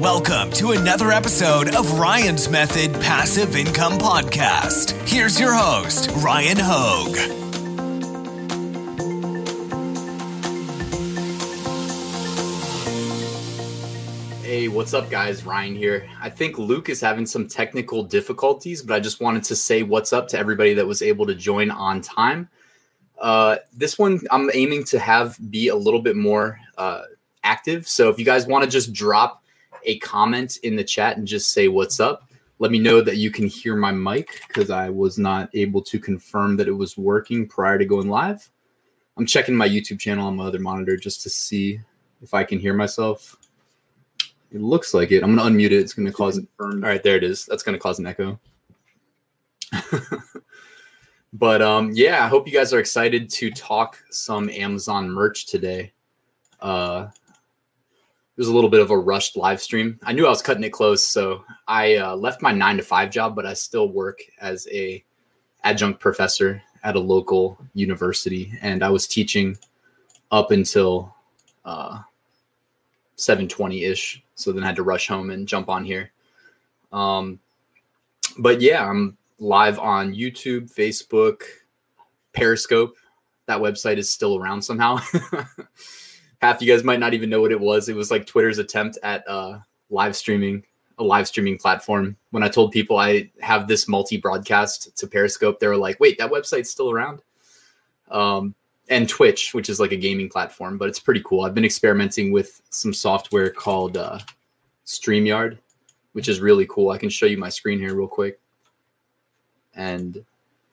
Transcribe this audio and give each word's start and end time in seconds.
Welcome 0.00 0.50
to 0.52 0.70
another 0.70 1.10
episode 1.10 1.74
of 1.74 1.98
Ryan's 1.98 2.48
Method 2.48 2.94
Passive 3.02 3.54
Income 3.54 3.98
Podcast. 3.98 4.92
Here's 5.06 5.38
your 5.38 5.52
host, 5.52 6.10
Ryan 6.24 6.56
Hogue. 6.58 7.16
Hey, 14.42 14.68
what's 14.68 14.94
up, 14.94 15.10
guys? 15.10 15.44
Ryan 15.44 15.76
here. 15.76 16.08
I 16.18 16.30
think 16.30 16.56
Luke 16.56 16.88
is 16.88 17.02
having 17.02 17.26
some 17.26 17.46
technical 17.46 18.02
difficulties, 18.02 18.80
but 18.80 18.94
I 18.94 19.00
just 19.00 19.20
wanted 19.20 19.44
to 19.44 19.54
say 19.54 19.82
what's 19.82 20.14
up 20.14 20.28
to 20.28 20.38
everybody 20.38 20.72
that 20.72 20.86
was 20.86 21.02
able 21.02 21.26
to 21.26 21.34
join 21.34 21.70
on 21.70 22.00
time. 22.00 22.48
Uh, 23.20 23.56
this 23.74 23.98
one 23.98 24.20
I'm 24.30 24.50
aiming 24.54 24.84
to 24.84 24.98
have 24.98 25.36
be 25.50 25.68
a 25.68 25.76
little 25.76 26.00
bit 26.00 26.16
more 26.16 26.58
uh, 26.78 27.02
active. 27.44 27.86
So 27.86 28.08
if 28.08 28.18
you 28.18 28.24
guys 28.24 28.46
want 28.46 28.64
to 28.64 28.70
just 28.70 28.94
drop 28.94 29.39
a 29.84 29.98
comment 29.98 30.58
in 30.62 30.76
the 30.76 30.84
chat 30.84 31.16
and 31.16 31.26
just 31.26 31.52
say 31.52 31.68
what's 31.68 32.00
up. 32.00 32.28
Let 32.58 32.70
me 32.70 32.78
know 32.78 33.00
that 33.00 33.16
you 33.16 33.30
can 33.30 33.46
hear 33.46 33.74
my 33.74 33.90
mic 33.90 34.42
because 34.46 34.70
I 34.70 34.90
was 34.90 35.18
not 35.18 35.48
able 35.54 35.80
to 35.82 35.98
confirm 35.98 36.56
that 36.58 36.68
it 36.68 36.72
was 36.72 36.98
working 36.98 37.48
prior 37.48 37.78
to 37.78 37.86
going 37.86 38.08
live. 38.08 38.50
I'm 39.16 39.26
checking 39.26 39.54
my 39.54 39.68
YouTube 39.68 39.98
channel 39.98 40.26
on 40.26 40.36
my 40.36 40.44
other 40.44 40.58
monitor 40.58 40.96
just 40.96 41.22
to 41.22 41.30
see 41.30 41.80
if 42.22 42.34
I 42.34 42.44
can 42.44 42.58
hear 42.58 42.74
myself. 42.74 43.36
It 44.52 44.60
looks 44.60 44.94
like 44.94 45.12
it. 45.12 45.22
I'm 45.22 45.36
going 45.36 45.48
to 45.48 45.54
unmute 45.54 45.72
it. 45.72 45.80
It's 45.80 45.94
going 45.94 46.06
to 46.06 46.12
cause 46.12 46.38
it. 46.38 46.46
All 46.58 46.70
right, 46.70 47.02
there 47.02 47.16
it 47.16 47.24
is. 47.24 47.46
That's 47.46 47.62
going 47.62 47.74
to 47.74 47.78
cause 47.78 47.98
an 47.98 48.06
echo. 48.06 48.38
but 51.32 51.62
um, 51.62 51.92
yeah, 51.92 52.24
I 52.24 52.28
hope 52.28 52.46
you 52.46 52.52
guys 52.52 52.72
are 52.72 52.80
excited 52.80 53.30
to 53.30 53.50
talk 53.50 54.02
some 54.10 54.50
Amazon 54.50 55.08
merch 55.08 55.46
today. 55.46 55.92
Uh, 56.60 57.08
was 58.40 58.48
a 58.48 58.54
little 58.54 58.70
bit 58.70 58.80
of 58.80 58.90
a 58.90 58.96
rushed 58.96 59.36
live 59.36 59.60
stream. 59.60 60.00
I 60.02 60.12
knew 60.12 60.24
I 60.24 60.30
was 60.30 60.40
cutting 60.40 60.64
it 60.64 60.70
close, 60.70 61.06
so 61.06 61.44
I 61.68 61.96
uh, 61.96 62.16
left 62.16 62.40
my 62.40 62.52
nine 62.52 62.78
to 62.78 62.82
five 62.82 63.10
job, 63.10 63.36
but 63.36 63.44
I 63.44 63.52
still 63.52 63.90
work 63.90 64.18
as 64.40 64.66
a 64.72 65.04
adjunct 65.62 66.00
professor 66.00 66.62
at 66.82 66.96
a 66.96 66.98
local 66.98 67.58
university, 67.74 68.50
and 68.62 68.82
I 68.82 68.88
was 68.88 69.06
teaching 69.06 69.58
up 70.30 70.52
until 70.52 71.14
uh, 71.66 72.00
seven 73.16 73.46
twenty 73.46 73.84
ish. 73.84 74.22
So 74.36 74.52
then 74.52 74.62
I 74.62 74.68
had 74.68 74.76
to 74.76 74.84
rush 74.84 75.06
home 75.06 75.28
and 75.28 75.46
jump 75.46 75.68
on 75.68 75.84
here. 75.84 76.10
Um, 76.94 77.40
but 78.38 78.62
yeah, 78.62 78.88
I'm 78.88 79.18
live 79.38 79.78
on 79.78 80.14
YouTube, 80.14 80.74
Facebook, 80.74 81.42
Periscope. 82.32 82.96
That 83.44 83.58
website 83.58 83.98
is 83.98 84.08
still 84.08 84.38
around 84.38 84.62
somehow. 84.62 85.00
half 86.40 86.60
you 86.60 86.72
guys 86.72 86.84
might 86.84 87.00
not 87.00 87.14
even 87.14 87.30
know 87.30 87.40
what 87.40 87.52
it 87.52 87.60
was. 87.60 87.88
It 87.88 87.96
was 87.96 88.10
like 88.10 88.26
Twitter's 88.26 88.58
attempt 88.58 88.98
at 89.02 89.26
uh, 89.28 89.58
live 89.90 90.16
streaming, 90.16 90.64
a 90.98 91.04
live 91.04 91.28
streaming 91.28 91.58
platform. 91.58 92.16
When 92.30 92.42
I 92.42 92.48
told 92.48 92.72
people 92.72 92.96
I 92.98 93.30
have 93.40 93.68
this 93.68 93.88
multi 93.88 94.16
broadcast 94.16 94.96
to 94.98 95.06
Periscope, 95.06 95.60
they 95.60 95.68
were 95.68 95.76
like, 95.76 96.00
"Wait, 96.00 96.18
that 96.18 96.30
website's 96.30 96.70
still 96.70 96.90
around." 96.90 97.22
Um, 98.10 98.54
and 98.88 99.08
Twitch, 99.08 99.54
which 99.54 99.68
is 99.68 99.78
like 99.78 99.92
a 99.92 99.96
gaming 99.96 100.28
platform, 100.28 100.76
but 100.76 100.88
it's 100.88 100.98
pretty 100.98 101.22
cool. 101.24 101.42
I've 101.42 101.54
been 101.54 101.64
experimenting 101.64 102.32
with 102.32 102.60
some 102.70 102.92
software 102.92 103.50
called 103.50 103.96
uh, 103.96 104.18
StreamYard, 104.84 105.58
which 106.12 106.28
is 106.28 106.40
really 106.40 106.66
cool. 106.68 106.90
I 106.90 106.98
can 106.98 107.08
show 107.08 107.26
you 107.26 107.38
my 107.38 107.48
screen 107.48 107.78
here 107.78 107.94
real 107.94 108.08
quick. 108.08 108.40
And 109.74 110.24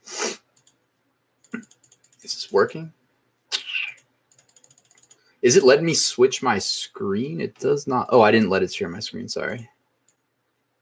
is 0.03 0.39
this 2.21 2.51
working? 2.51 2.91
Is 5.47 5.55
it 5.55 5.63
letting 5.63 5.85
me 5.85 5.93
switch 5.93 6.43
my 6.43 6.59
screen? 6.59 7.39
It 7.39 7.57
does 7.57 7.87
not. 7.87 8.09
Oh, 8.11 8.19
I 8.19 8.31
didn't 8.31 8.49
let 8.49 8.63
it 8.63 8.73
share 8.73 8.89
my 8.89 8.99
screen. 8.99 9.29
Sorry. 9.29 9.69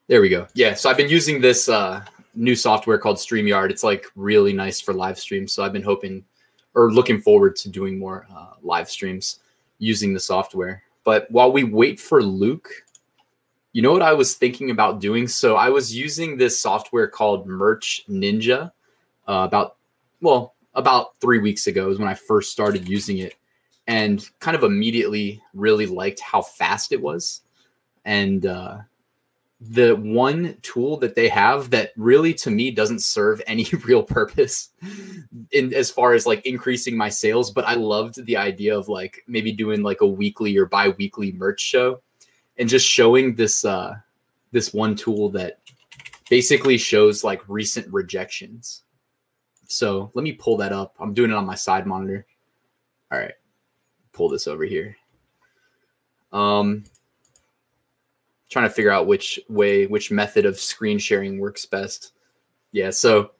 There 0.07 0.21
we 0.21 0.27
go. 0.27 0.47
Yeah. 0.55 0.73
So 0.73 0.89
I've 0.89 0.97
been 0.97 1.07
using 1.07 1.39
this 1.39 1.69
uh, 1.69 2.03
new 2.33 2.55
software 2.55 2.97
called 2.97 3.17
StreamYard. 3.17 3.69
It's 3.69 3.83
like 3.83 4.07
really 4.15 4.53
nice 4.53 4.81
for 4.81 4.91
live 4.91 5.19
streams. 5.19 5.53
So 5.53 5.63
I've 5.63 5.71
been 5.71 5.83
hoping 5.83 6.25
or 6.73 6.91
looking 6.91 7.21
forward 7.21 7.55
to 7.57 7.69
doing 7.69 7.99
more 7.99 8.25
uh, 8.35 8.53
live 8.63 8.89
streams 8.89 9.37
using 9.77 10.15
the 10.15 10.19
software. 10.19 10.81
But 11.03 11.29
while 11.29 11.51
we 11.51 11.63
wait 11.63 11.99
for 11.99 12.23
Luke, 12.23 12.67
you 13.71 13.83
know 13.83 13.91
what 13.91 14.01
I 14.01 14.13
was 14.13 14.33
thinking 14.33 14.71
about 14.71 14.99
doing? 14.99 15.27
So 15.27 15.57
I 15.57 15.69
was 15.69 15.95
using 15.95 16.37
this 16.37 16.59
software 16.59 17.07
called 17.07 17.45
Merch 17.45 18.03
Ninja 18.09 18.71
uh, 19.27 19.45
about, 19.47 19.75
well, 20.21 20.55
about 20.73 21.15
three 21.21 21.37
weeks 21.37 21.67
ago 21.67 21.91
is 21.91 21.99
when 21.99 22.07
I 22.07 22.15
first 22.15 22.51
started 22.51 22.89
using 22.89 23.19
it 23.19 23.35
and 23.87 24.27
kind 24.39 24.55
of 24.55 24.63
immediately 24.63 25.41
really 25.53 25.85
liked 25.85 26.19
how 26.19 26.41
fast 26.41 26.91
it 26.91 27.01
was. 27.01 27.41
And 28.03 28.45
uh, 28.45 28.79
the 29.61 29.95
one 29.95 30.57
tool 30.61 30.97
that 30.97 31.15
they 31.15 31.27
have 31.27 31.69
that 31.69 31.91
really 31.95 32.33
to 32.33 32.51
me 32.51 32.71
doesn't 32.71 33.01
serve 33.01 33.41
any 33.47 33.65
real 33.85 34.03
purpose 34.03 34.69
in 35.51 35.73
as 35.73 35.91
far 35.91 36.13
as 36.13 36.25
like 36.25 36.45
increasing 36.45 36.97
my 36.97 37.09
sales, 37.09 37.51
but 37.51 37.65
I 37.65 37.75
loved 37.75 38.25
the 38.25 38.37
idea 38.37 38.77
of 38.77 38.89
like 38.89 39.23
maybe 39.27 39.51
doing 39.51 39.83
like 39.83 40.01
a 40.01 40.07
weekly 40.07 40.57
or 40.57 40.65
bi-weekly 40.65 41.31
merch 41.33 41.61
show 41.61 42.01
and 42.57 42.69
just 42.69 42.87
showing 42.87 43.35
this 43.35 43.65
uh 43.65 43.95
this 44.51 44.73
one 44.73 44.95
tool 44.95 45.29
that 45.29 45.59
basically 46.29 46.77
shows 46.77 47.23
like 47.23 47.41
recent 47.47 47.91
rejections. 47.91 48.83
So 49.67 50.11
let 50.13 50.23
me 50.23 50.31
pull 50.31 50.57
that 50.57 50.71
up. 50.71 50.95
I'm 50.99 51.13
doing 51.13 51.31
it 51.31 51.35
on 51.35 51.45
my 51.45 51.55
side 51.55 51.85
monitor. 51.85 52.25
All 53.11 53.19
right 53.19 53.33
pull 54.15 54.29
this 54.29 54.47
over 54.47 54.63
here. 54.63 54.95
Um, 56.31 56.85
trying 58.49 58.67
to 58.67 58.73
figure 58.73 58.91
out 58.91 59.07
which 59.07 59.39
way, 59.49 59.85
which 59.85 60.11
method 60.11 60.45
of 60.45 60.57
screen 60.57 60.97
sharing 60.97 61.39
works 61.39 61.65
best. 61.65 62.13
Yeah, 62.71 62.89
so 62.89 63.31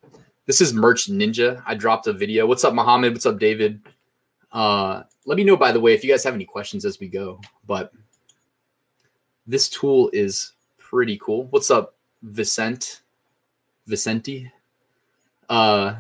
this 0.46 0.62
is 0.62 0.74
Merch 0.74 1.10
Ninja. 1.10 1.64
I 1.66 1.76
dropped 1.76 2.08
a 2.08 2.14
video. 2.14 2.46
What's 2.46 2.64
up, 2.64 2.74
Mohammed? 2.74 3.14
What's 3.14 3.26
up, 3.26 3.40
David? 3.40 3.82
Uh, 4.52 5.04
let 5.26 5.38
me 5.38 5.44
know, 5.44 5.58
by 5.58 5.72
the 5.72 5.80
way, 5.80 5.94
if 5.94 6.04
you 6.04 6.12
guys 6.12 6.24
have 6.24 6.36
any 6.36 6.46
questions 6.46 6.86
as 6.86 7.00
we 7.00 7.08
go. 7.08 7.42
But 7.66 7.92
this 9.48 9.70
tool 9.70 10.10
is 10.14 10.54
pretty 10.78 11.18
cool. 11.18 11.46
What's 11.46 11.72
up, 11.72 11.96
Vicent? 12.24 13.02
Vicenti? 13.88 14.52
Uh, 15.50 15.96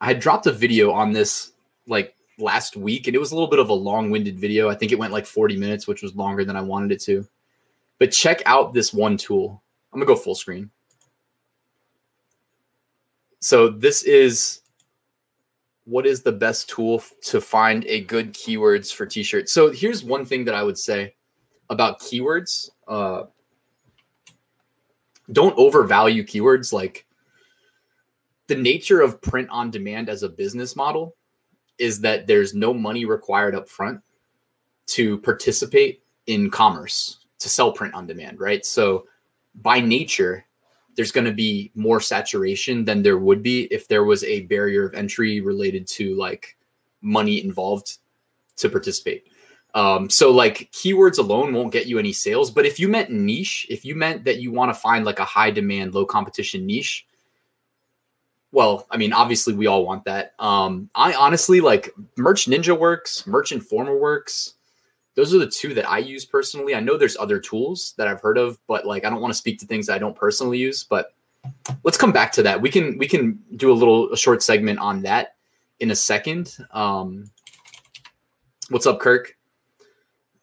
I 0.00 0.14
dropped 0.14 0.46
a 0.46 0.52
video 0.52 0.92
on 0.92 1.12
this 1.12 1.52
like 1.86 2.14
last 2.38 2.76
week, 2.76 3.06
and 3.06 3.16
it 3.16 3.18
was 3.18 3.32
a 3.32 3.34
little 3.34 3.50
bit 3.50 3.58
of 3.58 3.68
a 3.68 3.74
long-winded 3.74 4.38
video. 4.38 4.68
I 4.68 4.74
think 4.74 4.92
it 4.92 4.98
went 4.98 5.12
like 5.12 5.26
40 5.26 5.56
minutes, 5.56 5.86
which 5.86 6.02
was 6.02 6.14
longer 6.14 6.44
than 6.44 6.56
I 6.56 6.60
wanted 6.60 6.92
it 6.92 7.00
to. 7.02 7.26
But 7.98 8.12
check 8.12 8.42
out 8.46 8.72
this 8.72 8.92
one 8.92 9.16
tool. 9.16 9.62
I'm 9.92 9.98
gonna 9.98 10.06
go 10.06 10.16
full 10.16 10.34
screen. 10.34 10.70
So 13.40 13.68
this 13.68 14.02
is 14.02 14.60
what 15.84 16.06
is 16.06 16.22
the 16.22 16.32
best 16.32 16.68
tool 16.68 17.02
to 17.22 17.40
find 17.40 17.84
a 17.86 18.02
good 18.02 18.34
keywords 18.34 18.92
for 18.92 19.06
t-shirts. 19.06 19.52
So 19.52 19.70
here's 19.70 20.04
one 20.04 20.24
thing 20.24 20.44
that 20.44 20.54
I 20.54 20.62
would 20.62 20.78
say 20.78 21.14
about 21.70 22.00
keywords. 22.00 22.70
Uh, 22.86 23.24
don't 25.32 25.56
overvalue 25.56 26.24
keywords 26.24 26.72
like 26.72 27.06
the 28.48 28.54
nature 28.54 29.00
of 29.00 29.20
print 29.20 29.48
on 29.50 29.70
demand 29.70 30.08
as 30.08 30.22
a 30.22 30.28
business 30.28 30.76
model 30.76 31.14
is 31.78 32.00
that 32.00 32.26
there's 32.26 32.54
no 32.54 32.74
money 32.74 33.04
required 33.04 33.54
up 33.54 33.68
front 33.68 34.00
to 34.86 35.18
participate 35.18 36.02
in 36.26 36.50
commerce 36.50 37.24
to 37.38 37.48
sell 37.48 37.72
print 37.72 37.94
on 37.94 38.06
demand, 38.06 38.40
right? 38.40 38.64
So 38.64 39.06
by 39.54 39.80
nature, 39.80 40.44
there's 40.96 41.12
going 41.12 41.26
to 41.26 41.32
be 41.32 41.70
more 41.74 42.00
saturation 42.00 42.84
than 42.84 43.02
there 43.02 43.18
would 43.18 43.42
be 43.42 43.64
if 43.64 43.86
there 43.86 44.04
was 44.04 44.24
a 44.24 44.42
barrier 44.42 44.84
of 44.84 44.94
entry 44.94 45.40
related 45.40 45.86
to 45.86 46.16
like 46.16 46.56
money 47.00 47.42
involved 47.42 47.98
to 48.56 48.68
participate. 48.68 49.28
Um, 49.74 50.10
so 50.10 50.32
like 50.32 50.70
keywords 50.72 51.18
alone 51.18 51.52
won't 51.52 51.72
get 51.72 51.86
you 51.86 51.98
any 51.98 52.12
sales, 52.12 52.50
but 52.50 52.66
if 52.66 52.80
you 52.80 52.88
meant 52.88 53.10
niche, 53.10 53.66
if 53.70 53.84
you 53.84 53.94
meant 53.94 54.24
that 54.24 54.40
you 54.40 54.50
want 54.50 54.74
to 54.74 54.80
find 54.80 55.04
like 55.04 55.20
a 55.20 55.24
high 55.24 55.50
demand, 55.50 55.94
low 55.94 56.04
competition 56.04 56.66
niche, 56.66 57.06
well, 58.50 58.86
I 58.90 58.96
mean, 58.96 59.12
obviously 59.12 59.54
we 59.54 59.66
all 59.66 59.84
want 59.84 60.04
that. 60.04 60.32
Um, 60.38 60.88
I 60.94 61.14
honestly 61.14 61.60
like 61.60 61.90
Merch 62.16 62.46
Ninja 62.46 62.78
works, 62.78 63.26
Merch 63.26 63.52
Informer 63.52 63.96
works. 63.96 64.54
Those 65.14 65.34
are 65.34 65.38
the 65.38 65.48
two 65.48 65.74
that 65.74 65.88
I 65.88 65.98
use 65.98 66.24
personally. 66.24 66.74
I 66.74 66.80
know 66.80 66.96
there's 66.96 67.16
other 67.16 67.40
tools 67.40 67.94
that 67.98 68.06
I've 68.06 68.20
heard 68.20 68.38
of, 68.38 68.58
but 68.66 68.86
like 68.86 69.04
I 69.04 69.10
don't 69.10 69.20
want 69.20 69.34
to 69.34 69.38
speak 69.38 69.58
to 69.58 69.66
things 69.66 69.86
that 69.86 69.94
I 69.94 69.98
don't 69.98 70.16
personally 70.16 70.58
use. 70.58 70.84
But 70.84 71.12
let's 71.82 71.98
come 71.98 72.12
back 72.12 72.32
to 72.32 72.42
that. 72.44 72.62
We 72.62 72.70
can 72.70 72.96
we 72.98 73.06
can 73.06 73.42
do 73.56 73.70
a 73.70 73.74
little 73.74 74.12
a 74.12 74.16
short 74.16 74.42
segment 74.42 74.78
on 74.78 75.02
that 75.02 75.34
in 75.80 75.90
a 75.90 75.96
second. 75.96 76.56
Um, 76.70 77.30
what's 78.70 78.86
up, 78.86 79.00
Kirk? 79.00 79.36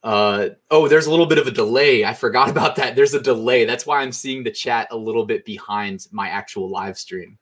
Uh, 0.04 0.50
oh, 0.70 0.88
there's 0.88 1.08
a 1.08 1.10
little 1.10 1.26
bit 1.26 1.40
of 1.40 1.48
a 1.48 1.52
delay. 1.52 2.06
I 2.06 2.14
forgot 2.14 2.50
about 2.52 2.76
that. 2.76 2.96
There's 2.96 3.16
a 3.16 3.22
delay. 3.22 3.66
That's 3.66 3.88
why 3.88 4.02
I'm 4.02 4.12
seeing 4.12 4.44
the 4.44 4.52
chat 4.52 4.90
a 4.92 4.98
little 4.98 5.26
bit 5.26 5.46
behind 5.46 6.06
my 6.12 6.28
actual 6.28 6.70
live 6.70 7.00
stream 7.00 7.40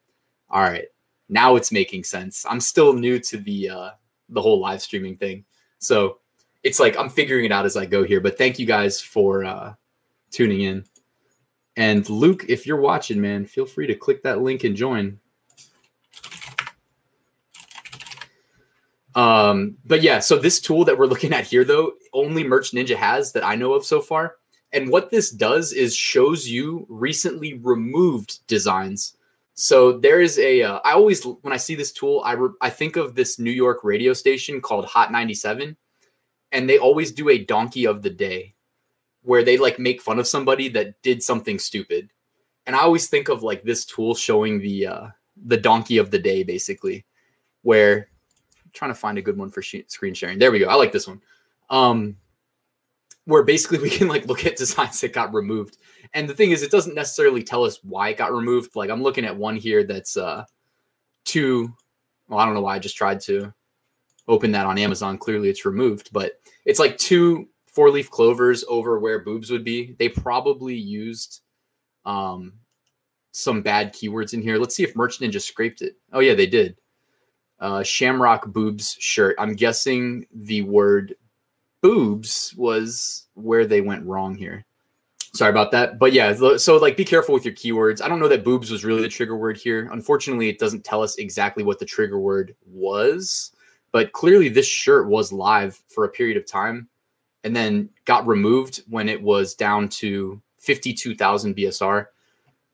all 0.53 0.61
right, 0.61 0.85
now 1.29 1.55
it's 1.55 1.71
making 1.71 2.03
sense. 2.03 2.45
I'm 2.47 2.59
still 2.59 2.93
new 2.93 3.19
to 3.19 3.37
the 3.37 3.69
uh, 3.69 3.89
the 4.29 4.41
whole 4.41 4.59
live 4.59 4.81
streaming 4.81 5.17
thing, 5.17 5.45
so 5.79 6.19
it's 6.61 6.79
like 6.79 6.95
I'm 6.95 7.09
figuring 7.09 7.45
it 7.45 7.51
out 7.51 7.65
as 7.65 7.75
I 7.75 7.85
go 7.85 8.03
here. 8.03 8.21
But 8.21 8.37
thank 8.37 8.59
you 8.59 8.65
guys 8.65 9.01
for 9.01 9.43
uh, 9.43 9.73
tuning 10.31 10.61
in. 10.61 10.85
And 11.75 12.07
Luke, 12.07 12.45
if 12.47 12.67
you're 12.67 12.79
watching, 12.79 13.19
man, 13.19 13.45
feel 13.45 13.65
free 13.65 13.87
to 13.87 13.95
click 13.95 14.21
that 14.23 14.41
link 14.41 14.63
and 14.63 14.75
join. 14.75 15.19
Um, 19.15 19.77
but 19.85 20.01
yeah, 20.01 20.19
so 20.19 20.37
this 20.37 20.59
tool 20.59 20.85
that 20.85 20.97
we're 20.97 21.07
looking 21.07 21.33
at 21.33 21.45
here, 21.45 21.63
though, 21.63 21.93
only 22.13 22.43
Merch 22.43 22.71
Ninja 22.71 22.95
has 22.95 23.31
that 23.33 23.43
I 23.43 23.55
know 23.55 23.73
of 23.73 23.85
so 23.85 24.01
far. 24.01 24.35
And 24.71 24.89
what 24.89 25.09
this 25.09 25.29
does 25.29 25.71
is 25.73 25.95
shows 25.95 26.47
you 26.47 26.85
recently 26.89 27.55
removed 27.55 28.45
designs. 28.47 29.17
So 29.55 29.99
there 29.99 30.19
is 30.21 30.39
a. 30.39 30.63
Uh, 30.63 30.79
I 30.83 30.93
always 30.93 31.23
when 31.23 31.53
I 31.53 31.57
see 31.57 31.75
this 31.75 31.91
tool, 31.91 32.21
I 32.25 32.33
re- 32.33 32.49
I 32.61 32.69
think 32.69 32.95
of 32.95 33.15
this 33.15 33.37
New 33.37 33.51
York 33.51 33.83
radio 33.83 34.13
station 34.13 34.61
called 34.61 34.85
Hot 34.85 35.11
97, 35.11 35.77
and 36.51 36.69
they 36.69 36.79
always 36.79 37.11
do 37.11 37.29
a 37.29 37.37
donkey 37.37 37.85
of 37.85 38.01
the 38.01 38.09
day, 38.09 38.55
where 39.21 39.43
they 39.43 39.57
like 39.57 39.77
make 39.77 40.01
fun 40.01 40.17
of 40.17 40.27
somebody 40.27 40.69
that 40.69 41.01
did 41.03 41.21
something 41.21 41.59
stupid. 41.59 42.09
And 42.65 42.75
I 42.75 42.79
always 42.79 43.09
think 43.09 43.29
of 43.29 43.43
like 43.43 43.63
this 43.63 43.85
tool 43.85 44.15
showing 44.15 44.59
the 44.59 44.87
uh, 44.87 45.07
the 45.45 45.57
donkey 45.57 45.97
of 45.97 46.09
the 46.09 46.19
day, 46.19 46.43
basically, 46.43 47.05
where 47.61 48.09
trying 48.73 48.91
to 48.91 48.95
find 48.95 49.19
a 49.19 49.21
good 49.21 49.37
one 49.37 49.51
for 49.51 49.61
sh- 49.61 49.85
screen 49.87 50.15
sharing. 50.15 50.39
There 50.39 50.51
we 50.51 50.59
go. 50.59 50.67
I 50.67 50.75
like 50.75 50.91
this 50.91 51.07
one. 51.07 51.21
Um, 51.69 52.17
where 53.25 53.43
basically 53.43 53.79
we 53.79 53.89
can 53.89 54.07
like 54.07 54.25
look 54.25 54.45
at 54.45 54.55
designs 54.55 55.01
that 55.01 55.13
got 55.13 55.33
removed. 55.33 55.77
And 56.13 56.27
the 56.27 56.33
thing 56.33 56.51
is, 56.51 56.63
it 56.63 56.71
doesn't 56.71 56.95
necessarily 56.95 57.43
tell 57.43 57.63
us 57.63 57.79
why 57.83 58.09
it 58.09 58.17
got 58.17 58.33
removed. 58.33 58.75
Like 58.75 58.89
I'm 58.89 59.03
looking 59.03 59.25
at 59.25 59.35
one 59.35 59.55
here 59.55 59.83
that's 59.83 60.17
uh 60.17 60.45
two. 61.25 61.73
Well, 62.27 62.39
I 62.39 62.45
don't 62.45 62.53
know 62.53 62.61
why 62.61 62.75
I 62.75 62.79
just 62.79 62.97
tried 62.97 63.19
to 63.21 63.53
open 64.27 64.51
that 64.51 64.65
on 64.65 64.77
Amazon. 64.77 65.17
Clearly, 65.17 65.49
it's 65.49 65.65
removed, 65.65 66.09
but 66.11 66.33
it's 66.65 66.79
like 66.79 66.97
two 66.97 67.47
four 67.67 67.89
leaf 67.89 68.09
clovers 68.09 68.63
over 68.67 68.99
where 68.99 69.19
boobs 69.19 69.49
would 69.49 69.63
be. 69.63 69.95
They 69.99 70.09
probably 70.09 70.75
used 70.75 71.41
um 72.05 72.53
some 73.31 73.61
bad 73.61 73.93
keywords 73.93 74.33
in 74.33 74.41
here. 74.41 74.57
Let's 74.57 74.75
see 74.75 74.83
if 74.83 74.95
Merch 74.95 75.19
Ninja 75.19 75.41
scraped 75.41 75.81
it. 75.81 75.97
Oh 76.11 76.19
yeah, 76.19 76.35
they 76.35 76.45
did 76.45 76.77
uh, 77.59 77.81
Shamrock 77.81 78.47
Boobs 78.47 78.97
shirt. 78.99 79.35
I'm 79.39 79.53
guessing 79.53 80.27
the 80.33 80.63
word 80.63 81.15
boobs 81.83 82.55
was 82.57 83.27
where 83.35 83.67
they 83.67 83.81
went 83.81 84.05
wrong 84.05 84.33
here. 84.33 84.65
Sorry 85.35 85.49
about 85.51 85.71
that. 85.71 85.99
But 85.99 86.13
yeah, 86.13 86.33
so 86.57 86.77
like 86.77 86.95
be 86.95 87.03
careful 87.03 87.33
with 87.33 87.43
your 87.43 87.53
keywords. 87.53 88.01
I 88.01 88.07
don't 88.07 88.19
know 88.19 88.27
that 88.29 88.43
boobs 88.43 88.71
was 88.71 88.85
really 88.85 89.01
the 89.01 89.09
trigger 89.09 89.35
word 89.35 89.57
here. 89.57 89.89
Unfortunately, 89.91 90.47
it 90.47 90.59
doesn't 90.59 90.85
tell 90.85 91.03
us 91.03 91.17
exactly 91.17 91.63
what 91.63 91.79
the 91.79 91.85
trigger 91.85 92.19
word 92.19 92.55
was, 92.65 93.51
but 93.91 94.13
clearly 94.13 94.47
this 94.47 94.65
shirt 94.65 95.09
was 95.09 95.33
live 95.33 95.81
for 95.87 96.05
a 96.05 96.09
period 96.09 96.37
of 96.37 96.47
time 96.47 96.87
and 97.43 97.55
then 97.55 97.89
got 98.05 98.25
removed 98.25 98.83
when 98.87 99.09
it 99.09 99.21
was 99.21 99.53
down 99.53 99.89
to 99.89 100.41
52,000 100.59 101.55
BSR, 101.55 102.05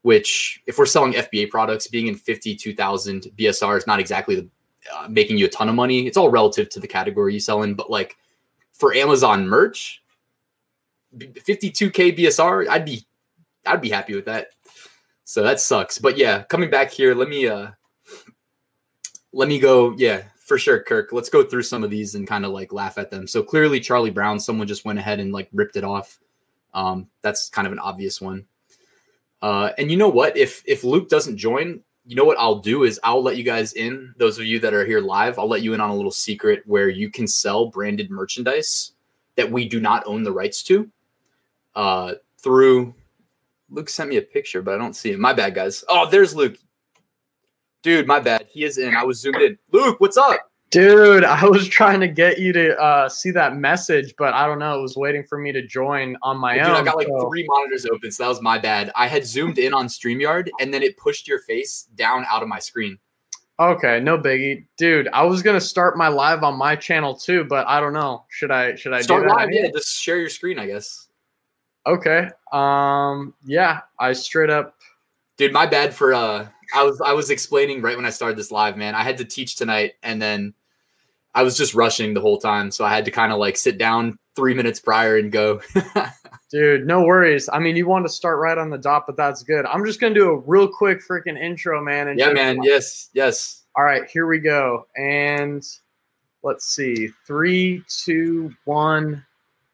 which 0.04 0.62
if 0.68 0.78
we're 0.78 0.86
selling 0.86 1.14
FBA 1.14 1.50
products, 1.50 1.88
being 1.88 2.08
in 2.08 2.16
52,000 2.16 3.32
BSR 3.36 3.78
is 3.78 3.88
not 3.88 4.00
exactly 4.00 4.36
the 4.36 4.50
uh, 4.96 5.08
making 5.10 5.38
you 5.38 5.46
a 5.46 5.50
ton 5.50 5.70
of 5.70 5.76
money. 5.76 6.06
It's 6.06 6.18
all 6.18 6.30
relative 6.30 6.70
to 6.70 6.80
the 6.80 6.88
category 6.88 7.34
you 7.34 7.40
sell 7.40 7.64
in, 7.64 7.74
but 7.74 7.90
like 7.90 8.18
for 8.80 8.94
Amazon 8.94 9.48
merch, 9.48 10.02
52k 11.16 12.18
BSR, 12.18 12.68
I'd 12.68 12.86
be 12.86 13.06
I'd 13.66 13.82
be 13.82 13.90
happy 13.90 14.16
with 14.16 14.26
that. 14.26 14.48
So 15.26 15.44
that 15.44 15.60
sucks. 15.60 16.00
But 16.00 16.18
yeah, 16.18 16.44
coming 16.44 16.70
back 16.70 16.90
here, 16.90 17.14
let 17.14 17.30
me 17.30 17.48
uh 17.48 17.72
let 19.32 19.48
me 19.48 19.60
go, 19.60 19.94
yeah, 19.98 20.24
for 20.40 20.58
sure, 20.58 20.82
Kirk. 20.82 21.12
Let's 21.12 21.30
go 21.30 21.44
through 21.44 21.64
some 21.64 21.84
of 21.84 21.92
these 21.92 22.16
and 22.16 22.28
kind 22.28 22.46
of 22.46 22.52
like 22.52 22.74
laugh 22.74 22.98
at 22.98 23.12
them. 23.12 23.28
So 23.28 23.44
clearly 23.44 23.80
Charlie 23.80 24.10
Brown, 24.10 24.40
someone 24.40 24.66
just 24.66 24.86
went 24.86 24.98
ahead 24.98 25.20
and 25.20 25.32
like 25.32 25.50
ripped 25.54 25.76
it 25.76 25.84
off. 25.84 26.18
Um, 26.74 27.10
that's 27.22 27.50
kind 27.50 27.68
of 27.68 27.74
an 27.74 27.80
obvious 27.80 28.22
one. 28.22 28.46
Uh, 29.42 29.72
and 29.78 29.92
you 29.92 29.98
know 29.98 30.10
what? 30.10 30.38
If 30.38 30.64
if 30.66 30.84
Luke 30.84 31.10
doesn't 31.10 31.38
join, 31.38 31.82
you 32.10 32.16
know 32.16 32.24
what 32.24 32.40
I'll 32.40 32.56
do 32.56 32.86
is 32.86 33.00
I'll 33.04 33.22
let 33.22 33.38
you 33.38 33.44
guys 33.44 33.74
in, 33.74 34.16
those 34.18 34.40
of 34.40 34.46
you 34.46 34.58
that 34.62 34.74
are 34.74 34.84
here 34.84 35.00
live, 35.00 35.38
I'll 35.38 35.48
let 35.48 35.62
you 35.62 35.76
in 35.76 35.80
on 35.80 35.92
a 35.92 35.96
little 35.96 36.10
secret 36.10 36.64
where 36.66 36.90
you 36.90 37.12
can 37.12 37.28
sell 37.28 37.68
branded 37.68 38.10
merchandise 38.10 38.94
that 39.36 39.52
we 39.52 39.70
do 39.70 39.80
not 39.80 40.02
own 40.08 40.24
the 40.24 40.32
rights 40.32 40.64
to. 40.64 40.90
Uh, 41.76 42.16
through 42.40 42.96
Luke 43.70 43.90
sent 43.90 44.10
me 44.10 44.18
a 44.18 44.24
picture, 44.24 44.64
but 44.64 44.74
I 44.74 44.80
don't 44.80 44.96
see 44.96 45.12
him. 45.12 45.22
My 45.22 45.34
bad, 45.34 45.54
guys. 45.54 45.84
Oh, 45.88 46.10
there's 46.10 46.36
Luke. 46.36 46.58
Dude, 47.84 48.08
my 48.08 48.20
bad. 48.20 48.48
He 48.50 48.64
is 48.64 48.80
in. 48.80 48.96
I 48.96 49.04
was 49.04 49.20
zoomed 49.20 49.44
in. 49.44 49.60
Luke, 49.72 50.00
what's 50.00 50.18
up? 50.18 50.49
Dude, 50.72 51.24
I 51.24 51.46
was 51.46 51.68
trying 51.68 52.00
to 52.02 52.08
get 52.08 52.38
you 52.38 52.54
to 52.54 52.80
uh, 52.80 53.10
see 53.10 53.32
that 53.32 53.56
message, 53.58 54.14
but 54.20 54.36
I 54.36 54.46
don't 54.46 54.60
know. 54.60 54.78
It 54.78 54.82
was 54.84 54.96
waiting 54.96 55.24
for 55.24 55.40
me 55.40 55.52
to 55.52 55.66
join 55.66 56.16
on 56.22 56.38
my 56.38 56.56
Dude, 56.60 56.64
own. 56.68 56.76
I 56.76 56.84
got 56.84 56.96
like 56.96 57.08
so- 57.08 57.28
three 57.28 57.44
monitors 57.48 57.88
open, 57.88 58.12
so 58.12 58.24
that 58.24 58.30
was 58.30 58.42
my 58.42 58.60
bad. 58.60 58.92
I 58.96 59.08
had 59.08 59.26
zoomed 59.26 59.58
in 59.58 59.74
on 59.74 59.88
StreamYard 59.88 60.50
and 60.60 60.72
then 60.72 60.84
it 60.84 60.96
pushed 60.98 61.28
your 61.28 61.40
face 61.40 61.88
down 61.96 62.24
out 62.30 62.44
of 62.44 62.48
my 62.48 62.60
screen. 62.60 63.00
Okay, 63.60 64.00
no 64.00 64.18
biggie, 64.18 64.66
dude. 64.78 65.10
I 65.12 65.24
was 65.24 65.42
gonna 65.42 65.60
start 65.60 65.98
my 65.98 66.08
live 66.08 66.44
on 66.44 66.56
my 66.56 66.76
channel 66.78 67.14
too, 67.14 67.44
but 67.44 67.68
I 67.68 67.82
don't 67.82 67.92
know. 67.92 68.26
Should 68.30 68.52
I? 68.52 68.76
Should 68.76 68.94
I 68.94 69.02
Start 69.02 69.24
do 69.24 69.28
that? 69.30 69.36
live, 69.36 69.50
yeah. 69.52 69.68
Just 69.74 70.00
share 70.02 70.18
your 70.18 70.30
screen, 70.30 70.58
I 70.60 70.66
guess. 70.68 71.08
Okay. 71.86 72.30
Um. 72.54 73.34
Yeah. 73.44 73.82
I 74.00 74.14
straight 74.14 74.50
up. 74.50 74.76
Dude, 75.38 75.52
my 75.52 75.66
bad 75.66 75.94
for 75.94 76.14
uh 76.14 76.48
I 76.74 76.84
was 76.84 77.02
I 77.02 77.12
was 77.12 77.32
explaining 77.32 77.82
right 77.82 77.98
when 77.98 78.06
I 78.06 78.12
started 78.12 78.38
this 78.38 78.52
live, 78.52 78.78
man. 78.78 78.96
I 78.96 79.04
had 79.04 79.18
to 79.18 79.26
teach 79.26 79.56
tonight 79.58 79.94
and 80.04 80.22
then 80.22 80.54
I 81.36 81.44
was 81.44 81.58
just 81.58 81.76
rushing 81.76 82.14
the 82.14 82.22
whole 82.22 82.40
time. 82.40 82.72
So 82.72 82.84
I 82.84 82.90
had 82.90 83.06
to 83.06 83.12
kind 83.12 83.32
of 83.32 83.40
like 83.40 83.56
sit 83.58 83.78
down 83.78 84.18
three 84.36 84.54
minutes 84.54 84.80
prior 84.80 85.18
and 85.18 85.32
go. 85.32 85.62
Dude, 86.52 86.88
no 86.88 87.04
worries. 87.04 87.50
I 87.52 87.60
mean, 87.60 87.76
you 87.76 87.88
want 87.88 88.06
to 88.06 88.12
start 88.12 88.40
right 88.40 88.58
on 88.58 88.70
the 88.70 88.78
dot, 88.78 89.04
but 89.06 89.16
that's 89.16 89.44
good. 89.44 89.66
I'm 89.66 89.86
just 89.86 90.00
gonna 90.00 90.16
do 90.16 90.30
a 90.30 90.38
real 90.38 90.68
quick 90.68 91.02
freaking 91.08 91.40
intro, 91.40 91.84
man. 91.84 92.08
And 92.08 92.20
yeah, 92.20 92.32
man. 92.32 92.64
Yes, 92.64 93.10
yes. 93.14 93.64
All 93.76 93.84
right, 93.84 94.10
here 94.10 94.26
we 94.28 94.40
go. 94.40 94.88
And 94.98 95.64
let's 96.42 96.66
see. 96.66 97.10
Three, 97.28 97.84
two, 97.88 98.52
one. 98.66 99.24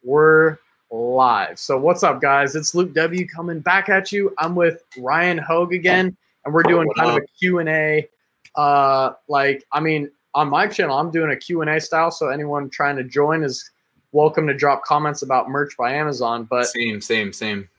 We're 0.04 0.58
live. 0.92 1.58
So 1.58 1.78
what's 1.78 2.04
up, 2.04 2.22
guys? 2.22 2.56
It's 2.56 2.76
Luke 2.76 2.94
W 2.94 3.28
coming 3.28 3.60
back 3.60 3.90
at 3.90 4.12
you. 4.12 4.34
I'm 4.38 4.56
with 4.56 4.84
Ryan 4.98 5.38
Hogue 5.38 5.74
again, 5.74 6.16
and 6.44 6.54
we're 6.54 6.64
doing 6.64 6.90
kind 6.98 7.12
of 7.12 7.18
a 7.18 7.28
Q&A. 7.40 8.08
Uh, 8.56 9.14
like, 9.28 9.64
I 9.72 9.80
mean, 9.80 10.12
on 10.36 10.50
my 10.50 10.68
channel, 10.68 10.98
I'm 10.98 11.10
doing 11.12 11.32
a 11.32 11.36
Q&A 11.36 11.80
style, 11.80 12.12
so 12.12 12.28
anyone 12.28 12.70
trying 12.70 12.98
to 12.98 13.04
join 13.04 13.44
is 13.44 13.72
welcome 14.12 14.46
to 14.48 14.54
drop 14.54 14.84
comments 14.84 15.22
about 15.22 15.50
merch 15.50 15.76
by 15.78 15.94
Amazon. 15.94 16.44
But 16.44 16.68
Same, 16.68 17.00
same, 17.02 17.32
same. 17.34 17.70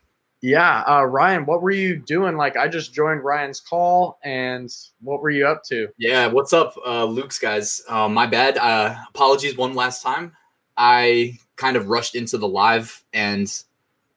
yeah, 0.40 0.82
uh, 0.88 1.04
Ryan, 1.04 1.44
what 1.46 1.62
were 1.62 1.70
you 1.70 1.96
doing? 1.96 2.36
Like, 2.36 2.56
I 2.56 2.66
just 2.66 2.94
joined 2.94 3.22
Ryan's 3.22 3.60
call, 3.60 4.18
and 4.24 4.70
what 5.02 5.20
were 5.22 5.30
you 5.30 5.46
up 5.46 5.62
to? 5.64 5.88
Yeah, 5.98 6.26
what's 6.28 6.52
up, 6.54 6.74
uh, 6.84 7.04
Luke's 7.04 7.38
guys? 7.38 7.82
Uh, 7.88 8.08
my 8.08 8.26
bad. 8.26 8.56
Uh, 8.58 8.96
apologies 9.10 9.56
one 9.56 9.74
last 9.74 10.02
time. 10.02 10.32
I 10.78 11.38
kind 11.56 11.76
of 11.76 11.88
rushed 11.88 12.14
into 12.14 12.38
the 12.38 12.48
live 12.48 13.04
and 13.12 13.50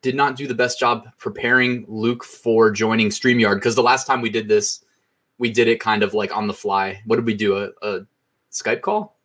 did 0.02 0.16
not 0.16 0.38
do 0.38 0.48
the 0.48 0.56
best 0.56 0.80
job 0.80 1.10
preparing 1.18 1.84
Luke 1.90 2.24
for 2.24 2.72
joining 2.72 3.10
StreamYard 3.10 3.56
because 3.56 3.76
the 3.76 3.84
last 3.84 4.08
time 4.08 4.22
we 4.22 4.30
did 4.30 4.48
this, 4.48 4.84
we 5.40 5.50
did 5.50 5.68
it 5.68 5.80
kind 5.82 6.04
of 6.04 6.14
like 6.14 6.36
on 6.36 6.48
the 6.48 6.54
fly. 6.54 7.02
What 7.06 7.18
did 7.18 7.26
we 7.26 7.34
do? 7.34 7.58
A, 7.58 7.70
a 7.82 8.00
Skype 8.52 8.82
call? 8.82 9.18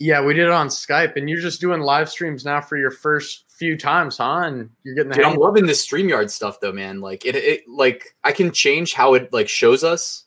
Yeah, 0.00 0.22
we 0.22 0.34
did 0.34 0.46
it 0.46 0.50
on 0.50 0.68
Skype, 0.68 1.16
and 1.16 1.30
you're 1.30 1.40
just 1.40 1.60
doing 1.60 1.80
live 1.80 2.10
streams 2.10 2.44
now 2.44 2.60
for 2.60 2.76
your 2.76 2.90
first 2.90 3.44
few 3.48 3.76
times, 3.78 4.18
huh? 4.18 4.42
And 4.44 4.68
you're 4.82 4.94
getting 4.94 5.10
the 5.10 5.16
Dude, 5.16 5.24
hang. 5.24 5.34
I'm 5.34 5.38
loving 5.38 5.66
this 5.66 5.86
StreamYard 5.86 6.30
stuff 6.30 6.58
though, 6.60 6.72
man. 6.72 7.00
Like 7.00 7.24
it, 7.24 7.36
it 7.36 7.68
like 7.68 8.16
I 8.24 8.32
can 8.32 8.50
change 8.50 8.92
how 8.92 9.14
it 9.14 9.32
like 9.32 9.48
shows 9.48 9.84
us 9.84 10.24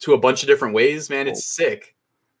to 0.00 0.14
a 0.14 0.18
bunch 0.18 0.42
of 0.42 0.48
different 0.48 0.74
ways, 0.74 1.10
man. 1.10 1.28
It's 1.28 1.44
sick. 1.44 1.94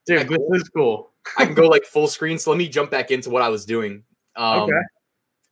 Dude, 0.06 0.28
this 0.28 0.62
is 0.62 0.68
cool. 0.70 1.10
I 1.36 1.44
can 1.44 1.54
go 1.54 1.66
like 1.66 1.84
full 1.84 2.08
screen. 2.08 2.38
So 2.38 2.50
let 2.50 2.56
me 2.56 2.68
jump 2.68 2.90
back 2.90 3.10
into 3.10 3.28
what 3.28 3.42
I 3.42 3.48
was 3.50 3.64
doing. 3.66 4.02
Um, 4.36 4.60
Okay. 4.62 4.80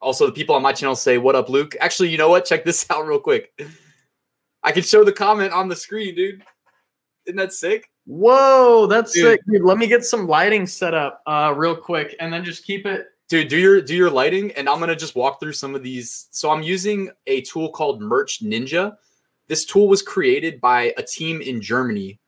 Also, 0.00 0.26
the 0.26 0.32
people 0.32 0.54
on 0.54 0.62
my 0.62 0.72
channel 0.72 0.94
say, 0.94 1.18
"What 1.18 1.34
up, 1.34 1.48
Luke?" 1.48 1.74
Actually, 1.80 2.10
you 2.10 2.18
know 2.18 2.28
what? 2.28 2.44
Check 2.44 2.64
this 2.64 2.86
out 2.90 3.06
real 3.06 3.18
quick. 3.18 3.52
I 4.62 4.72
can 4.72 4.82
show 4.82 5.04
the 5.04 5.12
comment 5.12 5.52
on 5.52 5.68
the 5.68 5.76
screen, 5.76 6.14
dude. 6.14 6.42
Isn't 7.26 7.36
that 7.36 7.52
sick? 7.52 7.90
Whoa, 8.06 8.86
that's 8.86 9.12
Dude. 9.12 9.22
sick, 9.22 9.40
dude. 9.50 9.62
Let 9.62 9.78
me 9.78 9.86
get 9.86 10.04
some 10.04 10.28
lighting 10.28 10.66
set 10.66 10.94
up, 10.94 11.22
uh, 11.26 11.52
real 11.56 11.76
quick, 11.76 12.14
and 12.20 12.32
then 12.32 12.44
just 12.44 12.64
keep 12.64 12.86
it. 12.86 13.06
Dude, 13.28 13.48
do 13.48 13.58
your 13.58 13.80
do 13.80 13.96
your 13.96 14.10
lighting, 14.10 14.52
and 14.52 14.68
I'm 14.68 14.78
gonna 14.78 14.94
just 14.94 15.16
walk 15.16 15.40
through 15.40 15.54
some 15.54 15.74
of 15.74 15.82
these. 15.82 16.28
So 16.30 16.50
I'm 16.50 16.62
using 16.62 17.10
a 17.26 17.40
tool 17.40 17.70
called 17.70 18.00
Merch 18.00 18.42
Ninja. 18.44 18.96
This 19.48 19.64
tool 19.64 19.88
was 19.88 20.02
created 20.02 20.60
by 20.60 20.94
a 20.96 21.02
team 21.02 21.40
in 21.40 21.60
Germany, 21.60 22.20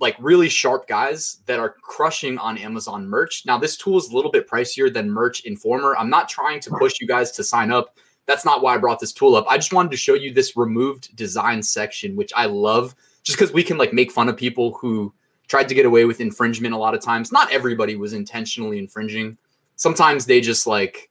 like 0.00 0.16
really 0.20 0.48
sharp 0.48 0.86
guys 0.86 1.38
that 1.46 1.58
are 1.58 1.76
crushing 1.82 2.38
on 2.38 2.56
Amazon 2.58 3.06
merch. 3.06 3.44
Now, 3.46 3.58
this 3.58 3.76
tool 3.76 3.98
is 3.98 4.08
a 4.10 4.14
little 4.14 4.30
bit 4.30 4.48
pricier 4.48 4.92
than 4.92 5.10
Merch 5.10 5.40
Informer. 5.40 5.96
I'm 5.96 6.10
not 6.10 6.28
trying 6.28 6.60
to 6.60 6.70
push 6.78 7.00
you 7.00 7.06
guys 7.06 7.32
to 7.32 7.44
sign 7.44 7.72
up. 7.72 7.96
That's 8.26 8.44
not 8.44 8.62
why 8.62 8.74
I 8.74 8.78
brought 8.78 9.00
this 9.00 9.12
tool 9.12 9.34
up. 9.34 9.46
I 9.48 9.56
just 9.56 9.72
wanted 9.72 9.90
to 9.90 9.96
show 9.96 10.14
you 10.14 10.32
this 10.32 10.56
removed 10.56 11.14
design 11.16 11.62
section, 11.62 12.16
which 12.16 12.32
I 12.36 12.46
love, 12.46 12.94
just 13.22 13.38
because 13.38 13.52
we 13.52 13.62
can 13.62 13.78
like 13.78 13.92
make 13.92 14.10
fun 14.10 14.28
of 14.28 14.36
people 14.36 14.72
who 14.74 15.12
tried 15.48 15.68
to 15.68 15.74
get 15.74 15.86
away 15.86 16.04
with 16.04 16.20
infringement 16.20 16.74
a 16.74 16.78
lot 16.78 16.94
of 16.94 17.00
times. 17.00 17.32
Not 17.32 17.52
everybody 17.52 17.96
was 17.96 18.12
intentionally 18.12 18.78
infringing 18.78 19.36
sometimes 19.82 20.26
they 20.26 20.40
just 20.40 20.66
like 20.66 21.10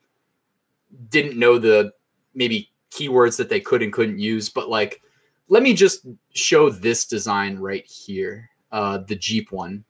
didn't 1.10 1.38
know 1.38 1.58
the 1.58 1.92
maybe 2.34 2.72
keywords 2.90 3.38
that 3.38 3.50
they 3.50 3.60
could 3.60 3.82
and 3.82 3.92
couldn't 3.94 4.20
use. 4.20 4.50
But 4.50 4.70
like, 4.70 5.02
let 5.50 5.62
me 5.64 5.74
just 5.74 6.06
show 6.34 6.70
this 6.70 7.06
design 7.06 7.58
right 7.58 7.86
here, 7.86 8.50
uh, 8.72 9.00
the 9.00 9.16
Jeep 9.16 9.52
one, 9.52 9.84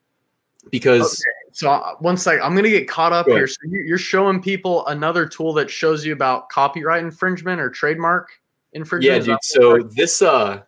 because 0.72 1.02
Okay, 1.02 1.54
so 1.54 1.70
uh, 1.70 1.96
one 2.00 2.18
sec, 2.18 2.40
I'm 2.42 2.56
gonna 2.56 2.70
get 2.70 2.88
caught 2.88 3.14
up 3.14 3.28
here. 3.28 3.48
So 3.48 3.58
you- 3.70 3.82
you're 3.82 3.98
showing 3.98 4.42
people 4.42 4.86
another 4.88 5.28
tool 5.28 5.54
that 5.54 5.70
shows 5.70 6.04
you 6.06 6.14
about 6.14 6.50
copyright 6.50 7.04
infringement 7.04 7.62
or 7.62 7.70
trademark 7.70 8.30
infringement. 8.74 9.28
yeah, 9.28 9.34
dude. 9.34 9.44
So 9.44 9.78
this 9.84 10.22
uh, 10.22 10.64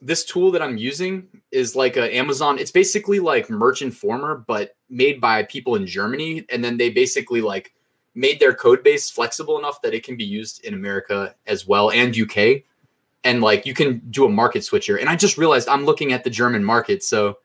this 0.00 0.24
tool 0.24 0.50
that 0.52 0.62
I'm 0.62 0.76
using 0.76 1.28
is 1.50 1.76
like 1.76 1.96
a 1.96 2.14
Amazon. 2.16 2.58
It's 2.58 2.70
basically 2.70 3.20
like 3.20 3.50
Merch 3.50 3.82
Informer, 3.82 4.44
but 4.46 4.76
made 4.88 5.20
by 5.20 5.42
people 5.44 5.74
in 5.74 5.86
Germany, 5.86 6.44
and 6.50 6.64
then 6.64 6.76
they 6.76 6.90
basically 6.90 7.40
like 7.40 7.72
made 8.14 8.40
their 8.40 8.54
code 8.54 8.82
base 8.82 9.10
flexible 9.10 9.58
enough 9.58 9.82
that 9.82 9.94
it 9.94 10.02
can 10.02 10.16
be 10.16 10.24
used 10.24 10.64
in 10.64 10.74
America 10.74 11.34
as 11.46 11.66
well 11.66 11.90
and 11.90 12.16
UK. 12.16 12.62
And 13.22 13.42
like 13.42 13.66
you 13.66 13.74
can 13.74 13.98
do 14.10 14.24
a 14.24 14.28
market 14.28 14.64
switcher. 14.64 14.96
And 14.96 15.08
I 15.08 15.16
just 15.16 15.36
realized 15.36 15.68
I'm 15.68 15.84
looking 15.84 16.12
at 16.12 16.24
the 16.24 16.30
German 16.30 16.64
market, 16.64 17.02
so 17.02 17.38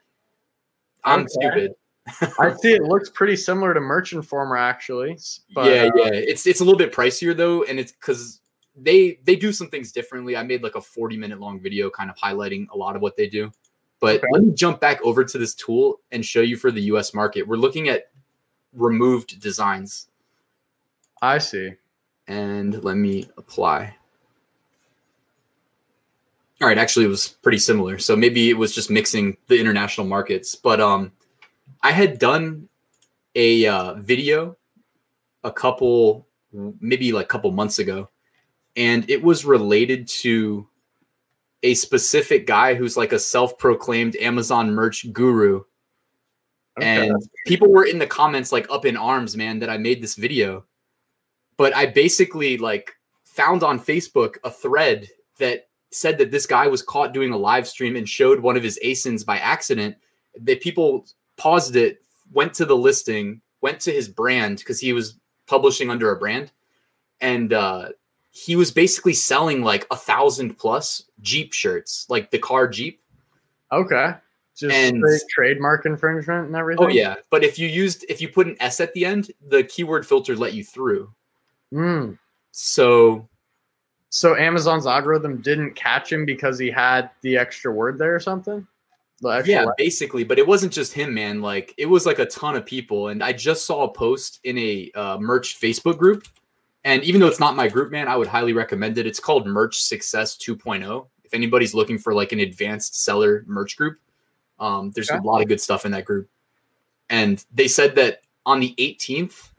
I'm 1.03 1.21
Okay. 1.21 1.27
stupid. 1.29 1.71
I 2.39 2.53
see 2.53 2.73
it 2.73 2.83
looks 2.83 3.09
pretty 3.09 3.35
similar 3.35 3.73
to 3.73 3.79
Merch 3.79 4.13
Informer 4.13 4.57
actually. 4.57 5.17
But, 5.53 5.65
yeah, 5.65 5.83
uh, 5.83 5.91
yeah. 5.95 6.09
It's 6.13 6.47
it's 6.47 6.61
a 6.61 6.63
little 6.63 6.77
bit 6.77 6.93
pricier 6.93 7.35
though, 7.35 7.63
and 7.63 7.79
it's 7.79 7.91
because 7.91 8.41
they 8.75 9.19
they 9.23 9.35
do 9.35 9.51
some 9.51 9.69
things 9.69 9.91
differently. 9.91 10.35
I 10.35 10.43
made 10.43 10.63
like 10.63 10.75
a 10.75 10.81
40 10.81 11.17
minute 11.17 11.39
long 11.39 11.59
video 11.59 11.89
kind 11.89 12.09
of 12.09 12.17
highlighting 12.17 12.67
a 12.71 12.77
lot 12.77 12.95
of 12.95 13.01
what 13.01 13.15
they 13.15 13.27
do. 13.27 13.51
But 13.99 14.17
Okay. 14.17 14.27
let 14.31 14.43
me 14.43 14.51
jump 14.51 14.79
back 14.79 15.01
over 15.03 15.23
to 15.23 15.37
this 15.37 15.53
tool 15.55 16.01
and 16.11 16.25
show 16.25 16.41
you 16.41 16.57
for 16.57 16.71
the 16.71 16.81
US 16.83 17.13
market. 17.13 17.47
We're 17.47 17.55
looking 17.57 17.87
at 17.89 18.09
removed 18.73 19.39
designs. 19.39 20.07
I 21.21 21.37
see. 21.37 21.73
And 22.27 22.83
let 22.83 22.97
me 22.97 23.29
apply. 23.37 23.95
All 26.61 26.67
right, 26.67 26.77
actually 26.77 27.05
it 27.05 27.09
was 27.09 27.27
pretty 27.27 27.57
similar. 27.57 27.97
So 27.97 28.15
maybe 28.15 28.49
it 28.49 28.57
was 28.57 28.73
just 28.73 28.89
mixing 28.89 29.37
the 29.47 29.59
international 29.59 30.07
markets. 30.07 30.55
But 30.55 30.81
um 30.81 31.11
I 31.81 31.91
had 31.91 32.19
done 32.19 32.67
a 33.35 33.65
uh, 33.67 33.93
video 33.95 34.55
a 35.43 35.51
couple 35.51 36.25
maybe 36.79 37.11
like 37.11 37.25
a 37.25 37.27
couple 37.27 37.51
months 37.51 37.79
ago 37.79 38.09
and 38.75 39.09
it 39.09 39.21
was 39.23 39.45
related 39.45 40.07
to 40.07 40.67
a 41.63 41.73
specific 41.73 42.45
guy 42.45 42.75
who's 42.75 42.97
like 42.97 43.13
a 43.13 43.19
self-proclaimed 43.19 44.15
Amazon 44.17 44.71
merch 44.71 45.11
guru. 45.11 45.63
Okay. 46.77 47.07
and 47.07 47.23
people 47.47 47.71
were 47.71 47.85
in 47.85 47.99
the 47.99 48.07
comments 48.07 48.51
like 48.51 48.69
up 48.69 48.85
in 48.85 48.97
arms 48.97 49.37
man 49.37 49.59
that 49.59 49.69
i 49.69 49.77
made 49.77 50.01
this 50.01 50.15
video. 50.15 50.65
But 51.57 51.75
i 51.75 51.85
basically 51.85 52.57
like 52.57 52.93
found 53.23 53.63
on 53.63 53.79
facebook 53.79 54.35
a 54.43 54.51
thread 54.51 55.07
that 55.39 55.69
said 55.91 56.17
that 56.17 56.31
this 56.31 56.45
guy 56.45 56.67
was 56.67 56.81
caught 56.81 57.13
doing 57.13 57.31
a 57.31 57.37
live 57.37 57.67
stream 57.67 57.95
and 57.95 58.07
showed 58.07 58.41
one 58.41 58.57
of 58.57 58.63
his 58.63 58.77
asins 58.83 59.25
by 59.25 59.37
accident. 59.37 59.95
That 60.41 60.61
people 60.61 61.05
paused 61.37 61.77
it 61.77 62.03
went 62.33 62.53
to 62.55 62.65
the 62.65 62.75
listing 62.75 63.41
went 63.61 63.79
to 63.79 63.91
his 63.91 64.07
brand 64.07 64.57
because 64.57 64.79
he 64.79 64.93
was 64.93 65.17
publishing 65.47 65.89
under 65.89 66.11
a 66.11 66.19
brand 66.19 66.51
and 67.21 67.53
uh 67.53 67.89
he 68.35 68.57
was 68.57 68.69
basically 68.69 69.13
selling 69.13 69.63
like 69.63 69.87
a 69.91 69.95
thousand 69.95 70.57
plus 70.57 71.03
jeep 71.21 71.53
shirts 71.53 72.05
like 72.09 72.31
the 72.31 72.37
car 72.37 72.67
jeep 72.67 73.01
okay. 73.71 74.15
Just 74.57 74.75
and- 74.75 75.03
trademark 75.29 75.85
infringement 75.85 76.47
and 76.47 76.55
everything. 76.55 76.85
Oh 76.85 76.89
yeah, 76.89 77.15
but 77.29 77.43
if 77.43 77.59
you 77.59 77.67
used 77.67 78.05
if 78.07 78.21
you 78.21 78.29
put 78.29 78.47
an 78.47 78.55
S 78.61 78.79
at 78.79 78.93
the 78.93 79.05
end, 79.05 79.31
the 79.49 79.63
keyword 79.63 80.07
filter 80.07 80.35
let 80.35 80.53
you 80.53 80.63
through. 80.63 81.11
Mm. 81.73 82.17
So 82.51 83.27
So 84.09 84.35
Amazon's 84.37 84.87
algorithm 84.87 85.41
didn't 85.41 85.73
catch 85.75 86.11
him 86.11 86.25
because 86.25 86.57
he 86.57 86.71
had 86.71 87.09
the 87.21 87.37
extra 87.37 87.71
word 87.71 87.97
there 87.97 88.15
or 88.15 88.19
something. 88.19 88.65
Yeah, 89.45 89.65
basically, 89.77 90.23
but 90.23 90.39
it 90.39 90.47
wasn't 90.47 90.71
just 90.71 90.93
him, 90.93 91.13
man. 91.13 91.41
Like 91.41 91.73
it 91.77 91.87
was 91.87 92.05
like 92.05 92.19
a 92.19 92.25
ton 92.25 92.55
of 92.55 92.65
people, 92.65 93.09
and 93.09 93.21
I 93.21 93.33
just 93.33 93.65
saw 93.65 93.83
a 93.83 93.91
post 93.91 94.39
in 94.45 94.57
a 94.57 94.91
uh, 94.95 95.17
merch 95.19 95.59
Facebook 95.59 95.97
group, 95.97 96.27
and 96.85 97.03
even 97.03 97.19
though 97.19 97.27
it's 97.27 97.39
not 97.39 97.55
my 97.55 97.67
group, 97.67 97.91
man, 97.91 98.07
I 98.07 98.15
would 98.15 98.27
highly 98.27 98.53
recommend 98.53 98.99
it. 98.99 99.07
It's 99.07 99.19
called 99.19 99.47
Merch 99.47 99.81
Success 99.81 100.37
2.0. 100.37 101.07
If 101.23 101.33
anybody's 101.33 101.73
looking 101.73 101.97
for 101.97 102.13
like 102.13 102.31
an 102.31 102.39
advanced 102.39 103.03
seller 103.03 103.43
merch 103.47 103.75
group, 103.75 103.97
um, 104.59 104.91
there's 104.91 105.09
Okay. 105.09 105.17
a 105.17 105.21
lot 105.23 105.41
of 105.41 105.47
good 105.47 105.59
stuff 105.59 105.85
in 105.85 105.91
that 105.93 106.05
group. 106.05 106.29
And 107.09 107.43
they 107.51 107.67
said 107.67 107.95
that 107.95 108.21
on 108.45 108.59
the 108.59 108.75
18th, 108.77 109.51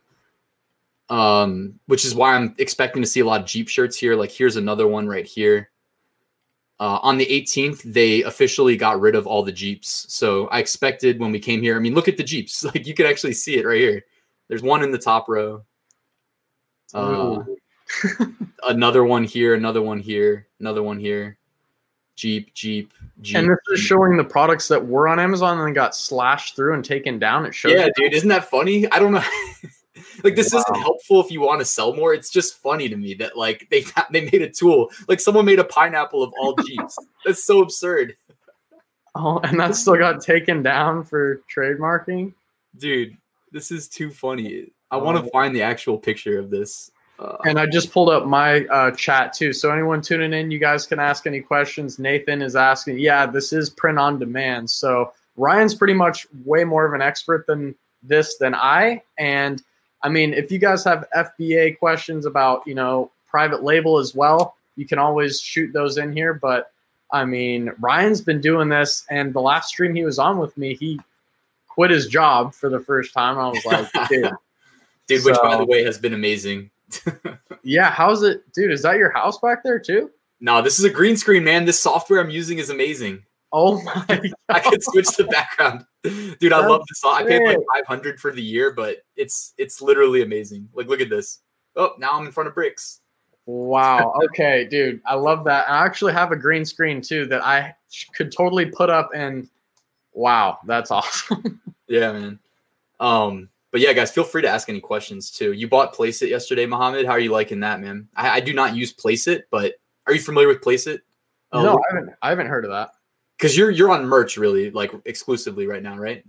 um, 1.10 1.80
which 1.86 2.04
is 2.04 2.14
why 2.14 2.32
I'm 2.34 2.54
expecting 2.58 3.02
to 3.02 3.08
see 3.08 3.20
a 3.20 3.26
lot 3.26 3.40
of 3.40 3.46
Jeep 3.46 3.68
shirts 3.68 3.96
here. 3.96 4.14
Like 4.14 4.30
here's 4.30 4.56
another 4.56 4.86
one 4.86 5.08
right 5.08 5.26
here. 5.26 5.70
Uh, 6.78 7.00
on 7.02 7.18
the 7.18 7.26
18th, 7.26 7.82
they 7.82 8.22
officially 8.22 8.76
got 8.76 9.00
rid 9.00 9.16
of 9.16 9.26
all 9.26 9.42
the 9.42 9.50
Jeeps. 9.50 10.06
So 10.12 10.46
I 10.48 10.60
expected 10.60 11.18
when 11.18 11.32
we 11.32 11.40
came 11.40 11.60
here. 11.60 11.74
I 11.74 11.80
mean, 11.80 11.94
look 11.94 12.06
at 12.06 12.16
the 12.18 12.22
Jeeps. 12.24 12.62
Like 12.74 12.86
you 12.86 12.94
can 12.94 13.06
actually 13.06 13.32
see 13.32 13.56
it 13.56 13.66
right 13.66 13.80
here. 13.80 14.04
There's 14.46 14.62
one 14.62 14.84
in 14.84 14.92
the 14.92 14.98
top 14.98 15.28
row. 15.28 15.64
Uh, 16.94 17.42
another 18.68 19.04
one 19.04 19.24
here. 19.24 19.54
Another 19.54 19.82
one 19.82 20.00
here. 20.00 20.46
Another 20.60 20.82
one 20.82 20.98
here. 20.98 21.38
Jeep, 22.16 22.54
Jeep, 22.54 22.94
Jeep. 23.20 23.36
and 23.36 23.50
this 23.50 23.58
is 23.72 23.80
Jeep. 23.80 23.88
showing 23.88 24.16
the 24.16 24.24
products 24.24 24.68
that 24.68 24.86
were 24.86 25.06
on 25.06 25.20
Amazon 25.20 25.58
and 25.58 25.66
then 25.66 25.74
got 25.74 25.94
slashed 25.94 26.56
through 26.56 26.72
and 26.72 26.82
taken 26.82 27.18
down. 27.18 27.44
It 27.44 27.54
shows. 27.54 27.72
Yeah, 27.72 27.88
dude, 27.94 28.14
isn't 28.14 28.28
that 28.30 28.48
funny? 28.48 28.90
I 28.90 28.98
don't 28.98 29.12
know. 29.12 29.22
like 30.24 30.34
this 30.34 30.46
isn't 30.46 30.76
helpful 30.76 31.20
if 31.20 31.30
you 31.30 31.42
want 31.42 31.60
to 31.60 31.66
sell 31.66 31.94
more. 31.94 32.14
It's 32.14 32.30
just 32.30 32.56
funny 32.62 32.88
to 32.88 32.96
me 32.96 33.14
that 33.14 33.36
like 33.36 33.68
they 33.70 33.84
they 34.10 34.22
made 34.22 34.42
a 34.42 34.50
tool. 34.50 34.90
Like 35.08 35.20
someone 35.20 35.44
made 35.44 35.58
a 35.58 35.64
pineapple 35.64 36.22
of 36.22 36.32
all 36.40 36.54
Jeeps. 36.54 36.96
That's 37.24 37.44
so 37.44 37.60
absurd. 37.60 38.14
Oh, 39.14 39.38
and 39.38 39.58
that 39.60 39.76
still 39.76 39.96
got 39.96 40.20
taken 40.20 40.62
down 40.62 41.04
for 41.04 41.42
trademarking. 41.54 42.34
Dude, 42.76 43.16
this 43.52 43.70
is 43.70 43.88
too 43.88 44.10
funny. 44.10 44.72
I 44.90 44.96
want 44.96 45.22
to 45.22 45.30
find 45.30 45.54
the 45.54 45.62
actual 45.62 45.98
picture 45.98 46.38
of 46.38 46.50
this. 46.50 46.90
Uh, 47.18 47.36
And 47.44 47.58
I 47.58 47.66
just 47.66 47.90
pulled 47.92 48.10
up 48.10 48.26
my 48.26 48.66
uh, 48.66 48.90
chat 48.92 49.32
too. 49.32 49.52
So 49.52 49.70
anyone 49.70 50.02
tuning 50.02 50.32
in, 50.32 50.50
you 50.50 50.58
guys 50.58 50.86
can 50.86 50.98
ask 50.98 51.26
any 51.26 51.40
questions. 51.40 51.98
Nathan 51.98 52.42
is 52.42 52.56
asking, 52.56 52.98
yeah, 52.98 53.26
this 53.26 53.52
is 53.52 53.70
print 53.70 53.98
on 53.98 54.18
demand. 54.18 54.70
So 54.70 55.12
Ryan's 55.36 55.74
pretty 55.74 55.94
much 55.94 56.26
way 56.44 56.64
more 56.64 56.86
of 56.86 56.92
an 56.92 57.02
expert 57.02 57.46
than 57.46 57.74
this 58.02 58.36
than 58.36 58.54
I. 58.54 59.02
And 59.18 59.62
I 60.02 60.08
mean, 60.08 60.34
if 60.34 60.52
you 60.52 60.58
guys 60.58 60.84
have 60.84 61.06
FBA 61.16 61.78
questions 61.78 62.26
about, 62.26 62.62
you 62.66 62.74
know, 62.74 63.10
private 63.26 63.64
label 63.64 63.98
as 63.98 64.14
well, 64.14 64.56
you 64.76 64.86
can 64.86 64.98
always 64.98 65.40
shoot 65.40 65.72
those 65.72 65.98
in 65.98 66.12
here. 66.12 66.34
But 66.34 66.70
I 67.12 67.24
mean, 67.24 67.72
Ryan's 67.80 68.20
been 68.20 68.40
doing 68.40 68.68
this, 68.68 69.06
and 69.10 69.32
the 69.32 69.40
last 69.40 69.68
stream 69.68 69.94
he 69.94 70.04
was 70.04 70.18
on 70.18 70.38
with 70.38 70.56
me, 70.56 70.74
he 70.74 71.00
quit 71.68 71.90
his 71.90 72.06
job 72.06 72.54
for 72.54 72.68
the 72.68 72.80
first 72.80 73.14
time. 73.14 73.38
I 73.38 73.48
was 73.48 73.64
like, 73.64 73.88
dude, 74.08 74.32
dude, 75.06 75.24
which 75.24 75.36
by 75.42 75.56
the 75.56 75.64
way 75.64 75.84
has 75.84 75.98
been 75.98 76.14
amazing. 76.14 76.70
yeah, 77.62 77.90
how's 77.90 78.22
it, 78.22 78.42
dude? 78.52 78.70
Is 78.70 78.82
that 78.82 78.96
your 78.96 79.10
house 79.10 79.38
back 79.38 79.62
there 79.64 79.78
too? 79.78 80.10
no, 80.40 80.62
this 80.62 80.78
is 80.78 80.84
a 80.84 80.90
green 80.90 81.16
screen, 81.16 81.44
man. 81.44 81.64
This 81.64 81.80
software 81.80 82.20
I'm 82.20 82.30
using 82.30 82.58
is 82.58 82.70
amazing. 82.70 83.22
Oh 83.52 83.80
my 83.82 84.04
I 84.48 84.60
could 84.60 84.82
switch 84.82 85.08
the 85.16 85.24
background. 85.24 85.84
Dude, 86.02 86.52
I 86.52 86.66
love 86.66 86.82
this. 86.88 87.02
I 87.04 87.24
paid 87.24 87.42
like 87.42 87.58
500 87.78 88.20
for 88.20 88.32
the 88.32 88.42
year, 88.42 88.72
but 88.72 88.98
it's 89.16 89.54
it's 89.56 89.80
literally 89.80 90.22
amazing. 90.22 90.68
Like 90.74 90.88
look 90.88 91.00
at 91.00 91.08
this. 91.08 91.40
Oh, 91.74 91.94
now 91.98 92.10
I'm 92.12 92.26
in 92.26 92.32
front 92.32 92.48
of 92.48 92.54
bricks. 92.54 93.00
Wow. 93.46 94.12
Okay, 94.24 94.66
dude. 94.68 95.00
I 95.06 95.14
love 95.14 95.44
that. 95.44 95.68
I 95.70 95.84
actually 95.84 96.12
have 96.12 96.32
a 96.32 96.36
green 96.36 96.64
screen 96.64 97.00
too 97.00 97.26
that 97.26 97.44
I 97.44 97.74
could 98.14 98.32
totally 98.32 98.66
put 98.66 98.90
up 98.90 99.10
and 99.14 99.48
wow, 100.12 100.58
that's 100.66 100.90
awesome. 100.90 101.60
Yeah, 101.88 102.10
man. 102.10 102.40
Um, 102.98 103.48
but 103.72 103.80
yeah, 103.80 103.92
guys, 103.92 104.10
feel 104.10 104.24
free 104.24 104.42
to 104.42 104.48
ask 104.48 104.68
any 104.68 104.80
questions 104.80 105.30
too. 105.30 105.52
You 105.52 105.68
bought 105.68 105.94
Placeit 105.94 106.28
yesterday, 106.30 106.66
Mohammed. 106.66 107.04
How 107.06 107.12
are 107.12 107.18
you 107.20 107.32
liking 107.32 107.60
that, 107.60 107.80
man? 107.80 108.08
I, 108.16 108.30
I 108.36 108.40
do 108.40 108.52
not 108.54 108.74
use 108.76 108.92
Placeit, 108.94 109.42
but 109.50 109.74
are 110.06 110.14
you 110.14 110.20
familiar 110.20 110.48
with 110.48 110.60
Placeit? 110.62 111.00
no, 111.52 111.76
I 111.76 111.94
haven't 111.94 112.14
I 112.22 112.28
haven't 112.30 112.46
heard 112.48 112.64
of 112.64 112.70
that. 112.70 112.90
because 113.38 113.56
you're 113.56 113.70
you're 113.70 113.90
on 113.90 114.06
merch 114.06 114.36
really 114.36 114.70
like 114.70 114.92
exclusively 115.04 115.66
right 115.66 115.82
now, 115.82 115.96
right? 115.96 116.24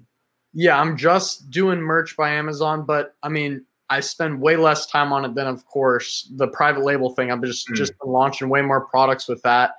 Yeah, 0.54 0.80
I'm 0.80 0.98
just 0.98 1.50
doing 1.52 1.80
merch 1.80 2.16
by 2.18 2.30
Amazon, 2.32 2.86
but 2.86 3.16
I 3.22 3.30
mean, 3.30 3.66
I 3.90 4.00
spend 4.00 4.42
way 4.42 4.56
less 4.56 4.88
time 4.88 5.14
on 5.14 5.24
it 5.26 5.36
than 5.36 5.46
of 5.48 5.66
course 5.66 6.32
the 6.36 6.48
private 6.48 6.84
label 6.84 7.14
thing. 7.14 7.32
I've 7.32 7.44
just 7.44 7.68
Mm. 7.70 7.76
just 7.76 7.94
been 8.00 8.12
launching 8.12 8.50
way 8.50 8.62
more 8.62 8.86
products 8.88 9.28
with 9.28 9.42
that. 9.44 9.72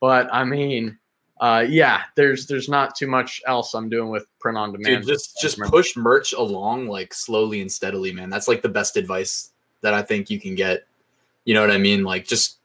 But 0.00 0.28
I 0.32 0.44
mean, 0.44 0.98
uh, 1.42 1.66
yeah, 1.68 2.02
there's 2.14 2.46
there's 2.46 2.68
not 2.68 2.94
too 2.94 3.08
much 3.08 3.42
else 3.48 3.74
I'm 3.74 3.88
doing 3.88 4.10
with 4.10 4.26
print 4.38 4.56
on 4.56 4.70
demand. 4.70 5.02
Dude, 5.02 5.08
just 5.12 5.40
just 5.40 5.58
push 5.58 5.96
merch 5.96 6.32
along 6.34 6.86
like 6.86 7.12
slowly 7.12 7.60
and 7.60 7.70
steadily, 7.70 8.12
man. 8.12 8.30
That's 8.30 8.46
like 8.46 8.62
the 8.62 8.68
best 8.68 8.96
advice 8.96 9.50
that 9.80 9.92
I 9.92 10.02
think 10.02 10.30
you 10.30 10.38
can 10.38 10.54
get. 10.54 10.86
You 11.44 11.54
know 11.54 11.60
what 11.60 11.72
I 11.72 11.78
mean? 11.78 12.04
Like 12.04 12.28
just 12.28 12.58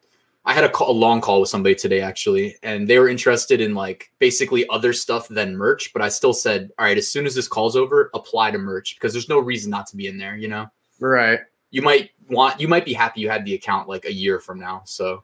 I 0.46 0.53
had 0.53 0.63
a, 0.63 0.69
call, 0.69 0.91
a 0.91 0.93
long 0.93 1.22
call 1.22 1.41
with 1.41 1.50
somebody 1.50 1.74
today 1.74 2.01
actually, 2.01 2.55
and 2.62 2.88
they 2.88 3.00
were 3.00 3.10
interested 3.10 3.62
in 3.62 3.74
like 3.74 4.12
basically 4.19 4.69
other 4.69 4.93
stuff 4.93 5.27
than 5.27 5.57
merch. 5.57 5.91
But 5.91 6.03
I 6.03 6.10
still 6.10 6.34
said, 6.34 6.69
all 6.77 6.86
right, 6.86 7.00
as 7.00 7.07
soon 7.07 7.25
as 7.25 7.34
this 7.34 7.48
call's 7.48 7.75
over, 7.75 8.12
apply 8.13 8.51
to 8.51 8.60
merch 8.60 8.96
because 8.96 9.12
there's 9.12 9.27
no 9.27 9.39
reason 9.39 9.72
not 9.72 9.88
to 9.88 9.98
be 9.98 10.05
in 10.05 10.19
there. 10.19 10.38
You 10.38 10.50
know? 10.50 10.67
Right. 11.00 11.39
You 11.72 11.81
might 11.81 12.12
want 12.29 12.62
you 12.62 12.67
might 12.67 12.86
be 12.86 12.93
happy 12.93 13.22
you 13.22 13.29
had 13.29 13.43
the 13.43 13.55
account 13.55 13.89
like 13.89 14.05
a 14.05 14.13
year 14.13 14.39
from 14.39 14.60
now. 14.60 14.84
So 14.86 15.24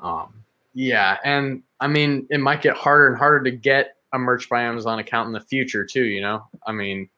um 0.00 0.34
Yeah, 0.74 1.16
and 1.24 1.62
I 1.84 1.86
mean, 1.86 2.26
it 2.30 2.40
might 2.40 2.62
get 2.62 2.76
harder 2.76 3.08
and 3.08 3.18
harder 3.18 3.44
to 3.44 3.50
get 3.50 3.96
a 4.14 4.18
merch 4.18 4.48
by 4.48 4.62
Amazon 4.62 5.00
account 5.00 5.26
in 5.26 5.34
the 5.34 5.40
future 5.40 5.84
too. 5.84 6.04
You 6.04 6.22
know, 6.22 6.48
I 6.66 6.72
mean, 6.72 7.10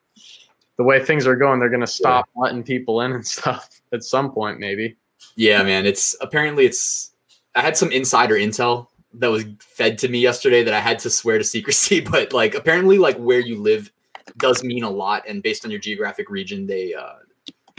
the 0.76 0.82
way 0.82 0.98
things 0.98 1.24
are 1.24 1.36
going, 1.36 1.60
they're 1.60 1.68
going 1.68 1.82
to 1.82 1.86
stop 1.86 2.28
letting 2.34 2.64
people 2.64 3.00
in 3.02 3.12
and 3.12 3.24
stuff 3.38 3.68
at 3.92 4.02
some 4.02 4.32
point, 4.32 4.58
maybe. 4.58 4.96
yeah, 5.36 5.62
man. 5.62 5.86
It's 5.86 6.16
apparently 6.20 6.66
it's 6.66 7.12
I 7.54 7.60
had 7.60 7.76
some 7.76 7.92
insider 7.92 8.34
intel 8.34 8.88
that 9.14 9.28
was 9.28 9.44
fed 9.60 9.98
to 9.98 10.08
me 10.08 10.18
yesterday 10.18 10.64
that 10.64 10.74
I 10.74 10.80
had 10.80 10.98
to 11.00 11.10
swear 11.10 11.38
to 11.38 11.44
secrecy, 11.44 12.00
but 12.10 12.32
like 12.32 12.56
apparently 12.56 12.98
like 12.98 13.16
where 13.18 13.40
you 13.40 13.62
live 13.62 13.92
does 14.38 14.64
mean 14.64 14.82
a 14.82 14.90
lot 14.90 15.22
and 15.28 15.44
based 15.44 15.64
on 15.64 15.70
your 15.70 15.78
geographic 15.78 16.28
region 16.28 16.66
they 16.66 16.92
uh 16.92 17.14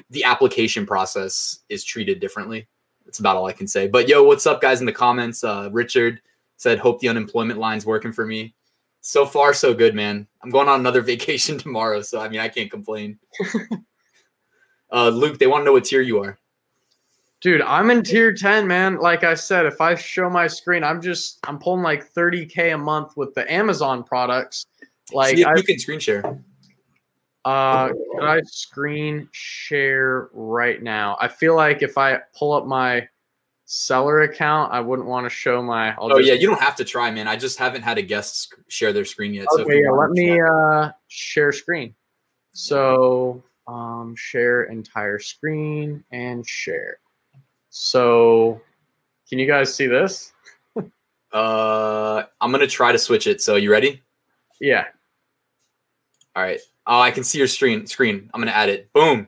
the 0.09 0.23
application 0.23 0.85
process 0.85 1.59
is 1.67 1.83
treated 1.83 2.21
differently. 2.21 2.65
That's 3.03 3.19
about 3.19 3.35
all 3.35 3.45
I 3.45 3.51
can 3.51 3.67
say. 3.67 3.89
But 3.89 4.07
yo, 4.07 4.23
what's 4.23 4.47
up 4.47 4.61
guys 4.61 4.79
in 4.79 4.85
the 4.85 4.93
comments? 4.93 5.43
Uh 5.43 5.67
Richard 5.73 6.21
said 6.57 6.79
hope 6.79 6.99
the 6.99 7.07
unemployment 7.07 7.59
line's 7.59 7.85
working 7.85 8.11
for 8.11 8.25
me. 8.25 8.53
So 9.01 9.25
far 9.25 9.53
so 9.53 9.73
good, 9.73 9.95
man. 9.95 10.27
I'm 10.43 10.49
going 10.49 10.67
on 10.67 10.79
another 10.81 11.01
vacation 11.13 11.57
tomorrow, 11.57 12.01
so 12.01 12.19
I 12.19 12.27
mean 12.27 12.39
I 12.39 12.49
can't 12.49 12.69
complain. 12.69 13.17
uh 14.91 15.09
Luke, 15.09 15.39
they 15.39 15.47
want 15.47 15.61
to 15.61 15.65
know 15.65 15.73
what 15.73 15.85
tier 15.85 16.01
you 16.01 16.21
are. 16.21 16.37
Dude, 17.39 17.61
I'm 17.61 17.91
in 17.91 18.01
tier 18.01 18.33
10, 18.33 18.65
man. 18.65 18.97
Like 18.97 19.23
I 19.23 19.35
said, 19.35 19.67
if 19.67 19.79
I 19.79 19.93
show 19.93 20.27
my 20.27 20.47
screen, 20.47 20.83
I'm 20.83 21.01
just 21.01 21.39
I'm 21.47 21.59
pulling 21.59 21.83
like 21.83 22.11
30k 22.11 22.73
a 22.73 22.77
month 22.77 23.15
with 23.15 23.33
the 23.35 23.51
Amazon 23.51 24.03
products. 24.03 24.65
Like 25.13 25.35
See 25.35 25.41
if 25.41 25.47
I, 25.47 25.55
you 25.55 25.63
can 25.63 25.79
screen 25.79 25.99
share. 25.99 26.23
uh 27.45 27.89
can 27.89 28.23
I 28.23 28.41
screen 28.45 29.29
share 29.31 30.29
right 30.33 30.81
now? 30.81 31.15
I 31.21 31.27
feel 31.27 31.55
like 31.55 31.83
if 31.83 31.97
I 31.97 32.19
pull 32.35 32.53
up 32.53 32.65
my 32.65 33.07
seller 33.69 34.21
account, 34.21 34.71
I 34.73 34.79
wouldn't 34.79 35.07
want 35.07 35.25
to 35.25 35.29
show 35.29 35.61
my 35.61 35.89
I'll 35.91 36.11
Oh 36.11 36.17
just- 36.17 36.27
yeah, 36.27 36.33
you 36.35 36.47
don't 36.47 36.59
have 36.61 36.77
to 36.77 36.85
try, 36.85 37.11
man. 37.11 37.27
I 37.27 37.35
just 37.35 37.59
haven't 37.59 37.83
had 37.83 37.97
a 37.97 38.01
guest 38.01 38.53
share 38.69 38.93
their 38.93 39.05
screen 39.05 39.33
yet. 39.33 39.47
So 39.51 39.61
Okay, 39.61 39.77
you 39.77 39.83
yeah, 39.83 39.91
let 39.91 40.09
me 40.11 40.39
uh 40.41 40.91
share 41.09 41.51
screen. 41.51 41.93
So 42.53 43.43
um 43.67 44.15
share 44.17 44.63
entire 44.63 45.19
screen 45.19 46.03
and 46.11 46.47
share. 46.47 46.99
So 47.69 48.61
can 49.29 49.37
you 49.37 49.45
guys 49.47 49.73
see 49.75 49.85
this? 49.87 50.33
Uh, 51.33 52.23
I'm 52.39 52.51
gonna 52.53 52.67
try 52.67 52.93
to 52.93 52.97
switch 52.97 53.27
it. 53.27 53.41
So 53.41 53.57
you 53.57 53.69
ready? 53.69 54.01
Yeah. 54.61 54.85
All 56.37 56.41
right. 56.41 56.61
Oh, 56.87 57.01
I 57.01 57.11
can 57.11 57.25
see 57.25 57.37
your 57.37 57.47
screen. 57.49 57.85
Screen. 57.85 58.29
I'm 58.33 58.39
gonna 58.39 58.51
add 58.51 58.69
it. 58.69 58.91
Boom. 58.93 59.27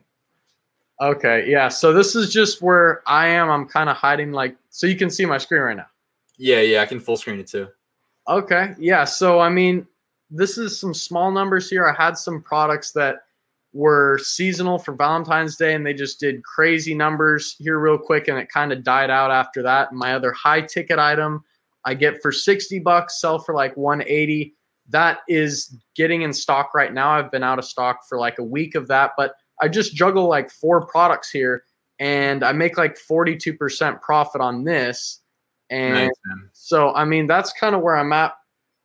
Okay. 1.02 1.50
Yeah. 1.50 1.70
So 1.70 1.94
this 1.94 2.16
is 2.16 2.32
just 2.32 2.62
where 2.62 3.02
I 3.08 3.28
am. 3.28 3.50
I'm 3.50 3.66
kind 3.66 3.90
of 3.90 3.96
hiding 3.96 4.32
like 4.32 4.56
so 4.70 4.88
you 4.88 4.96
can 4.96 5.10
see 5.10 5.26
my 5.26 5.38
screen 5.38 5.62
right 5.62 5.78
now. 5.78 5.88
Yeah, 6.38 6.62
yeah. 6.62 6.82
I 6.82 6.86
can 6.86 7.00
full 7.00 7.18
screen 7.18 7.40
it 7.40 7.48
too. 7.48 7.68
Okay. 8.28 8.76
Yeah. 8.78 9.06
So 9.06 9.40
I 9.40 9.50
mean, 9.50 9.88
this 10.30 10.58
is 10.58 10.80
some 10.80 10.94
small 10.94 11.32
numbers 11.32 11.70
here. 11.70 11.88
I 11.88 11.94
had 12.02 12.18
some 12.18 12.42
products 12.42 12.92
that 12.92 13.24
were 13.72 14.20
seasonal 14.24 14.80
for 14.80 14.94
Valentine's 14.94 15.56
Day 15.56 15.74
and 15.76 15.86
they 15.86 15.94
just 15.94 16.20
did 16.20 16.44
crazy 16.44 16.94
numbers 16.94 17.56
here 17.60 17.80
real 17.80 17.98
quick 17.98 18.28
and 18.28 18.38
it 18.38 18.50
kind 18.50 18.72
of 18.74 18.84
died 18.84 19.10
out 19.10 19.32
after 19.32 19.62
that. 19.64 19.94
My 19.94 20.14
other 20.14 20.32
high 20.32 20.62
ticket 20.62 21.00
item 21.00 21.44
I 21.86 21.94
get 21.94 22.22
for 22.22 22.32
60 22.32 22.80
bucks, 22.80 23.22
sell 23.22 23.40
for 23.40 23.54
like 23.54 23.76
180. 23.78 24.54
That 24.90 25.20
is 25.28 25.76
getting 25.96 26.24
in 26.24 26.34
stock 26.34 26.74
right 26.74 26.94
now. 26.94 27.12
I've 27.12 27.32
been 27.32 27.44
out 27.44 27.60
of 27.60 27.66
stock 27.66 28.08
for 28.08 28.18
like 28.18 28.40
a 28.40 28.44
week 28.44 28.76
of 28.76 28.88
that, 28.88 29.12
but 29.18 29.36
I 29.62 29.68
just 29.68 29.96
juggle 29.96 30.28
like 30.28 30.50
four 30.50 30.86
products 30.86 31.30
here 31.30 31.64
and 32.00 32.44
I 32.44 32.52
make 32.54 32.78
like 32.78 32.98
42% 32.98 34.02
profit 34.02 34.42
on 34.42 34.64
this. 34.64 35.22
And 35.70 35.94
Nice, 36.06 36.12
so, 36.54 36.94
I 36.94 37.06
mean, 37.06 37.28
that's 37.28 37.52
kind 37.54 37.76
of 37.76 37.82
where 37.82 37.96
I'm 37.98 38.12
at 38.14 38.34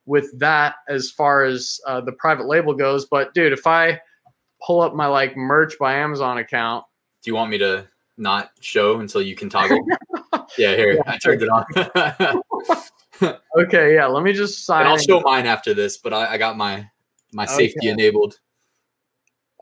with 0.05 0.37
that 0.39 0.75
as 0.87 1.09
far 1.09 1.43
as 1.43 1.79
uh, 1.87 2.01
the 2.01 2.11
private 2.11 2.45
label 2.45 2.73
goes. 2.73 3.05
But, 3.05 3.33
dude, 3.33 3.53
if 3.53 3.65
I 3.65 3.99
pull 4.65 4.81
up 4.81 4.93
my 4.93 5.07
like 5.07 5.35
merch 5.35 5.73
by 5.79 5.95
Amazon 5.95 6.37
account, 6.37 6.85
Do 7.23 7.31
you 7.31 7.35
want 7.35 7.49
me 7.51 7.57
to 7.59 7.87
not 8.17 8.51
show 8.59 8.99
until 8.99 9.21
you 9.21 9.35
can 9.35 9.49
toggle? 9.49 9.85
yeah, 10.57 10.75
here. 10.75 11.01
I 11.07 11.17
turned 11.17 11.41
it 11.41 11.49
on. 11.49 13.33
okay, 13.57 13.95
yeah, 13.95 14.05
let 14.05 14.23
me 14.23 14.33
just 14.33 14.65
sign. 14.65 14.81
and 14.81 14.89
I'll 14.89 14.97
show 14.97 15.21
mine 15.21 15.45
after 15.45 15.73
this, 15.73 15.97
but 15.97 16.13
I, 16.13 16.33
I 16.33 16.37
got 16.37 16.57
my 16.57 16.87
my 17.33 17.45
safety 17.45 17.79
Okay. 17.79 17.89
enabled. 17.89 18.39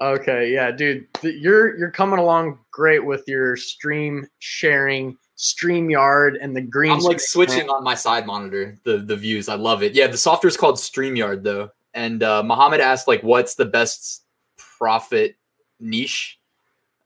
Okay, 0.03 0.51
yeah, 0.51 0.69
dude, 0.69 1.07
th- 1.13 1.41
you're 1.41 1.77
you're 1.77 1.91
coming 1.91 2.19
along 2.19 2.59
great 2.71 3.05
with 3.05 3.23
your 3.25 3.55
stream 3.55 4.27
sharing, 4.39 5.17
StreamYard, 5.37 6.35
and 6.41 6.53
the 6.53 6.61
green. 6.61 6.91
I'm 6.91 6.99
like 6.99 7.21
switching 7.21 7.69
on 7.69 7.85
my 7.85 7.95
side 7.95 8.25
monitor 8.25 8.77
the 8.83 8.97
the 8.97 9.15
views. 9.15 9.47
I 9.47 9.55
love 9.55 9.81
it. 9.81 9.93
Yeah, 9.93 10.07
the 10.07 10.17
software 10.17 10.49
is 10.49 10.57
called 10.57 10.75
StreamYard 10.75 11.43
though. 11.43 11.69
And 11.93 12.21
uh 12.21 12.43
Mohammed 12.43 12.81
asked 12.81 13.07
like 13.07 13.23
what's 13.23 13.55
the 13.55 13.63
best 13.63 14.23
profit 14.57 15.37
niche? 15.79 16.37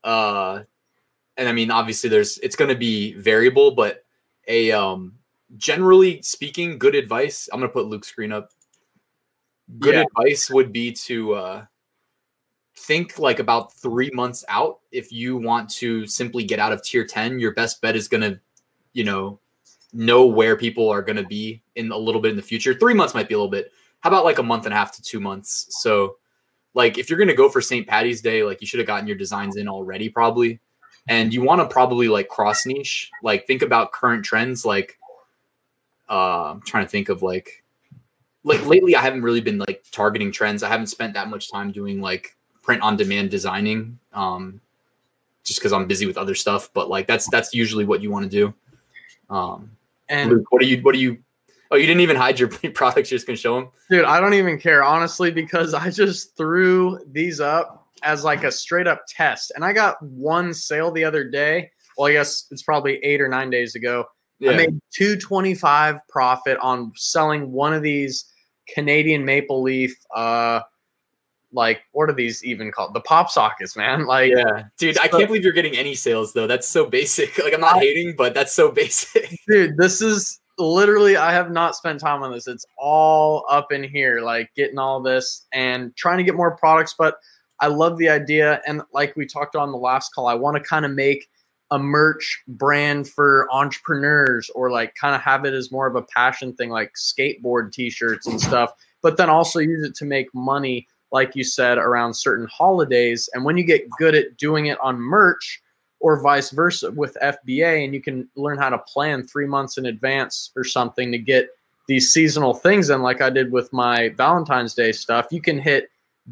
Uh 0.02 0.62
and 1.36 1.48
I 1.48 1.52
mean 1.52 1.70
obviously 1.70 2.10
there's 2.10 2.38
it's 2.38 2.56
going 2.56 2.70
to 2.70 2.74
be 2.76 3.12
variable 3.14 3.72
but 3.76 4.04
a 4.48 4.72
um 4.72 5.12
generally 5.56 6.20
speaking 6.22 6.78
good 6.78 6.96
advice. 6.96 7.48
I'm 7.52 7.60
going 7.60 7.68
to 7.70 7.72
put 7.72 7.86
Luke's 7.86 8.08
screen 8.08 8.32
up. 8.32 8.50
Good 9.78 9.94
Yeah. 9.94 10.04
advice 10.04 10.50
would 10.50 10.72
be 10.72 10.90
to 10.92 11.34
uh 11.34 11.64
think 12.78 13.18
like 13.18 13.38
about 13.38 13.72
3 13.74 14.10
months 14.14 14.44
out 14.48 14.80
if 14.92 15.12
you 15.12 15.36
want 15.36 15.68
to 15.70 16.06
simply 16.06 16.44
get 16.44 16.58
out 16.58 16.72
of 16.72 16.82
tier 16.82 17.04
10, 17.04 17.38
your 17.38 17.52
best 17.52 17.80
bet 17.82 17.96
is 17.96 18.08
going 18.08 18.22
to 18.22 18.40
you 18.92 19.04
know 19.04 19.38
know 19.92 20.26
where 20.26 20.56
people 20.56 20.88
are 20.88 21.02
going 21.02 21.16
to 21.16 21.24
be 21.24 21.62
in 21.76 21.90
a 21.90 21.96
little 21.96 22.20
bit 22.20 22.30
in 22.30 22.36
the 22.36 22.42
future. 22.42 22.74
Three 22.74 22.94
months 22.94 23.14
might 23.14 23.28
be 23.28 23.34
a 23.34 23.38
little 23.38 23.50
bit. 23.50 23.72
How 24.00 24.10
about 24.10 24.24
like 24.24 24.38
a 24.38 24.42
month 24.42 24.64
and 24.64 24.74
a 24.74 24.76
half 24.76 24.92
to 24.96 25.02
two 25.02 25.20
months? 25.20 25.66
So, 25.70 26.16
like, 26.74 26.98
if 26.98 27.08
you're 27.08 27.18
going 27.18 27.28
to 27.28 27.34
go 27.34 27.48
for 27.48 27.60
St. 27.60 27.86
Patty's 27.86 28.20
Day, 28.20 28.42
like, 28.42 28.60
you 28.60 28.66
should 28.66 28.78
have 28.78 28.86
gotten 28.86 29.08
your 29.08 29.16
designs 29.16 29.56
in 29.56 29.68
already, 29.68 30.08
probably. 30.08 30.60
And 31.08 31.32
you 31.32 31.42
want 31.42 31.60
to 31.60 31.66
probably 31.66 32.08
like 32.08 32.28
cross 32.28 32.66
niche, 32.66 33.10
like, 33.22 33.46
think 33.46 33.62
about 33.62 33.92
current 33.92 34.24
trends. 34.24 34.64
Like, 34.64 34.98
uh, 36.08 36.52
I'm 36.52 36.62
trying 36.62 36.84
to 36.84 36.90
think 36.90 37.08
of 37.08 37.22
like, 37.22 37.64
like 38.44 38.64
lately, 38.66 38.94
I 38.94 39.00
haven't 39.00 39.22
really 39.22 39.40
been 39.40 39.58
like 39.58 39.84
targeting 39.90 40.30
trends. 40.30 40.62
I 40.62 40.68
haven't 40.68 40.86
spent 40.88 41.14
that 41.14 41.28
much 41.28 41.50
time 41.50 41.72
doing 41.72 42.00
like 42.00 42.36
print 42.68 42.82
on 42.82 42.98
demand 42.98 43.30
designing, 43.30 43.98
um, 44.12 44.60
just 45.42 45.58
because 45.58 45.72
I'm 45.72 45.86
busy 45.86 46.04
with 46.04 46.18
other 46.18 46.34
stuff. 46.34 46.68
But 46.74 46.90
like, 46.90 47.06
that's 47.06 47.26
that's 47.30 47.54
usually 47.54 47.86
what 47.86 48.02
you 48.02 48.10
want 48.10 48.24
to 48.24 48.28
do. 48.30 48.54
Um, 49.34 49.70
and 50.10 50.30
Luke, 50.30 50.52
what 50.52 50.60
are 50.60 50.66
you? 50.66 50.82
What 50.82 50.94
are 50.94 50.98
you? 50.98 51.16
Oh, 51.70 51.76
you 51.76 51.86
didn't 51.86 52.02
even 52.02 52.16
hide 52.16 52.38
your 52.38 52.48
products. 52.74 53.10
You're 53.10 53.16
just 53.16 53.26
gonna 53.26 53.38
show 53.38 53.54
them. 53.54 53.70
Dude, 53.88 54.04
I 54.04 54.20
don't 54.20 54.34
even 54.34 54.60
care, 54.60 54.84
honestly, 54.84 55.30
because 55.30 55.72
I 55.72 55.88
just 55.88 56.36
threw 56.36 57.00
these 57.10 57.40
up 57.40 57.86
as 58.02 58.22
like 58.22 58.44
a 58.44 58.52
straight 58.52 58.86
up 58.86 59.00
test. 59.08 59.52
And 59.56 59.64
I 59.64 59.72
got 59.72 60.00
one 60.02 60.52
sale 60.52 60.90
the 60.90 61.04
other 61.04 61.24
day. 61.24 61.70
Well, 61.96 62.08
I 62.08 62.12
guess 62.12 62.48
it's 62.50 62.62
probably 62.62 63.02
eight 63.02 63.22
or 63.22 63.28
nine 63.28 63.48
days 63.48 63.76
ago. 63.76 64.04
I 64.46 64.54
made 64.54 64.78
225 64.92 65.96
profit 66.08 66.58
on 66.58 66.92
selling 66.94 67.50
one 67.50 67.72
of 67.72 67.82
these 67.82 68.26
Canadian 68.72 69.24
maple 69.24 69.62
leaf 69.62 69.96
uh 70.14 70.60
like 71.52 71.80
what 71.92 72.10
are 72.10 72.14
these 72.14 72.44
even 72.44 72.70
called? 72.70 72.94
The 72.94 73.00
pop 73.00 73.30
sockets, 73.30 73.76
man. 73.76 74.06
Like 74.06 74.32
yeah, 74.34 74.64
dude. 74.78 74.98
I 74.98 75.08
can't 75.08 75.26
believe 75.26 75.42
you're 75.44 75.52
getting 75.52 75.76
any 75.76 75.94
sales 75.94 76.32
though. 76.32 76.46
That's 76.46 76.68
so 76.68 76.86
basic. 76.86 77.38
Like 77.42 77.54
I'm 77.54 77.60
not 77.60 77.76
I- 77.76 77.80
hating, 77.80 78.14
but 78.16 78.34
that's 78.34 78.52
so 78.54 78.70
basic. 78.72 79.38
dude 79.48 79.76
this 79.76 80.00
is 80.02 80.40
literally 80.60 81.16
i 81.16 81.32
have 81.32 81.52
not 81.52 81.76
spent 81.76 82.00
time 82.00 82.20
on 82.20 82.32
this 82.32 82.48
it's 82.48 82.66
all 82.78 83.46
up 83.48 83.70
in 83.70 83.84
here 83.84 84.20
like 84.20 84.50
getting 84.56 84.76
all 84.76 85.00
this 85.00 85.46
and 85.52 85.94
trying 85.96 86.18
to 86.18 86.24
get 86.24 86.34
more 86.34 86.56
products 86.56 86.96
but 86.98 87.18
i 87.60 87.68
love 87.68 87.96
the 87.98 88.08
idea 88.08 88.60
and 88.66 88.82
like 88.92 89.14
we 89.14 89.24
talked 89.24 89.54
on 89.54 89.70
the 89.70 89.78
last 89.78 90.12
call 90.12 90.26
i 90.26 90.34
want 90.34 90.56
to 90.56 90.62
kind 90.68 90.84
of 90.84 90.90
make 90.90 91.28
a 91.70 91.78
merch 91.78 92.42
brand 92.48 93.08
for 93.08 93.46
entrepreneurs 93.52 94.50
or 94.52 94.68
like 94.68 94.92
kind 94.96 95.14
of 95.14 95.20
have 95.20 95.44
it 95.44 95.54
as 95.54 95.70
more 95.70 95.86
of 95.86 95.94
a 95.94 96.02
passion 96.02 96.52
thing 96.54 96.70
like 96.70 96.92
skateboard 96.96 97.70
t-shirts 97.70 98.26
and 98.26 98.40
stuff 98.40 98.72
but 99.00 99.16
then 99.16 99.30
also 99.30 99.60
use 99.60 99.84
it 99.86 99.94
to 99.94 100.04
make 100.04 100.26
money 100.34 100.88
like 101.12 101.34
you 101.34 101.44
said 101.44 101.78
around 101.78 102.14
certain 102.14 102.46
holidays 102.46 103.28
and 103.32 103.44
when 103.44 103.56
you 103.56 103.64
get 103.64 103.88
good 103.98 104.14
at 104.14 104.36
doing 104.36 104.66
it 104.66 104.78
on 104.80 105.00
merch 105.00 105.62
or 106.00 106.20
vice 106.20 106.50
versa 106.50 106.90
with 106.92 107.16
FBA, 107.22 107.84
and 107.84 107.92
you 107.92 108.00
can 108.00 108.28
learn 108.36 108.58
how 108.58 108.70
to 108.70 108.78
plan 108.78 109.26
three 109.26 109.46
months 109.46 109.78
in 109.78 109.86
advance 109.86 110.50
or 110.56 110.64
something 110.64 111.10
to 111.10 111.18
get 111.18 111.48
these 111.88 112.12
seasonal 112.12 112.54
things 112.54 112.90
in, 112.90 113.02
like 113.02 113.20
I 113.20 113.30
did 113.30 113.50
with 113.50 113.72
my 113.72 114.10
Valentine's 114.10 114.74
Day 114.74 114.92
stuff. 114.92 115.26
You 115.30 115.40
can 115.40 115.58
hit 115.58 115.88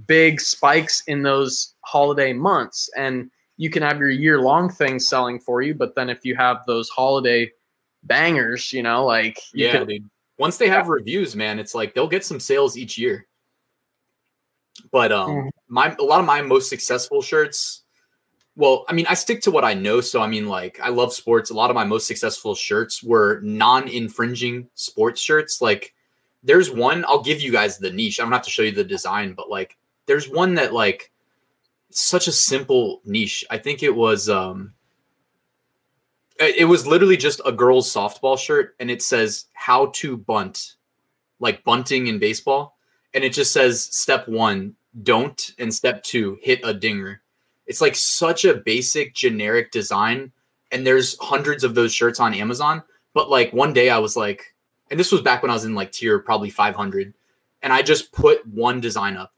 big 0.07 0.41
spikes 0.41 1.03
in 1.07 1.23
those 1.23 1.75
holiday 1.81 2.33
months, 2.33 2.91
and 2.97 3.31
you 3.57 3.71
can 3.71 3.83
have 3.83 3.99
your 3.99 4.11
year 4.11 4.41
long 4.41 4.69
things 4.69 5.09
selling 5.09 5.41
for 5.41 5.63
you. 5.63 5.75
But 5.75 5.95
then 5.95 6.11
if 6.11 6.25
you 6.25 6.37
have 6.37 6.59
those 6.67 6.91
holiday 6.91 7.51
bangers, 8.05 8.73
you 8.73 8.83
know, 8.83 9.05
like 9.05 9.39
you 9.53 9.67
yeah, 9.67 9.73
can- 9.73 9.87
dude. 9.87 10.11
Once 10.39 10.59
they 10.59 10.69
have 10.69 10.89
reviews, 10.89 11.35
man, 11.35 11.59
it's 11.59 11.75
like 11.75 11.95
they'll 11.95 12.07
get 12.07 12.23
some 12.23 12.39
sales 12.39 12.77
each 12.77 12.99
year. 12.99 13.27
But 14.91 15.13
um, 15.13 15.31
Mhm. 15.31 15.51
my 15.69 15.97
a 15.99 16.03
lot 16.03 16.21
of 16.21 16.27
my 16.27 16.43
most 16.43 16.69
successful 16.69 17.23
shirts, 17.23 17.83
Well, 18.59 18.87
I 18.89 18.95
mean, 18.95 19.05
I 19.07 19.13
stick 19.15 19.43
to 19.43 19.51
what 19.51 19.65
I 19.65 19.75
know. 19.75 20.01
So, 20.01 20.23
I 20.23 20.27
mean, 20.27 20.47
like, 20.49 20.81
I 20.81 20.89
love 20.89 21.13
sports. 21.13 21.51
A 21.51 21.55
lot 21.55 21.69
of 21.69 21.75
my 21.75 21.85
most 21.85 22.07
successful 22.07 22.55
shirts 22.55 23.03
were 23.03 23.39
non 23.43 23.87
infringing 23.87 24.69
sports 24.75 25.21
shirts. 25.21 25.61
Like, 25.61 25.95
there's 26.43 26.71
one, 26.71 27.05
I'll 27.07 27.23
give 27.23 27.41
you 27.43 27.53
guys 27.53 27.77
the 27.77 27.91
niche. 27.93 28.19
I 28.19 28.23
don't 28.23 28.33
have 28.33 28.41
to 28.45 28.51
show 28.51 28.63
you 28.63 28.73
the 28.73 28.83
design, 28.83 29.35
but 29.35 29.51
like, 29.51 29.77
there's 30.07 30.29
one 30.31 30.55
that, 30.55 30.73
like, 30.73 31.13
such 31.91 32.29
a 32.29 32.33
simple 32.33 33.03
niche. 33.05 33.45
I 33.51 33.59
think 33.59 33.83
it 33.83 33.95
was, 33.95 34.29
um, 34.31 34.73
it 36.39 36.67
was 36.69 36.87
literally 36.87 37.17
just 37.17 37.41
a 37.45 37.53
girl's 37.53 37.93
softball 37.93 38.39
shirt 38.39 38.75
and 38.79 38.91
it 38.91 39.03
says 39.03 39.47
how 39.55 39.87
to 39.95 40.17
bunt, 40.17 40.77
like 41.41 41.63
bunting 41.65 42.07
in 42.09 42.19
baseball. 42.19 42.76
And 43.17 43.25
it 43.25 43.33
just 43.33 43.53
says 43.53 43.89
step 43.91 44.29
one, 44.29 44.77
don't, 45.03 45.53
and 45.59 45.75
step 45.75 46.05
two, 46.05 46.39
hit 46.41 46.61
a 46.63 46.73
dinger 46.73 47.23
it's 47.67 47.81
like 47.81 47.97
such 47.97 48.45
a 48.45 48.55
basic 48.55 49.15
generic 49.15 49.71
design 49.73 50.33
and 50.73 50.87
there's 50.87 51.17
hundreds 51.21 51.65
of 51.65 51.75
those 51.75 51.93
shirts 51.93 52.19
on 52.19 52.35
Amazon, 52.35 52.83
but 53.15 53.31
like 53.31 53.53
one 53.53 53.73
day 53.73 53.91
I 53.91 53.99
was 53.99 54.17
like 54.17 54.55
and 54.91 54.99
this 54.99 55.11
was 55.11 55.21
back 55.21 55.43
when 55.43 55.51
I 55.51 55.55
was 55.55 55.65
in 55.65 55.75
like 55.75 55.91
tier 55.93 56.19
probably 56.21 56.51
500 56.51 57.13
and 57.63 57.73
I 57.73 57.83
just 57.83 58.13
put 58.13 58.47
one 58.47 58.81
design 58.81 59.17
up 59.17 59.33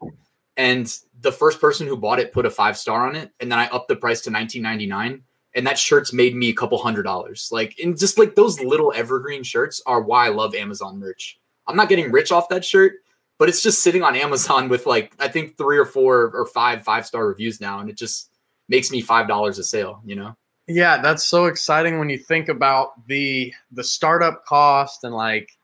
and 0.57 0.93
the 1.21 1.33
first 1.33 1.61
person 1.61 1.87
who 1.87 1.97
bought 1.97 2.19
it 2.19 2.33
put 2.33 2.47
a 2.47 2.51
5 2.51 2.77
star 2.77 3.07
on 3.07 3.17
it 3.17 3.31
and 3.41 3.51
then 3.51 3.59
I 3.59 3.69
upped 3.69 3.89
the 3.89 3.97
price 3.97 4.21
to 4.23 4.31
19.99 4.31 5.23
and 5.55 5.67
that 5.67 5.79
shirt's 5.79 6.13
made 6.13 6.37
me 6.37 6.51
a 6.51 6.55
couple 6.55 6.79
hundred 6.79 7.05
dollars. 7.05 7.49
Like 7.51 7.77
and 7.83 7.99
just 7.99 8.19
like 8.19 8.35
those 8.35 8.61
little 8.61 8.93
evergreen 8.95 9.43
shirts 9.43 9.81
are 9.87 10.03
why 10.03 10.27
I 10.27 10.31
love 10.31 10.55
Amazon 10.55 10.99
merch. 10.99 11.39
I'm 11.67 11.77
not 11.77 11.89
getting 11.89 12.13
rich 12.13 12.33
off 12.33 12.49
that 12.51 12.65
shirt, 12.65 12.95
but 13.39 13.49
it's 13.49 13.63
just 13.63 13.83
sitting 13.83 14.03
on 14.03 14.17
Amazon 14.17 14.69
with 14.69 14.85
like 14.87 15.15
I 15.19 15.29
think 15.29 15.57
three 15.57 15.79
or 15.79 15.87
four 15.87 16.31
or 16.35 16.47
five 16.47 16.83
five 16.85 17.07
star 17.07 17.27
reviews 17.27 17.61
now, 17.61 17.81
and 17.81 17.89
it 17.89 17.97
just 17.97 18.31
makes 18.69 18.91
me 18.91 19.01
five 19.01 19.29
dollars 19.29 19.59
a 19.59 19.65
sale. 19.65 20.03
You 20.05 20.17
know? 20.17 20.37
Yeah, 20.67 21.01
that's 21.01 21.25
so 21.25 21.47
exciting 21.47 21.99
when 21.99 22.11
you 22.11 22.19
think 22.19 22.49
about 22.49 23.07
the 23.07 23.55
the 23.73 23.85
startup 23.85 24.45
cost 24.45 25.05
and 25.05 25.15
like 25.15 25.57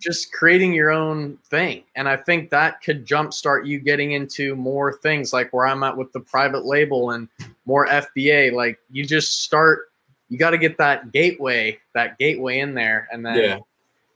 just 0.00 0.32
creating 0.32 0.72
your 0.72 0.90
own 0.90 1.38
thing. 1.50 1.84
And 1.94 2.08
I 2.08 2.16
think 2.16 2.50
that 2.50 2.82
could 2.82 3.06
jumpstart 3.06 3.66
you 3.66 3.78
getting 3.78 4.12
into 4.12 4.56
more 4.56 4.92
things 4.92 5.32
like 5.32 5.52
where 5.52 5.66
I'm 5.66 5.82
at 5.84 5.96
with 5.96 6.12
the 6.12 6.20
private 6.20 6.64
label 6.64 7.10
and 7.10 7.28
more 7.64 7.86
FBA. 7.86 8.52
Like 8.52 8.78
you 8.90 9.06
just 9.06 9.42
start, 9.44 9.92
you 10.28 10.38
got 10.38 10.50
to 10.50 10.58
get 10.58 10.78
that 10.78 11.12
gateway, 11.12 11.78
that 11.94 12.18
gateway 12.18 12.58
in 12.58 12.74
there, 12.74 13.08
and 13.12 13.24
then 13.24 13.36
yeah. 13.36 13.58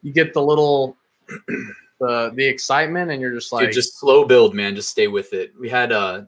you 0.03 0.13
get 0.13 0.35
the 0.35 0.43
little 0.43 0.97
the 2.03 2.33
the 2.35 2.45
excitement, 2.45 3.11
and 3.11 3.21
you're 3.21 3.35
just 3.35 3.53
like 3.53 3.67
Dude, 3.67 3.75
just 3.75 3.99
slow 3.99 4.25
build, 4.25 4.55
man. 4.55 4.75
Just 4.75 4.91
stay 4.91 5.09
with 5.09 5.33
it. 5.33 5.53
We 5.59 5.69
had 5.69 5.93
uh 5.93 6.23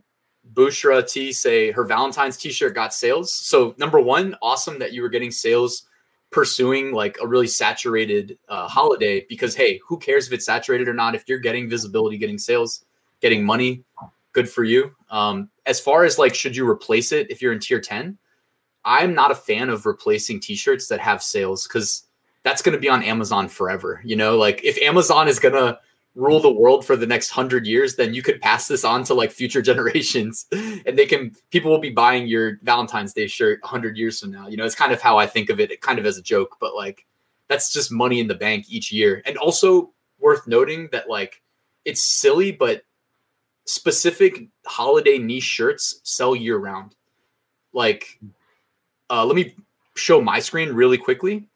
Bushra 0.53 1.11
T 1.11 1.33
say 1.33 1.71
her 1.71 1.85
Valentine's 1.85 2.37
T-shirt 2.37 2.75
got 2.75 2.95
sales. 2.95 3.33
So 3.33 3.75
number 3.79 4.01
one, 4.01 4.37
awesome 4.43 4.79
that 4.79 4.93
you 4.93 5.03
were 5.03 5.09
getting 5.09 5.31
sales 5.31 5.87
pursuing 6.31 6.93
like 6.93 7.17
a 7.23 7.27
really 7.27 7.47
saturated 7.47 8.37
uh, 8.49 8.69
holiday 8.69 9.25
because 9.29 9.55
hey, 9.55 9.81
who 9.87 9.99
cares 9.99 10.27
if 10.27 10.33
it's 10.33 10.47
saturated 10.47 10.89
or 10.89 10.95
not? 10.95 11.15
If 11.15 11.25
you're 11.29 11.39
getting 11.39 11.69
visibility, 11.69 12.19
getting 12.19 12.39
sales, 12.39 12.85
getting 13.21 13.45
money, 13.45 13.85
good 14.33 14.49
for 14.49 14.65
you. 14.65 14.95
Um, 15.11 15.49
as 15.67 15.81
far 15.81 16.05
as 16.05 16.19
like, 16.19 16.35
should 16.35 16.55
you 16.57 16.69
replace 16.69 17.13
it 17.13 17.31
if 17.31 17.41
you're 17.41 17.53
in 17.53 17.61
tier 17.61 17.81
10? 17.81 18.19
I'm 18.85 19.15
not 19.15 19.31
a 19.31 19.35
fan 19.35 19.71
of 19.71 19.87
replacing 19.87 20.41
t-shirts 20.41 20.89
that 20.89 21.01
have 21.01 21.23
sales 21.23 21.67
because 21.67 22.07
that's 22.45 22.63
going 22.63 22.75
to 22.75 22.81
be 22.81 22.89
on 22.89 23.03
Amazon 23.03 23.49
forever. 23.49 24.01
You 24.05 24.17
know, 24.17 24.37
like 24.37 24.63
if 24.63 24.79
Amazon 24.79 25.27
is 25.27 25.39
going 25.41 25.55
to 25.55 25.79
rule 26.15 26.39
the 26.39 26.53
world 26.53 26.87
for 26.87 26.95
the 26.95 27.07
next 27.07 27.31
hundred 27.31 27.67
years, 27.67 27.97
then 27.97 28.15
you 28.15 28.23
could 28.23 28.41
pass 28.41 28.69
this 28.69 28.85
on 28.85 29.03
to 29.05 29.15
like 29.15 29.33
future 29.33 29.63
generations 29.71 30.47
and 30.53 30.97
they 30.97 31.07
can, 31.07 31.33
people 31.51 31.71
will 31.71 31.79
be 31.79 31.91
buying 31.91 32.29
your 32.29 32.59
Valentine's 32.63 33.13
Day 33.13 33.27
shirt 33.27 33.61
a 33.65 33.67
hundred 33.67 33.97
years 33.97 34.21
from 34.21 34.31
now. 34.31 34.47
You 34.47 34.57
know, 34.57 34.65
it's 34.65 34.77
kind 34.77 34.93
of 34.93 35.03
how 35.03 35.19
I 35.19 35.27
think 35.27 35.51
of 35.51 35.59
it, 35.59 35.81
kind 35.81 35.99
of 35.99 36.07
as 36.07 36.19
a 36.19 36.23
joke, 36.23 36.57
but 36.61 36.75
like 36.75 37.07
that's 37.49 37.73
just 37.73 37.91
money 37.91 38.21
in 38.21 38.29
the 38.29 38.35
bank 38.35 38.67
each 38.69 38.93
year. 38.93 39.23
And 39.27 39.37
also 39.39 39.93
worth 40.21 40.47
noting 40.47 40.89
that 40.93 41.09
like 41.09 41.43
it's 41.85 42.07
silly, 42.21 42.53
but 42.53 42.83
specific 43.67 44.49
holiday 44.67 45.19
niche 45.19 45.43
shirts 45.43 46.01
sell 46.05 46.37
year 46.37 46.59
round. 46.59 46.95
Like, 47.73 48.21
uh, 49.11 49.25
let 49.25 49.35
me 49.35 49.55
show 49.97 50.21
my 50.21 50.39
screen 50.39 50.73
really 50.73 50.99
quickly. 50.99 51.49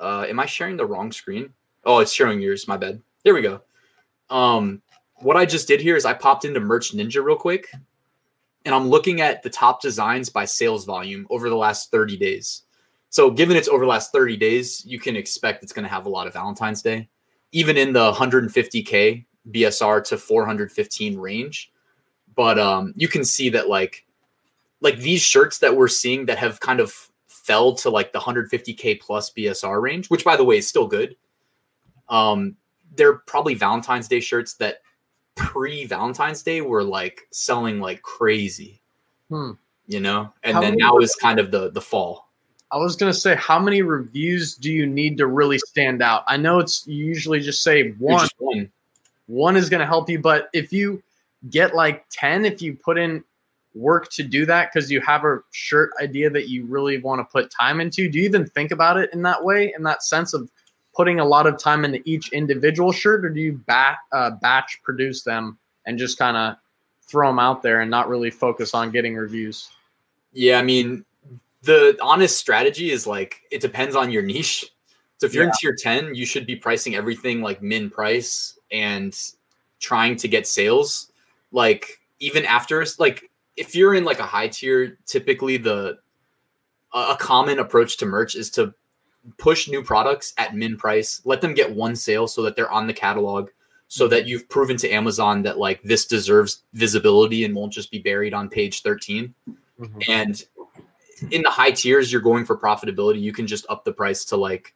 Uh, 0.00 0.24
am 0.28 0.40
I 0.40 0.46
sharing 0.46 0.76
the 0.76 0.86
wrong 0.86 1.12
screen? 1.12 1.52
Oh, 1.84 1.98
it's 1.98 2.12
showing 2.12 2.40
yours. 2.40 2.66
My 2.66 2.76
bad. 2.76 3.00
There 3.22 3.34
we 3.34 3.42
go. 3.42 3.60
Um, 4.30 4.80
what 5.16 5.36
I 5.36 5.44
just 5.44 5.68
did 5.68 5.80
here 5.80 5.96
is 5.96 6.04
I 6.04 6.14
popped 6.14 6.44
into 6.44 6.60
Merch 6.60 6.92
Ninja 6.92 7.22
real 7.22 7.36
quick, 7.36 7.68
and 8.64 8.74
I'm 8.74 8.88
looking 8.88 9.20
at 9.20 9.42
the 9.42 9.50
top 9.50 9.82
designs 9.82 10.30
by 10.30 10.44
sales 10.44 10.84
volume 10.84 11.26
over 11.30 11.48
the 11.48 11.56
last 11.56 11.90
30 11.90 12.16
days. 12.16 12.62
So, 13.10 13.30
given 13.30 13.56
it's 13.56 13.68
over 13.68 13.84
the 13.84 13.90
last 13.90 14.12
30 14.12 14.36
days, 14.36 14.84
you 14.86 14.98
can 14.98 15.16
expect 15.16 15.62
it's 15.62 15.72
going 15.72 15.82
to 15.82 15.90
have 15.90 16.06
a 16.06 16.10
lot 16.10 16.26
of 16.26 16.32
Valentine's 16.32 16.80
Day, 16.80 17.08
even 17.52 17.76
in 17.76 17.92
the 17.92 18.12
150k 18.12 19.24
BSR 19.50 20.04
to 20.04 20.16
415 20.16 21.18
range. 21.18 21.72
But 22.36 22.58
um, 22.58 22.94
you 22.96 23.08
can 23.08 23.24
see 23.24 23.50
that 23.50 23.68
like 23.68 24.06
like 24.80 24.98
these 24.98 25.20
shirts 25.20 25.58
that 25.58 25.76
we're 25.76 25.88
seeing 25.88 26.26
that 26.26 26.38
have 26.38 26.60
kind 26.60 26.80
of 26.80 27.09
fell 27.42 27.74
to 27.74 27.90
like 27.90 28.12
the 28.12 28.18
150k 28.18 29.00
plus 29.00 29.30
BSR 29.30 29.80
range, 29.80 30.08
which 30.08 30.24
by 30.24 30.36
the 30.36 30.44
way 30.44 30.58
is 30.58 30.68
still 30.68 30.86
good. 30.86 31.16
Um, 32.08 32.56
they're 32.96 33.14
probably 33.14 33.54
Valentine's 33.54 34.08
Day 34.08 34.20
shirts 34.20 34.54
that 34.54 34.82
pre 35.36 35.86
Valentine's 35.86 36.42
Day 36.42 36.60
were 36.60 36.84
like 36.84 37.22
selling 37.30 37.80
like 37.80 38.02
crazy. 38.02 38.80
Hmm. 39.28 39.52
You 39.86 40.00
know, 40.00 40.32
and 40.44 40.54
how 40.54 40.60
then 40.60 40.76
now 40.76 40.98
is 40.98 41.14
kind 41.16 41.40
of 41.40 41.50
the 41.50 41.70
the 41.70 41.80
fall. 41.80 42.28
I 42.70 42.76
was 42.76 42.94
gonna 42.94 43.14
say, 43.14 43.34
how 43.34 43.58
many 43.58 43.82
reviews 43.82 44.54
do 44.54 44.70
you 44.70 44.86
need 44.86 45.18
to 45.18 45.26
really 45.26 45.58
stand 45.58 46.02
out? 46.02 46.22
I 46.28 46.36
know 46.36 46.60
it's 46.60 46.86
you 46.86 47.04
usually 47.04 47.40
just 47.40 47.62
say 47.62 47.90
one. 47.92 48.20
Just 48.20 48.34
one. 48.38 48.70
One 49.26 49.56
is 49.56 49.68
gonna 49.68 49.86
help 49.86 50.08
you, 50.08 50.20
but 50.20 50.48
if 50.52 50.72
you 50.72 51.02
get 51.48 51.74
like 51.74 52.04
ten, 52.10 52.44
if 52.44 52.62
you 52.62 52.74
put 52.74 52.98
in 52.98 53.24
work 53.74 54.10
to 54.10 54.22
do 54.22 54.44
that 54.46 54.70
because 54.72 54.90
you 54.90 55.00
have 55.00 55.24
a 55.24 55.38
shirt 55.52 55.92
idea 56.02 56.28
that 56.30 56.48
you 56.48 56.64
really 56.66 56.98
want 56.98 57.20
to 57.20 57.24
put 57.24 57.50
time 57.50 57.80
into? 57.80 58.08
Do 58.08 58.18
you 58.18 58.24
even 58.24 58.46
think 58.46 58.70
about 58.70 58.96
it 58.96 59.10
in 59.12 59.22
that 59.22 59.44
way, 59.44 59.72
in 59.76 59.82
that 59.84 60.02
sense 60.02 60.34
of 60.34 60.50
putting 60.94 61.20
a 61.20 61.24
lot 61.24 61.46
of 61.46 61.58
time 61.58 61.84
into 61.84 62.00
each 62.04 62.32
individual 62.32 62.92
shirt, 62.92 63.24
or 63.24 63.30
do 63.30 63.40
you 63.40 63.52
bat, 63.66 63.98
uh, 64.12 64.30
batch 64.42 64.80
produce 64.82 65.22
them 65.22 65.58
and 65.86 65.98
just 65.98 66.18
kind 66.18 66.36
of 66.36 66.56
throw 67.02 67.28
them 67.28 67.38
out 67.38 67.62
there 67.62 67.80
and 67.80 67.90
not 67.90 68.08
really 68.08 68.30
focus 68.30 68.74
on 68.74 68.90
getting 68.90 69.14
reviews? 69.14 69.70
Yeah, 70.32 70.58
I 70.58 70.62
mean, 70.62 71.04
the 71.62 71.96
honest 72.02 72.38
strategy 72.38 72.90
is 72.90 73.06
like 73.06 73.42
it 73.50 73.60
depends 73.60 73.94
on 73.94 74.10
your 74.10 74.22
niche. 74.22 74.66
So 75.18 75.26
if 75.26 75.34
you're 75.34 75.44
yeah. 75.44 75.50
in 75.50 75.56
tier 75.60 75.76
10, 75.76 76.14
you 76.14 76.24
should 76.24 76.46
be 76.46 76.56
pricing 76.56 76.94
everything 76.94 77.42
like 77.42 77.62
min 77.62 77.90
price 77.90 78.58
and 78.72 79.16
trying 79.78 80.16
to 80.16 80.28
get 80.28 80.46
sales. 80.46 81.12
Like 81.52 82.00
even 82.20 82.44
after 82.44 82.84
like 82.98 83.29
if 83.60 83.74
you're 83.74 83.94
in 83.94 84.04
like 84.04 84.18
a 84.18 84.24
high 84.24 84.48
tier, 84.48 84.98
typically 85.04 85.58
the 85.58 85.98
a 86.92 87.14
common 87.20 87.58
approach 87.60 87.98
to 87.98 88.06
merch 88.06 88.34
is 88.34 88.50
to 88.50 88.74
push 89.36 89.68
new 89.68 89.82
products 89.82 90.32
at 90.38 90.56
min 90.56 90.76
price, 90.76 91.20
let 91.24 91.42
them 91.42 91.54
get 91.54 91.76
one 91.76 91.94
sale 91.94 92.26
so 92.26 92.42
that 92.42 92.56
they're 92.56 92.70
on 92.70 92.86
the 92.86 92.92
catalog, 92.92 93.50
so 93.86 94.08
that 94.08 94.26
you've 94.26 94.48
proven 94.48 94.78
to 94.78 94.88
Amazon 94.90 95.42
that 95.42 95.58
like 95.58 95.82
this 95.82 96.06
deserves 96.06 96.62
visibility 96.72 97.44
and 97.44 97.54
won't 97.54 97.72
just 97.72 97.90
be 97.90 97.98
buried 97.98 98.32
on 98.32 98.48
page 98.48 98.80
13. 98.80 99.34
Mm-hmm. 99.78 99.98
And 100.08 100.42
in 101.30 101.42
the 101.42 101.50
high 101.50 101.70
tiers, 101.70 102.10
you're 102.10 102.22
going 102.22 102.46
for 102.46 102.56
profitability. 102.56 103.20
You 103.20 103.32
can 103.32 103.46
just 103.46 103.66
up 103.68 103.84
the 103.84 103.92
price 103.92 104.24
to 104.26 104.36
like 104.36 104.74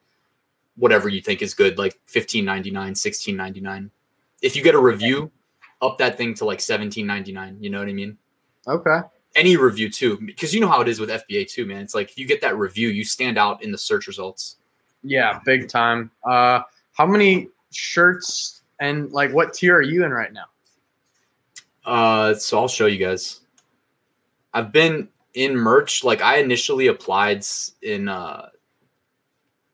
whatever 0.77 1.09
you 1.09 1.21
think 1.21 1.41
is 1.41 1.55
good, 1.55 1.79
like 1.79 1.99
15.99, 2.07 2.71
16.99. 2.71 3.89
If 4.43 4.55
you 4.55 4.61
get 4.61 4.75
a 4.75 4.79
review, 4.79 5.31
up 5.81 5.97
that 5.97 6.17
thing 6.17 6.35
to 6.35 6.45
like 6.45 6.59
17.99. 6.59 7.61
You 7.61 7.71
know 7.71 7.79
what 7.79 7.89
I 7.89 7.93
mean? 7.93 8.17
Okay. 8.67 9.01
Any 9.35 9.57
review 9.57 9.89
too, 9.89 10.17
because 10.25 10.53
you 10.53 10.61
know 10.61 10.67
how 10.67 10.81
it 10.81 10.87
is 10.87 10.99
with 10.99 11.09
FBA 11.09 11.49
too, 11.49 11.65
man. 11.65 11.81
It's 11.81 11.93
like 11.93 12.09
if 12.09 12.17
you 12.17 12.25
get 12.25 12.41
that 12.41 12.57
review, 12.57 12.89
you 12.89 13.03
stand 13.03 13.37
out 13.37 13.61
in 13.63 13.71
the 13.71 13.77
search 13.77 14.07
results. 14.07 14.57
Yeah, 15.03 15.39
big 15.45 15.67
time. 15.67 16.09
Uh, 16.23 16.61
how 16.93 17.05
many 17.05 17.49
shirts 17.71 18.61
and 18.79 19.11
like 19.11 19.33
what 19.33 19.53
tier 19.53 19.75
are 19.75 19.81
you 19.81 20.05
in 20.05 20.11
right 20.11 20.31
now? 20.31 20.45
Uh, 21.85 22.33
so 22.33 22.59
I'll 22.59 22.67
show 22.67 22.85
you 22.85 22.97
guys. 22.97 23.41
I've 24.53 24.71
been 24.71 25.09
in 25.33 25.55
merch. 25.55 26.03
Like 26.03 26.21
I 26.21 26.37
initially 26.37 26.87
applied 26.87 27.45
in 27.81 28.07
uh 28.07 28.49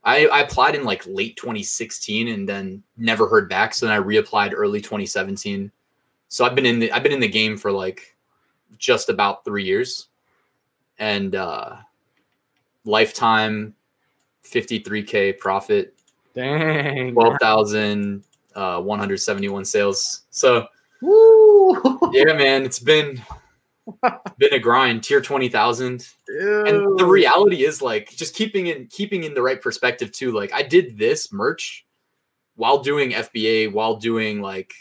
I, 0.03 0.25
I 0.25 0.41
applied 0.41 0.73
in 0.73 0.83
like 0.83 1.05
late 1.05 1.37
2016 1.37 2.27
and 2.27 2.49
then 2.49 2.81
never 2.97 3.27
heard 3.27 3.47
back. 3.47 3.73
So 3.73 3.85
then 3.85 3.95
I 3.95 4.03
reapplied 4.03 4.51
early 4.55 4.81
2017. 4.81 5.71
So 6.27 6.43
I've 6.43 6.55
been 6.55 6.65
in 6.65 6.79
the 6.79 6.91
I've 6.91 7.03
been 7.03 7.11
in 7.11 7.19
the 7.19 7.27
game 7.27 7.57
for 7.57 7.71
like 7.71 8.15
just 8.77 9.09
about 9.09 9.45
three 9.45 9.63
years, 9.63 10.07
and 10.97 11.35
uh, 11.35 11.77
lifetime 12.85 13.75
53k 14.43 15.37
profit. 15.39 15.95
Dang, 16.33 17.13
twelve 17.13 17.35
thousand 17.41 18.23
uh, 18.55 18.81
one 18.81 18.99
hundred 18.99 19.17
seventy 19.17 19.49
one 19.49 19.65
sales. 19.65 20.23
So, 20.29 20.67
Woo! 21.01 21.99
yeah, 22.13 22.33
man, 22.33 22.63
it's 22.63 22.79
been 22.79 23.21
been 24.37 24.53
a 24.53 24.59
grind. 24.59 25.03
Tier 25.03 25.21
twenty 25.21 25.49
thousand, 25.49 26.07
and 26.27 26.97
the 26.97 27.05
reality 27.05 27.65
is 27.65 27.81
like 27.81 28.11
just 28.11 28.35
keeping 28.35 28.67
in 28.67 28.87
keeping 28.87 29.23
in 29.23 29.33
the 29.33 29.41
right 29.41 29.61
perspective 29.61 30.11
too. 30.11 30.31
Like 30.31 30.53
I 30.53 30.63
did 30.63 30.97
this 30.97 31.33
merch 31.33 31.85
while 32.55 32.79
doing 32.79 33.11
FBA, 33.11 33.71
while 33.71 33.95
doing 33.95 34.41
like 34.41 34.73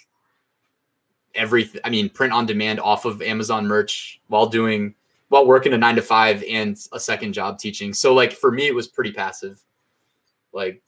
everything. 1.34 1.80
I 1.84 1.90
mean, 1.90 2.08
print 2.08 2.32
on 2.32 2.46
demand 2.46 2.80
off 2.80 3.04
of 3.04 3.22
Amazon 3.22 3.66
merch, 3.66 4.20
while 4.28 4.46
doing 4.46 4.94
while 5.28 5.46
working 5.46 5.72
a 5.72 5.78
nine 5.78 5.96
to 5.96 6.02
five 6.02 6.42
and 6.48 6.76
a 6.92 7.00
second 7.00 7.32
job 7.32 7.58
teaching. 7.58 7.94
So 7.94 8.12
like 8.12 8.32
for 8.32 8.50
me, 8.50 8.66
it 8.66 8.74
was 8.74 8.88
pretty 8.88 9.12
passive. 9.12 9.62
Like 10.52 10.82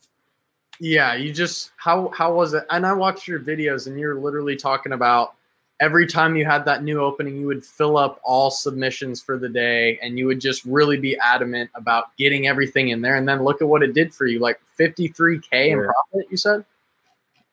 yeah, 0.79 1.15
you 1.15 1.31
just 1.31 1.71
how 1.77 2.09
how 2.09 2.33
was 2.33 2.53
it? 2.53 2.65
And 2.69 2.85
I 2.85 2.93
watched 2.93 3.27
your 3.27 3.39
videos, 3.39 3.87
and 3.87 3.99
you're 3.99 4.19
literally 4.19 4.55
talking 4.55 4.93
about 4.93 5.35
every 5.79 6.07
time 6.07 6.35
you 6.35 6.45
had 6.45 6.65
that 6.65 6.83
new 6.83 7.01
opening, 7.01 7.37
you 7.37 7.47
would 7.47 7.65
fill 7.65 7.97
up 7.97 8.19
all 8.23 8.49
submissions 8.49 9.21
for 9.21 9.37
the 9.37 9.49
day, 9.49 9.99
and 10.01 10.17
you 10.17 10.25
would 10.27 10.41
just 10.41 10.65
really 10.65 10.97
be 10.97 11.17
adamant 11.19 11.69
about 11.75 12.15
getting 12.17 12.47
everything 12.47 12.89
in 12.89 13.01
there. 13.01 13.15
And 13.15 13.27
then 13.27 13.43
look 13.43 13.61
at 13.61 13.67
what 13.67 13.83
it 13.83 13.93
did 13.93 14.13
for 14.13 14.25
you, 14.25 14.39
like 14.39 14.59
53k 14.79 15.43
in 15.51 15.83
profit. 15.83 16.27
You 16.29 16.37
said, 16.37 16.65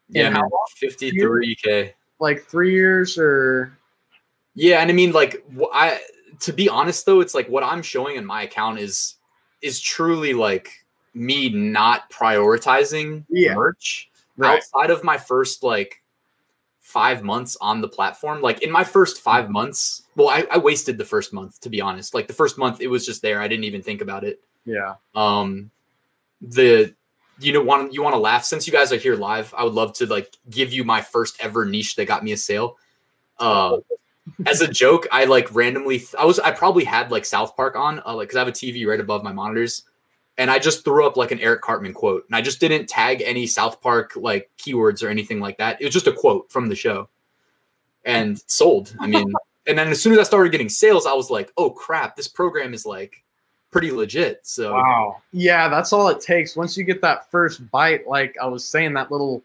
yeah, 0.08 0.30
man, 0.30 0.42
53k, 0.82 1.92
like 2.20 2.44
three 2.44 2.72
years 2.72 3.18
or 3.18 3.76
yeah. 4.54 4.80
And 4.80 4.90
I 4.90 4.94
mean, 4.94 5.12
like 5.12 5.44
I 5.72 6.00
to 6.40 6.52
be 6.52 6.68
honest 6.68 7.06
though, 7.06 7.20
it's 7.20 7.34
like 7.34 7.48
what 7.48 7.64
I'm 7.64 7.82
showing 7.82 8.16
in 8.16 8.24
my 8.24 8.42
account 8.42 8.78
is 8.78 9.16
is 9.62 9.80
truly 9.80 10.32
like 10.32 10.70
me 11.14 11.48
not 11.48 12.10
prioritizing 12.10 13.24
yeah. 13.28 13.54
merch 13.54 14.10
right. 14.36 14.56
outside 14.56 14.90
of 14.90 15.02
my 15.04 15.18
first 15.18 15.62
like 15.62 16.02
five 16.80 17.22
months 17.22 17.56
on 17.60 17.80
the 17.80 17.88
platform. 17.88 18.40
Like 18.40 18.62
in 18.62 18.70
my 18.70 18.84
first 18.84 19.20
five 19.20 19.44
mm-hmm. 19.44 19.52
months, 19.54 20.02
well, 20.16 20.28
I, 20.28 20.46
I 20.50 20.58
wasted 20.58 20.98
the 20.98 21.04
first 21.04 21.32
month 21.32 21.60
to 21.60 21.70
be 21.70 21.80
honest. 21.80 22.14
Like 22.14 22.26
the 22.26 22.34
first 22.34 22.58
month, 22.58 22.80
it 22.80 22.88
was 22.88 23.06
just 23.06 23.22
there. 23.22 23.40
I 23.40 23.48
didn't 23.48 23.64
even 23.64 23.82
think 23.82 24.00
about 24.00 24.24
it. 24.24 24.40
Yeah. 24.64 24.94
Um, 25.14 25.70
the 26.40 26.94
you 27.40 27.52
know 27.52 27.62
want 27.62 27.92
you 27.92 28.02
want 28.02 28.14
to 28.14 28.20
laugh 28.20 28.44
since 28.44 28.66
you 28.66 28.72
guys 28.72 28.92
are 28.92 28.96
here 28.96 29.16
live. 29.16 29.52
I 29.56 29.64
would 29.64 29.74
love 29.74 29.92
to 29.94 30.06
like 30.06 30.36
give 30.48 30.72
you 30.72 30.84
my 30.84 31.00
first 31.00 31.36
ever 31.40 31.64
niche 31.64 31.96
that 31.96 32.06
got 32.06 32.24
me 32.24 32.32
a 32.32 32.36
sale. 32.36 32.76
Uh, 33.38 33.78
as 34.46 34.60
a 34.60 34.68
joke, 34.68 35.06
I 35.10 35.24
like 35.24 35.54
randomly. 35.54 36.02
I 36.18 36.24
was 36.24 36.38
I 36.38 36.50
probably 36.50 36.84
had 36.84 37.10
like 37.10 37.24
South 37.24 37.56
Park 37.56 37.76
on, 37.76 38.02
uh, 38.06 38.14
like 38.14 38.28
because 38.28 38.36
I 38.36 38.40
have 38.40 38.48
a 38.48 38.52
TV 38.52 38.86
right 38.86 39.00
above 39.00 39.22
my 39.22 39.32
monitors 39.32 39.84
and 40.40 40.50
I 40.50 40.58
just 40.58 40.84
threw 40.84 41.06
up 41.06 41.18
like 41.18 41.32
an 41.32 41.40
Eric 41.40 41.60
Cartman 41.60 41.92
quote, 41.92 42.24
and 42.26 42.34
I 42.34 42.40
just 42.40 42.60
didn't 42.60 42.88
tag 42.88 43.22
any 43.22 43.46
South 43.46 43.82
Park 43.82 44.12
like 44.16 44.50
keywords 44.58 45.02
or 45.02 45.08
anything 45.08 45.38
like 45.38 45.58
that. 45.58 45.80
It 45.82 45.84
was 45.84 45.92
just 45.92 46.06
a 46.06 46.12
quote 46.12 46.50
from 46.50 46.68
the 46.68 46.74
show, 46.74 47.10
and 48.06 48.42
sold. 48.46 48.94
I 48.98 49.06
mean, 49.06 49.32
and 49.66 49.76
then 49.76 49.88
as 49.88 50.02
soon 50.02 50.14
as 50.14 50.18
I 50.18 50.22
started 50.22 50.50
getting 50.50 50.70
sales, 50.70 51.04
I 51.04 51.12
was 51.12 51.28
like, 51.28 51.52
oh 51.58 51.68
crap, 51.68 52.16
this 52.16 52.26
program 52.26 52.72
is 52.72 52.86
like 52.86 53.22
pretty 53.70 53.90
legit. 53.90 54.40
So 54.42 54.74
wow, 54.74 55.22
yeah, 55.32 55.68
that's 55.68 55.92
all 55.92 56.08
it 56.08 56.20
takes. 56.20 56.56
Once 56.56 56.76
you 56.76 56.84
get 56.84 57.00
that 57.02 57.30
first 57.30 57.70
bite, 57.70 58.06
like 58.06 58.36
I 58.40 58.46
was 58.46 58.66
saying, 58.66 58.94
that 58.94 59.10
little 59.10 59.42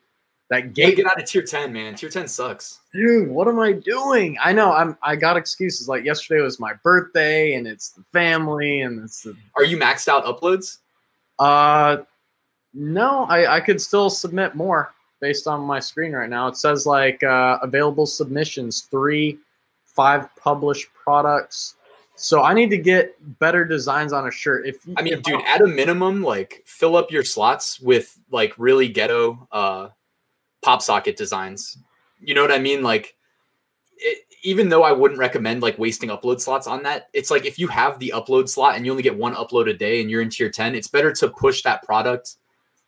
that 0.49 0.73
gate. 0.73 0.97
Get 0.97 1.05
out 1.07 1.19
of 1.19 1.27
tier 1.27 1.41
ten, 1.41 1.73
man. 1.73 1.95
Tier 1.95 2.09
ten 2.09 2.27
sucks, 2.27 2.79
dude. 2.93 3.29
What 3.29 3.47
am 3.47 3.59
I 3.59 3.71
doing? 3.71 4.37
I 4.43 4.53
know 4.53 4.71
I'm. 4.71 4.97
I 5.01 5.15
got 5.15 5.37
excuses. 5.37 5.87
Like 5.87 6.03
yesterday 6.03 6.41
was 6.41 6.59
my 6.59 6.73
birthday, 6.83 7.53
and 7.55 7.67
it's 7.67 7.89
the 7.89 8.03
family, 8.11 8.81
and 8.81 9.03
it's. 9.03 9.23
The, 9.23 9.35
Are 9.55 9.63
you 9.63 9.77
maxed 9.77 10.07
out 10.07 10.25
uploads? 10.25 10.77
Uh, 11.39 11.97
no, 12.73 13.25
I, 13.25 13.55
I 13.55 13.59
could 13.59 13.81
still 13.81 14.09
submit 14.09 14.55
more 14.55 14.93
based 15.19 15.47
on 15.47 15.61
my 15.61 15.79
screen 15.79 16.11
right 16.11 16.29
now. 16.29 16.47
It 16.47 16.57
says 16.57 16.85
like 16.85 17.23
uh, 17.23 17.57
available 17.61 18.05
submissions, 18.05 18.81
three, 18.91 19.39
five 19.85 20.27
published 20.35 20.89
products. 20.93 21.75
So 22.15 22.43
I 22.43 22.53
need 22.53 22.69
to 22.69 22.77
get 22.77 23.15
better 23.39 23.65
designs 23.65 24.13
on 24.13 24.27
a 24.27 24.31
shirt. 24.31 24.65
If 24.65 24.77
I 24.95 25.01
mean, 25.01 25.21
dude, 25.21 25.41
at 25.45 25.61
a 25.61 25.67
minimum, 25.67 26.23
like 26.23 26.63
fill 26.65 26.95
up 26.95 27.11
your 27.11 27.23
slots 27.23 27.79
with 27.79 28.17
like 28.31 28.53
really 28.57 28.87
ghetto 28.87 29.47
uh, 29.51 29.89
pop 30.61 30.81
socket 30.81 31.17
designs. 31.17 31.77
You 32.19 32.33
know 32.33 32.41
what 32.41 32.51
I 32.51 32.59
mean? 32.59 32.81
Like 32.81 33.15
it, 33.97 34.25
even 34.43 34.69
though 34.69 34.83
I 34.83 34.91
wouldn't 34.91 35.19
recommend 35.19 35.61
like 35.61 35.77
wasting 35.77 36.09
upload 36.09 36.39
slots 36.39 36.67
on 36.67 36.83
that, 36.83 37.09
it's 37.13 37.31
like 37.31 37.45
if 37.45 37.59
you 37.59 37.67
have 37.67 37.99
the 37.99 38.13
upload 38.15 38.47
slot 38.47 38.75
and 38.75 38.85
you 38.85 38.91
only 38.91 39.03
get 39.03 39.17
one 39.17 39.35
upload 39.35 39.69
a 39.69 39.73
day 39.73 39.99
and 39.99 40.09
you're 40.09 40.21
in 40.21 40.29
tier 40.29 40.49
10, 40.49 40.75
it's 40.75 40.87
better 40.87 41.11
to 41.13 41.29
push 41.29 41.63
that 41.63 41.83
product, 41.83 42.37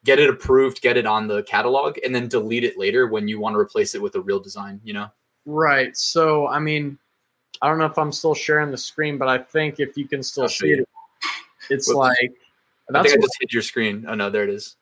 get 0.06 0.20
it 0.20 0.30
approved, 0.30 0.82
get 0.82 0.98
it 0.98 1.06
on 1.06 1.28
the 1.28 1.44
catalog, 1.44 1.98
and 2.06 2.14
then 2.14 2.28
delete 2.28 2.64
it 2.64 2.78
later 2.78 3.08
when 3.08 3.28
you 3.28 3.40
want 3.40 3.56
to 3.56 3.60
replace 3.60 3.96
it 3.96 4.02
with 4.02 4.16
a 4.16 4.22
real 4.22 4.40
design, 4.40 4.80
you 4.84 4.94
know? 4.94 5.08
Right. 5.46 5.98
So, 5.98 6.48
I 6.48 6.60
mean, 6.60 7.00
I 7.62 7.68
don't 7.68 7.78
know 7.78 7.86
if 7.86 7.98
I'm 7.98 8.12
still 8.12 8.36
sharing 8.36 8.72
the 8.72 8.78
screen, 8.78 9.18
but 9.18 9.28
I 9.28 9.38
think 9.38 9.80
if 9.80 9.98
you 9.98 10.08
can 10.08 10.24
still 10.24 10.44
I'll 10.44 10.50
see 10.50 10.72
it, 10.72 10.90
it's 11.70 11.88
Whoops. 11.88 11.98
like. 11.98 12.32
I 12.94 13.04
think 13.04 13.18
I 13.18 13.22
just 13.22 13.38
hit 13.42 13.52
your 13.52 13.62
screen. 13.62 14.06
Oh, 14.08 14.16
no, 14.16 14.30
there 14.30 14.44
it 14.44 14.50
is. 14.50 14.78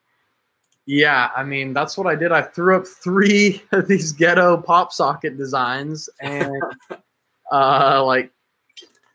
Yeah, 0.85 1.31
I 1.35 1.43
mean 1.43 1.73
that's 1.73 1.97
what 1.97 2.05
I 2.05 2.15
did. 2.15 2.31
I 2.31 2.41
threw 2.41 2.77
up 2.77 2.85
three 2.85 3.61
of 3.71 3.87
these 3.87 4.11
ghetto 4.11 4.57
pop 4.57 4.93
socket 4.93 5.37
designs, 5.37 6.09
and 6.21 6.51
uh, 7.51 8.03
like 8.03 8.31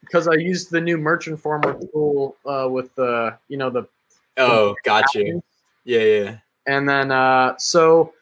because 0.01 0.27
I 0.27 0.35
used 0.35 0.71
the 0.71 0.81
new 0.81 0.99
Merch 0.99 1.29
Informer 1.29 1.79
tool 1.93 2.37
uh, 2.45 2.69
with 2.69 2.93
the 2.97 3.37
you 3.49 3.57
know 3.57 3.71
the 3.71 3.87
oh, 4.37 4.75
gotcha, 4.85 5.23
yeah, 5.85 6.01
yeah. 6.01 6.37
And 6.67 6.89
then 6.89 7.13
uh, 7.13 7.55
so 7.59 8.13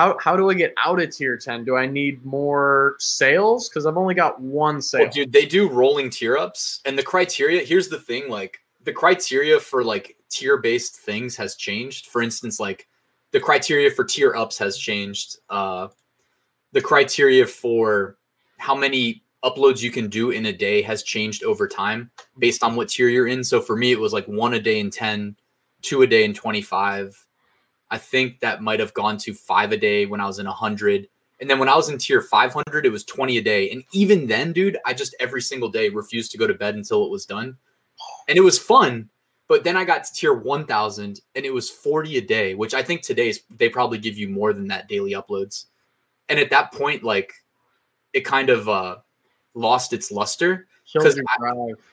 how 0.00 0.16
how 0.18 0.34
do 0.34 0.48
I 0.48 0.54
get 0.54 0.72
out 0.82 1.00
of 1.00 1.14
tier 1.14 1.36
ten? 1.36 1.62
Do 1.62 1.76
I 1.76 1.86
need 1.86 2.24
more 2.24 2.96
sales? 2.98 3.68
Because 3.68 3.84
I've 3.84 3.98
only 3.98 4.14
got 4.14 4.40
one 4.40 4.80
sale. 4.80 5.02
Well, 5.02 5.10
dude, 5.10 5.32
they 5.32 5.44
do 5.44 5.68
rolling 5.68 6.08
tier 6.08 6.38
ups, 6.38 6.80
and 6.86 6.96
the 6.96 7.02
criteria. 7.02 7.62
Here's 7.62 7.88
the 7.88 7.98
thing, 7.98 8.30
like 8.30 8.60
the 8.82 8.92
criteria 8.92 9.60
for 9.60 9.84
like 9.84 10.16
tier 10.30 10.56
based 10.56 10.96
things 10.96 11.36
has 11.36 11.54
changed. 11.54 12.06
For 12.06 12.22
instance, 12.22 12.58
like 12.58 12.88
the 13.32 13.40
criteria 13.40 13.90
for 13.90 14.04
tier 14.04 14.34
ups 14.34 14.56
has 14.56 14.78
changed. 14.78 15.36
Uh, 15.50 15.88
the 16.72 16.80
criteria 16.80 17.46
for 17.46 18.16
how 18.56 18.74
many 18.74 19.22
uploads 19.44 19.82
you 19.82 19.90
can 19.90 20.08
do 20.08 20.30
in 20.30 20.46
a 20.46 20.52
day 20.52 20.80
has 20.80 21.02
changed 21.02 21.44
over 21.44 21.68
time 21.68 22.10
based 22.38 22.64
on 22.64 22.74
what 22.74 22.88
tier 22.88 23.08
you're 23.08 23.26
in. 23.26 23.44
So 23.44 23.60
for 23.60 23.76
me, 23.76 23.92
it 23.92 24.00
was 24.00 24.14
like 24.14 24.26
one 24.26 24.54
a 24.54 24.60
day 24.60 24.80
in 24.80 24.88
10, 24.88 25.36
two 25.82 26.02
a 26.02 26.06
day 26.06 26.24
in 26.24 26.32
25. 26.32 27.26
I 27.90 27.98
think 27.98 28.40
that 28.40 28.62
might 28.62 28.80
have 28.80 28.94
gone 28.94 29.16
to 29.18 29.34
five 29.34 29.72
a 29.72 29.76
day 29.76 30.06
when 30.06 30.20
I 30.20 30.26
was 30.26 30.38
in 30.38 30.46
100. 30.46 31.08
And 31.40 31.48
then 31.48 31.58
when 31.58 31.68
I 31.68 31.76
was 31.76 31.88
in 31.88 31.98
tier 31.98 32.20
500, 32.20 32.86
it 32.86 32.92
was 32.92 33.04
20 33.04 33.38
a 33.38 33.42
day. 33.42 33.70
And 33.70 33.82
even 33.92 34.26
then, 34.26 34.52
dude, 34.52 34.78
I 34.84 34.94
just 34.94 35.14
every 35.18 35.40
single 35.40 35.70
day 35.70 35.88
refused 35.88 36.32
to 36.32 36.38
go 36.38 36.46
to 36.46 36.54
bed 36.54 36.74
until 36.74 37.04
it 37.04 37.10
was 37.10 37.26
done. 37.26 37.56
And 38.28 38.38
it 38.38 38.42
was 38.42 38.58
fun, 38.58 39.10
but 39.50 39.64
then 39.64 39.76
I 39.76 39.84
got 39.84 40.04
to 40.04 40.12
tier 40.12 40.32
1000 40.32 41.20
and 41.34 41.44
it 41.44 41.52
was 41.52 41.68
40 41.68 42.18
a 42.18 42.20
day, 42.20 42.54
which 42.54 42.72
I 42.72 42.82
think 42.82 43.02
today's 43.02 43.40
they 43.50 43.68
probably 43.68 43.98
give 43.98 44.16
you 44.16 44.28
more 44.28 44.52
than 44.52 44.68
that 44.68 44.88
daily 44.88 45.12
uploads. 45.12 45.66
And 46.28 46.38
at 46.38 46.50
that 46.50 46.72
point, 46.72 47.02
like 47.02 47.32
it 48.12 48.20
kind 48.20 48.48
of 48.48 48.68
uh 48.68 48.98
lost 49.54 49.92
its 49.92 50.12
luster. 50.12 50.68
Because 50.92 51.18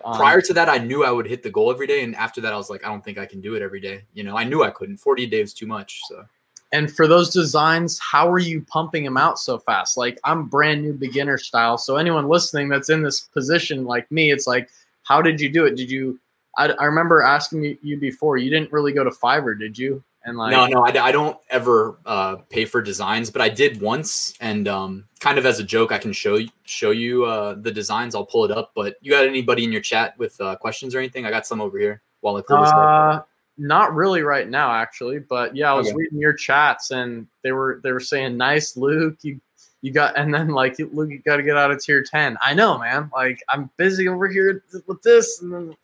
um, 0.03 0.15
prior 0.15 0.41
to 0.41 0.53
that, 0.53 0.69
I 0.69 0.77
knew 0.77 1.03
I 1.03 1.12
would 1.12 1.27
hit 1.27 1.43
the 1.43 1.49
goal 1.49 1.71
every 1.71 1.88
day. 1.88 2.03
And 2.03 2.15
after 2.15 2.41
that, 2.41 2.53
I 2.53 2.57
was 2.57 2.69
like, 2.69 2.86
I 2.86 2.89
don't 2.89 3.03
think 3.03 3.17
I 3.17 3.25
can 3.25 3.41
do 3.41 3.55
it 3.55 3.62
every 3.62 3.79
day. 3.79 4.03
You 4.13 4.23
know, 4.23 4.38
I 4.38 4.43
knew 4.43 4.63
I 4.63 4.71
couldn't. 4.71 4.97
40 4.97 5.27
days 5.27 5.53
too 5.53 5.67
much. 5.67 5.99
So 6.07 6.25
and 6.71 6.93
for 6.93 7.07
those 7.07 7.29
designs, 7.29 7.99
how 7.99 8.29
are 8.29 8.39
you 8.39 8.62
pumping 8.62 9.03
them 9.03 9.17
out 9.17 9.39
so 9.39 9.57
fast? 9.57 9.97
Like 9.97 10.19
I'm 10.23 10.47
brand 10.47 10.81
new 10.81 10.93
beginner 10.93 11.38
style. 11.38 11.77
So 11.77 11.95
anyone 11.95 12.27
listening 12.27 12.69
that's 12.69 12.89
in 12.89 13.03
this 13.03 13.21
position 13.21 13.86
like 13.86 14.12
me, 14.12 14.31
it's 14.31 14.47
like, 14.47 14.69
how 15.03 15.21
did 15.21 15.39
you 15.39 15.49
do 15.49 15.65
it? 15.65 15.75
Did 15.75 15.89
you 15.89 16.19
I, 16.57 16.69
I 16.79 16.86
remember 16.86 17.21
asking 17.21 17.77
you 17.81 17.97
before. 17.97 18.38
You 18.38 18.49
didn't 18.49 18.71
really 18.71 18.91
go 18.91 19.03
to 19.03 19.12
Fiverr, 19.12 19.57
did 19.57 19.77
you? 19.77 20.03
And 20.28 20.38
like, 20.38 20.52
no, 20.52 20.68
no, 20.68 20.86
I, 20.86 20.90
I 20.90 21.12
don't 21.13 21.38
ever 21.50 22.00
uh, 22.06 22.36
pay 22.50 22.66
for 22.66 22.82
designs, 22.82 23.30
but 23.30 23.42
I 23.42 23.48
did 23.48 23.80
once, 23.80 24.34
and 24.42 24.68
um, 24.68 25.06
kind 25.22 25.38
of 25.38 25.46
as 25.46 25.60
a 25.60 25.63
joke, 25.63 25.94
I 25.94 25.98
can 25.98 26.12
show 26.12 26.36
you 26.36 26.50
show 26.66 26.92
you 26.92 27.24
uh, 27.24 27.56
the 27.56 27.72
designs. 27.72 28.13
I'll 28.13 28.26
pull 28.26 28.44
it 28.44 28.52
up. 28.52 28.74
But 28.76 28.98
you 29.00 29.10
got 29.10 29.26
anybody 29.26 29.63
in 29.63 29.72
your 29.72 29.80
chat 29.80 30.20
with 30.20 30.40
uh, 30.42 30.58
questions 30.58 30.94
or 30.94 31.00
anything? 31.00 31.26
I 31.26 31.30
got 31.30 31.48
some 31.48 31.62
over 31.62 31.80
here 31.80 32.02
while 32.20 32.36
I 32.36 32.42
pull 32.42 32.60
this 32.60 32.70
uh, 32.70 33.22
Not 33.58 33.96
really 33.96 34.22
right 34.22 34.50
now, 34.50 34.70
actually. 34.70 35.20
But 35.20 35.56
yeah, 35.56 35.72
I 35.72 35.76
was 35.76 35.88
okay. 35.88 35.96
reading 35.96 36.20
your 36.20 36.34
chats, 36.34 36.92
and 36.92 37.26
they 37.42 37.54
were 37.54 37.80
they 37.82 37.94
were 37.94 38.02
saying, 38.02 38.36
"Nice, 38.36 38.76
Luke. 38.76 39.20
You 39.22 39.40
you 39.82 39.94
got," 39.94 40.18
and 40.18 40.34
then 40.34 40.50
like, 40.50 40.78
"Luke, 40.78 41.10
you 41.10 41.20
got 41.20 41.38
to 41.38 41.44
get 41.44 41.56
out 41.56 41.72
of 41.72 41.82
tier 41.82 42.04
ten. 42.04 42.38
I 42.42 42.54
know, 42.54 42.78
man. 42.78 43.10
Like 43.13 43.42
I'm 43.48 43.70
busy 43.78 44.10
over 44.10 44.28
here 44.28 44.62
with 44.88 45.02
this, 45.04 45.42
and 45.42 45.54
then 45.54 45.78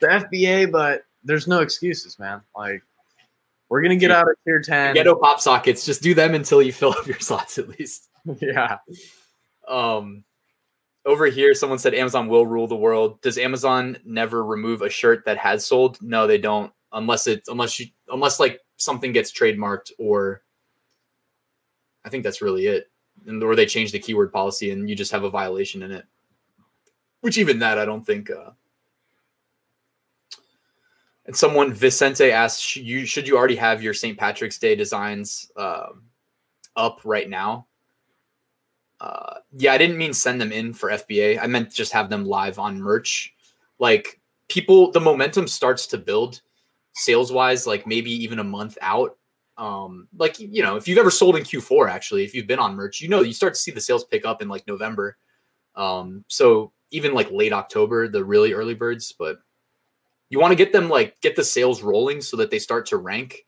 the 0.00 0.08
FBA, 0.08 0.72
but 0.72 1.04
there's 1.22 1.46
no 1.46 1.60
excuses, 1.60 2.18
man. 2.18 2.42
Like 2.56 2.82
we're 3.68 3.82
gonna 3.82 3.96
get 3.96 4.10
out 4.10 4.28
of 4.28 4.36
tier 4.44 4.60
ten. 4.60 4.94
Ghetto 4.94 5.14
pop 5.16 5.40
sockets, 5.40 5.84
just 5.84 6.02
do 6.02 6.14
them 6.14 6.34
until 6.34 6.62
you 6.62 6.72
fill 6.80 6.90
up 6.90 7.06
your 7.06 7.18
slots 7.18 7.58
at 7.58 7.68
least. 7.68 8.08
yeah. 8.40 8.78
Um 9.68 10.24
over 11.06 11.26
here 11.26 11.54
someone 11.54 11.78
said 11.78 11.94
Amazon 11.94 12.28
will 12.28 12.46
rule 12.46 12.66
the 12.66 12.76
world. 12.76 13.20
Does 13.20 13.38
Amazon 13.38 13.98
never 14.04 14.44
remove 14.44 14.82
a 14.82 14.90
shirt 14.90 15.24
that 15.26 15.38
has 15.38 15.66
sold? 15.66 15.98
No, 16.00 16.26
they 16.26 16.38
don't. 16.38 16.72
Unless 16.92 17.26
it 17.26 17.42
unless 17.48 17.78
you 17.80 17.86
unless 18.08 18.38
like 18.40 18.60
something 18.76 19.12
gets 19.12 19.32
trademarked 19.32 19.92
or 19.98 20.42
I 22.04 22.08
think 22.10 22.24
that's 22.24 22.42
really 22.42 22.66
it. 22.66 22.90
And 23.26 23.42
or 23.42 23.54
they 23.56 23.66
change 23.66 23.92
the 23.92 23.98
keyword 23.98 24.32
policy 24.32 24.70
and 24.70 24.88
you 24.88 24.96
just 24.96 25.12
have 25.12 25.24
a 25.24 25.30
violation 25.30 25.82
in 25.82 25.90
it. 25.90 26.04
which 27.20 27.38
even 27.38 27.58
that 27.60 27.78
I 27.78 27.84
don't 27.84 28.04
think. 28.04 28.30
Uh, 28.30 28.50
and 31.26 31.36
someone 31.36 31.72
Vicente 31.72 32.30
asked, 32.30 32.62
should 32.62 32.84
you 32.84 33.06
should 33.06 33.26
you 33.26 33.36
already 33.36 33.56
have 33.56 33.82
your 33.82 33.94
St. 33.94 34.18
Patrick's 34.18 34.58
Day 34.58 34.74
designs 34.74 35.50
um, 35.56 36.02
up 36.76 37.00
right 37.04 37.28
now? 37.28 37.66
Uh, 39.00 39.38
yeah, 39.52 39.72
I 39.72 39.78
didn't 39.78 39.98
mean 39.98 40.12
send 40.12 40.40
them 40.40 40.52
in 40.52 40.72
for 40.72 40.90
FBA. 40.90 41.38
I 41.42 41.46
meant 41.46 41.72
just 41.72 41.92
have 41.92 42.10
them 42.10 42.24
live 42.24 42.58
on 42.58 42.80
merch. 42.80 43.34
Like 43.78 44.20
people, 44.48 44.90
the 44.92 45.00
momentum 45.00 45.48
starts 45.48 45.86
to 45.88 45.98
build 45.98 46.40
sales 46.92 47.32
wise, 47.32 47.66
like 47.66 47.86
maybe 47.86 48.10
even 48.10 48.38
a 48.38 48.44
month 48.44 48.78
out. 48.80 49.16
Um, 49.56 50.08
like 50.16 50.38
you 50.38 50.62
know, 50.62 50.76
if 50.76 50.88
you've 50.88 50.98
ever 50.98 51.10
sold 51.10 51.36
in 51.36 51.42
Q4, 51.42 51.88
actually, 51.88 52.24
if 52.24 52.34
you've 52.34 52.46
been 52.46 52.58
on 52.58 52.74
merch, 52.74 53.00
you 53.00 53.08
know 53.08 53.22
you 53.22 53.32
start 53.32 53.54
to 53.54 53.60
see 53.60 53.70
the 53.70 53.80
sales 53.80 54.04
pick 54.04 54.24
up 54.24 54.42
in 54.42 54.48
like 54.48 54.66
November. 54.66 55.16
Um, 55.74 56.24
so 56.28 56.72
even 56.90 57.14
like 57.14 57.30
late 57.30 57.52
October, 57.52 58.08
the 58.08 58.24
really 58.24 58.52
early 58.52 58.74
birds, 58.74 59.12
but 59.12 59.38
you 60.28 60.40
want 60.40 60.52
to 60.52 60.56
get 60.56 60.72
them 60.72 60.88
like 60.88 61.20
get 61.20 61.36
the 61.36 61.44
sales 61.44 61.82
rolling 61.82 62.20
so 62.20 62.36
that 62.36 62.50
they 62.50 62.58
start 62.58 62.86
to 62.86 62.96
rank 62.96 63.46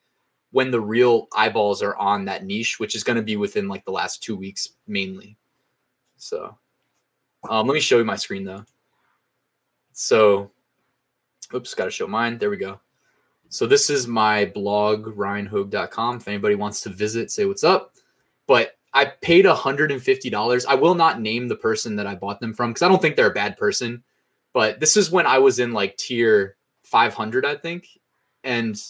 when 0.52 0.70
the 0.70 0.80
real 0.80 1.28
eyeballs 1.36 1.82
are 1.82 1.96
on 1.96 2.24
that 2.24 2.44
niche, 2.44 2.78
which 2.78 2.94
is 2.94 3.04
going 3.04 3.16
to 3.16 3.22
be 3.22 3.36
within 3.36 3.68
like 3.68 3.84
the 3.84 3.90
last 3.90 4.22
two 4.22 4.36
weeks 4.36 4.70
mainly. 4.86 5.36
So 6.16 6.56
um, 7.48 7.66
let 7.66 7.74
me 7.74 7.80
show 7.80 7.98
you 7.98 8.04
my 8.04 8.16
screen 8.16 8.44
though. 8.44 8.64
So, 9.92 10.50
oops, 11.54 11.74
got 11.74 11.86
to 11.86 11.90
show 11.90 12.06
mine. 12.06 12.38
There 12.38 12.50
we 12.50 12.56
go. 12.56 12.80
So 13.48 13.66
this 13.66 13.90
is 13.90 14.06
my 14.06 14.46
blog, 14.46 15.06
ryanhogue.com. 15.06 16.16
If 16.16 16.28
anybody 16.28 16.54
wants 16.54 16.80
to 16.82 16.90
visit, 16.90 17.30
say 17.30 17.44
what's 17.44 17.64
up. 17.64 17.94
But 18.46 18.76
I 18.92 19.06
paid 19.06 19.44
$150. 19.44 20.66
I 20.66 20.74
will 20.74 20.94
not 20.94 21.20
name 21.20 21.48
the 21.48 21.56
person 21.56 21.96
that 21.96 22.06
I 22.06 22.14
bought 22.14 22.40
them 22.40 22.54
from 22.54 22.70
because 22.70 22.82
I 22.82 22.88
don't 22.88 23.00
think 23.00 23.16
they're 23.16 23.30
a 23.30 23.34
bad 23.34 23.56
person. 23.56 24.02
But 24.52 24.80
this 24.80 24.96
is 24.96 25.10
when 25.10 25.26
I 25.26 25.38
was 25.38 25.58
in 25.58 25.72
like 25.72 25.96
tier 25.96 26.55
500, 26.86 27.44
I 27.44 27.56
think. 27.56 27.88
And 28.44 28.80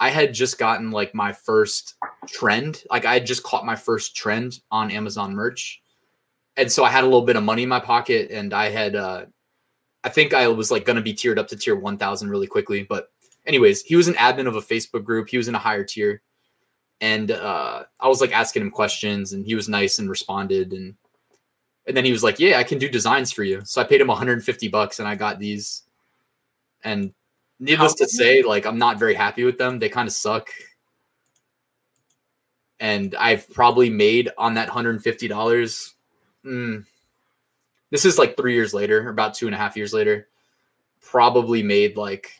I 0.00 0.08
had 0.08 0.34
just 0.34 0.58
gotten 0.58 0.90
like 0.90 1.14
my 1.14 1.32
first 1.32 1.94
trend. 2.26 2.82
Like 2.90 3.04
I 3.04 3.14
had 3.14 3.26
just 3.26 3.42
caught 3.42 3.66
my 3.66 3.76
first 3.76 4.16
trend 4.16 4.60
on 4.70 4.90
Amazon 4.90 5.34
merch. 5.34 5.80
And 6.56 6.70
so 6.70 6.84
I 6.84 6.90
had 6.90 7.04
a 7.04 7.06
little 7.06 7.24
bit 7.24 7.36
of 7.36 7.44
money 7.44 7.62
in 7.62 7.68
my 7.68 7.80
pocket 7.80 8.30
and 8.30 8.52
I 8.52 8.70
had, 8.70 8.96
uh, 8.96 9.26
I 10.04 10.08
think 10.08 10.34
I 10.34 10.48
was 10.48 10.70
like 10.70 10.84
going 10.84 10.96
to 10.96 11.02
be 11.02 11.14
tiered 11.14 11.38
up 11.38 11.48
to 11.48 11.56
tier 11.56 11.76
1000 11.76 12.28
really 12.28 12.46
quickly. 12.46 12.82
But, 12.82 13.10
anyways, 13.46 13.82
he 13.82 13.94
was 13.94 14.08
an 14.08 14.14
admin 14.14 14.48
of 14.48 14.56
a 14.56 14.60
Facebook 14.60 15.04
group. 15.04 15.28
He 15.28 15.36
was 15.36 15.48
in 15.48 15.54
a 15.54 15.58
higher 15.58 15.84
tier. 15.84 16.22
And 17.00 17.30
uh, 17.30 17.84
I 18.00 18.08
was 18.08 18.20
like 18.20 18.32
asking 18.32 18.62
him 18.62 18.70
questions 18.70 19.32
and 19.32 19.46
he 19.46 19.54
was 19.54 19.68
nice 19.68 19.98
and 19.98 20.10
responded. 20.10 20.72
And, 20.72 20.94
and 21.86 21.96
then 21.96 22.04
he 22.04 22.12
was 22.12 22.22
like, 22.22 22.38
Yeah, 22.38 22.58
I 22.58 22.64
can 22.64 22.78
do 22.78 22.88
designs 22.88 23.32
for 23.32 23.44
you. 23.44 23.62
So 23.64 23.80
I 23.80 23.84
paid 23.84 24.00
him 24.00 24.08
150 24.08 24.68
bucks 24.68 24.98
and 24.98 25.08
I 25.08 25.14
got 25.14 25.38
these 25.38 25.82
and 26.84 27.12
needless 27.58 27.94
to 27.94 28.08
say, 28.08 28.42
like 28.42 28.66
I'm 28.66 28.78
not 28.78 28.98
very 28.98 29.14
happy 29.14 29.44
with 29.44 29.58
them. 29.58 29.78
They 29.78 29.88
kind 29.88 30.08
of 30.08 30.12
suck. 30.12 30.50
And 32.80 33.14
I've 33.14 33.48
probably 33.50 33.90
made 33.90 34.30
on 34.36 34.54
that 34.54 34.68
$150. 34.68 35.92
Mm, 36.44 36.84
this 37.90 38.04
is 38.04 38.18
like 38.18 38.36
three 38.36 38.54
years 38.54 38.74
later, 38.74 39.08
about 39.08 39.34
two 39.34 39.46
and 39.46 39.54
a 39.54 39.58
half 39.58 39.76
years 39.76 39.92
later. 39.92 40.28
Probably 41.00 41.62
made 41.62 41.96
like 41.96 42.32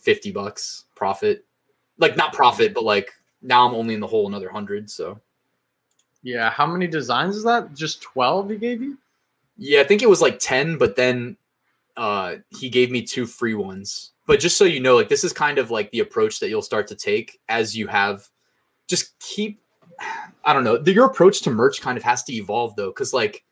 50 0.00 0.32
bucks 0.32 0.84
profit. 0.94 1.44
Like 1.98 2.16
not 2.16 2.32
profit, 2.32 2.74
but 2.74 2.84
like 2.84 3.12
now 3.42 3.68
I'm 3.68 3.74
only 3.74 3.94
in 3.94 4.00
the 4.00 4.06
hole 4.06 4.26
another 4.26 4.48
hundred. 4.48 4.90
So 4.90 5.20
yeah, 6.22 6.50
how 6.50 6.66
many 6.66 6.86
designs 6.86 7.36
is 7.36 7.44
that? 7.44 7.74
Just 7.74 8.02
12 8.02 8.50
he 8.50 8.56
gave 8.56 8.82
you? 8.82 8.98
Yeah, 9.56 9.80
I 9.80 9.84
think 9.84 10.02
it 10.02 10.08
was 10.08 10.20
like 10.20 10.38
10, 10.38 10.78
but 10.78 10.96
then 10.96 11.36
uh, 11.98 12.36
he 12.50 12.70
gave 12.70 12.90
me 12.90 13.02
two 13.02 13.26
free 13.26 13.54
ones. 13.54 14.12
But 14.26 14.40
just 14.40 14.56
so 14.56 14.64
you 14.64 14.78
know, 14.78 14.94
like 14.94 15.08
this 15.08 15.24
is 15.24 15.32
kind 15.32 15.58
of 15.58 15.70
like 15.70 15.90
the 15.90 16.00
approach 16.00 16.38
that 16.38 16.48
you'll 16.48 16.62
start 16.62 16.86
to 16.88 16.94
take 16.94 17.40
as 17.48 17.76
you 17.76 17.88
have. 17.88 18.26
Just 18.86 19.18
keep. 19.18 19.60
I 20.44 20.52
don't 20.52 20.64
know. 20.64 20.80
Your 20.86 21.06
approach 21.06 21.42
to 21.42 21.50
merch 21.50 21.80
kind 21.80 21.98
of 21.98 22.04
has 22.04 22.22
to 22.24 22.32
evolve 22.32 22.76
though, 22.76 22.90
because 22.90 23.12
like 23.12 23.44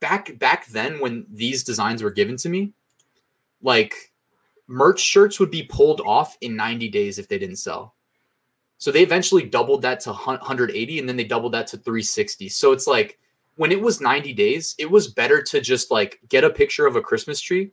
back 0.00 0.36
back 0.38 0.66
then 0.66 0.98
when 0.98 1.24
these 1.30 1.62
designs 1.62 2.02
were 2.02 2.10
given 2.10 2.36
to 2.38 2.48
me, 2.48 2.72
like 3.62 3.94
merch 4.66 4.98
shirts 4.98 5.38
would 5.38 5.50
be 5.50 5.62
pulled 5.62 6.00
off 6.00 6.36
in 6.40 6.56
90 6.56 6.88
days 6.88 7.18
if 7.18 7.28
they 7.28 7.38
didn't 7.38 7.56
sell. 7.56 7.94
So 8.78 8.90
they 8.90 9.02
eventually 9.02 9.44
doubled 9.44 9.82
that 9.82 10.00
to 10.00 10.10
180 10.10 10.98
and 10.98 11.08
then 11.08 11.16
they 11.16 11.24
doubled 11.24 11.52
that 11.52 11.68
to 11.68 11.76
360. 11.76 12.48
So 12.48 12.72
it's 12.72 12.88
like 12.88 13.18
when 13.56 13.70
it 13.70 13.80
was 13.80 14.00
90 14.00 14.32
days, 14.32 14.74
it 14.78 14.90
was 14.90 15.08
better 15.08 15.40
to 15.42 15.60
just 15.60 15.92
like 15.92 16.18
get 16.28 16.44
a 16.44 16.50
picture 16.50 16.86
of 16.86 16.96
a 16.96 17.00
Christmas 17.00 17.40
tree 17.40 17.70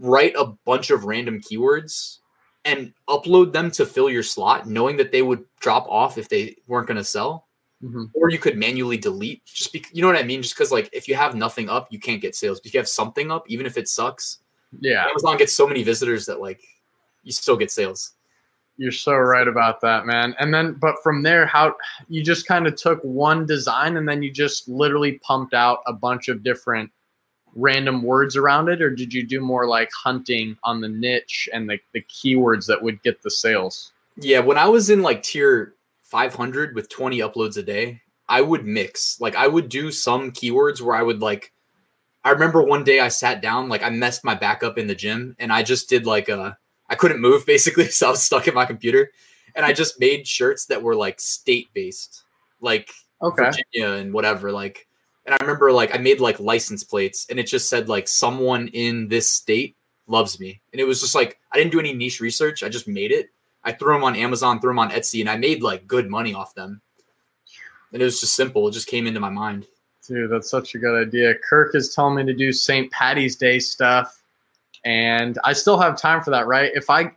write 0.00 0.34
a 0.36 0.46
bunch 0.64 0.90
of 0.90 1.04
random 1.04 1.40
keywords 1.40 2.18
and 2.64 2.92
upload 3.08 3.52
them 3.52 3.70
to 3.70 3.86
fill 3.86 4.10
your 4.10 4.22
slot, 4.22 4.68
knowing 4.68 4.96
that 4.96 5.12
they 5.12 5.22
would 5.22 5.44
drop 5.60 5.86
off 5.88 6.18
if 6.18 6.28
they 6.28 6.56
weren't 6.66 6.88
going 6.88 6.96
to 6.96 7.04
sell. 7.04 7.46
Mm-hmm. 7.82 8.04
Or 8.14 8.28
you 8.28 8.38
could 8.38 8.58
manually 8.58 8.98
delete 8.98 9.42
just 9.46 9.72
because 9.72 9.90
you 9.94 10.02
know 10.02 10.08
what 10.08 10.16
I 10.16 10.22
mean? 10.22 10.42
Just 10.42 10.54
because, 10.54 10.70
like, 10.70 10.90
if 10.92 11.08
you 11.08 11.14
have 11.14 11.34
nothing 11.34 11.70
up, 11.70 11.88
you 11.90 11.98
can't 11.98 12.20
get 12.20 12.34
sales. 12.34 12.60
But 12.60 12.66
if 12.66 12.74
you 12.74 12.80
have 12.80 12.88
something 12.88 13.30
up, 13.30 13.44
even 13.48 13.64
if 13.64 13.78
it 13.78 13.88
sucks, 13.88 14.40
yeah, 14.80 15.06
Amazon 15.06 15.38
gets 15.38 15.54
so 15.54 15.66
many 15.66 15.82
visitors 15.82 16.26
that 16.26 16.40
like 16.40 16.60
you 17.22 17.32
still 17.32 17.56
get 17.56 17.70
sales. 17.70 18.12
You're 18.76 18.92
so 18.92 19.14
right 19.14 19.48
about 19.48 19.80
that, 19.82 20.06
man. 20.06 20.34
And 20.38 20.52
then, 20.52 20.74
but 20.74 20.96
from 21.02 21.22
there, 21.22 21.44
how 21.44 21.74
you 22.08 22.22
just 22.22 22.46
kind 22.46 22.66
of 22.66 22.76
took 22.76 23.00
one 23.02 23.44
design 23.44 23.96
and 23.98 24.08
then 24.08 24.22
you 24.22 24.30
just 24.30 24.68
literally 24.68 25.18
pumped 25.18 25.52
out 25.52 25.80
a 25.86 25.92
bunch 25.92 26.28
of 26.28 26.42
different 26.42 26.90
random 27.54 28.02
words 28.02 28.36
around 28.36 28.68
it, 28.68 28.82
or 28.82 28.90
did 28.90 29.12
you 29.12 29.26
do 29.26 29.40
more 29.40 29.66
like 29.66 29.90
hunting 29.92 30.56
on 30.64 30.80
the 30.80 30.88
niche 30.88 31.48
and 31.52 31.68
the, 31.68 31.78
the 31.92 32.02
keywords 32.02 32.66
that 32.66 32.82
would 32.82 33.02
get 33.02 33.22
the 33.22 33.30
sales? 33.30 33.92
Yeah, 34.16 34.40
when 34.40 34.58
I 34.58 34.66
was 34.66 34.90
in 34.90 35.02
like 35.02 35.22
tier 35.22 35.74
500 36.02 36.74
with 36.74 36.88
20 36.88 37.18
uploads 37.18 37.56
a 37.56 37.62
day, 37.62 38.02
I 38.28 38.40
would 38.40 38.66
mix. 38.66 39.20
Like 39.20 39.34
I 39.36 39.46
would 39.46 39.68
do 39.68 39.90
some 39.90 40.30
keywords 40.30 40.80
where 40.80 40.96
I 40.96 41.02
would 41.02 41.20
like 41.20 41.52
I 42.22 42.30
remember 42.30 42.62
one 42.62 42.84
day 42.84 43.00
I 43.00 43.08
sat 43.08 43.40
down, 43.40 43.68
like 43.68 43.82
I 43.82 43.90
messed 43.90 44.24
my 44.24 44.34
back 44.34 44.62
up 44.62 44.76
in 44.76 44.86
the 44.86 44.94
gym 44.94 45.36
and 45.38 45.52
I 45.52 45.62
just 45.62 45.88
did 45.88 46.06
like 46.06 46.28
a 46.28 46.58
I 46.88 46.94
couldn't 46.94 47.20
move 47.20 47.46
basically, 47.46 47.88
so 47.88 48.08
I 48.08 48.10
was 48.10 48.22
stuck 48.22 48.48
in 48.48 48.54
my 48.54 48.66
computer. 48.66 49.10
And 49.56 49.66
I 49.66 49.72
just 49.72 49.98
made 49.98 50.28
shirts 50.28 50.66
that 50.66 50.82
were 50.82 50.94
like 50.94 51.20
state 51.20 51.68
based, 51.74 52.22
like 52.60 52.92
okay. 53.20 53.50
Virginia 53.50 53.96
and 53.98 54.12
whatever. 54.12 54.52
Like 54.52 54.86
and 55.30 55.38
I 55.40 55.44
remember 55.44 55.70
like 55.70 55.94
I 55.94 55.98
made 55.98 56.18
like 56.18 56.40
license 56.40 56.82
plates 56.82 57.28
and 57.30 57.38
it 57.38 57.46
just 57.46 57.68
said 57.68 57.88
like 57.88 58.08
someone 58.08 58.66
in 58.68 59.06
this 59.06 59.30
state 59.30 59.76
loves 60.08 60.40
me. 60.40 60.60
And 60.72 60.80
it 60.80 60.84
was 60.84 61.00
just 61.00 61.14
like 61.14 61.38
I 61.52 61.56
didn't 61.56 61.70
do 61.70 61.78
any 61.78 61.92
niche 61.92 62.20
research. 62.20 62.64
I 62.64 62.68
just 62.68 62.88
made 62.88 63.12
it. 63.12 63.30
I 63.62 63.70
threw 63.70 63.94
them 63.94 64.02
on 64.02 64.16
Amazon, 64.16 64.60
threw 64.60 64.70
them 64.70 64.80
on 64.80 64.90
Etsy, 64.90 65.20
and 65.20 65.30
I 65.30 65.36
made 65.36 65.62
like 65.62 65.86
good 65.86 66.10
money 66.10 66.34
off 66.34 66.56
them. 66.56 66.80
And 67.92 68.02
it 68.02 68.04
was 68.04 68.18
just 68.18 68.34
simple. 68.34 68.66
It 68.66 68.72
just 68.72 68.88
came 68.88 69.06
into 69.06 69.20
my 69.20 69.30
mind. 69.30 69.68
Dude, 70.04 70.32
that's 70.32 70.50
such 70.50 70.74
a 70.74 70.78
good 70.78 71.00
idea. 71.00 71.36
Kirk 71.48 71.76
is 71.76 71.94
telling 71.94 72.16
me 72.16 72.24
to 72.24 72.36
do 72.36 72.52
St. 72.52 72.90
Patty's 72.90 73.36
Day 73.36 73.60
stuff. 73.60 74.22
And 74.84 75.38
I 75.44 75.52
still 75.52 75.78
have 75.78 75.96
time 75.96 76.22
for 76.24 76.30
that, 76.30 76.48
right? 76.48 76.72
If 76.74 76.90
I 76.90 77.12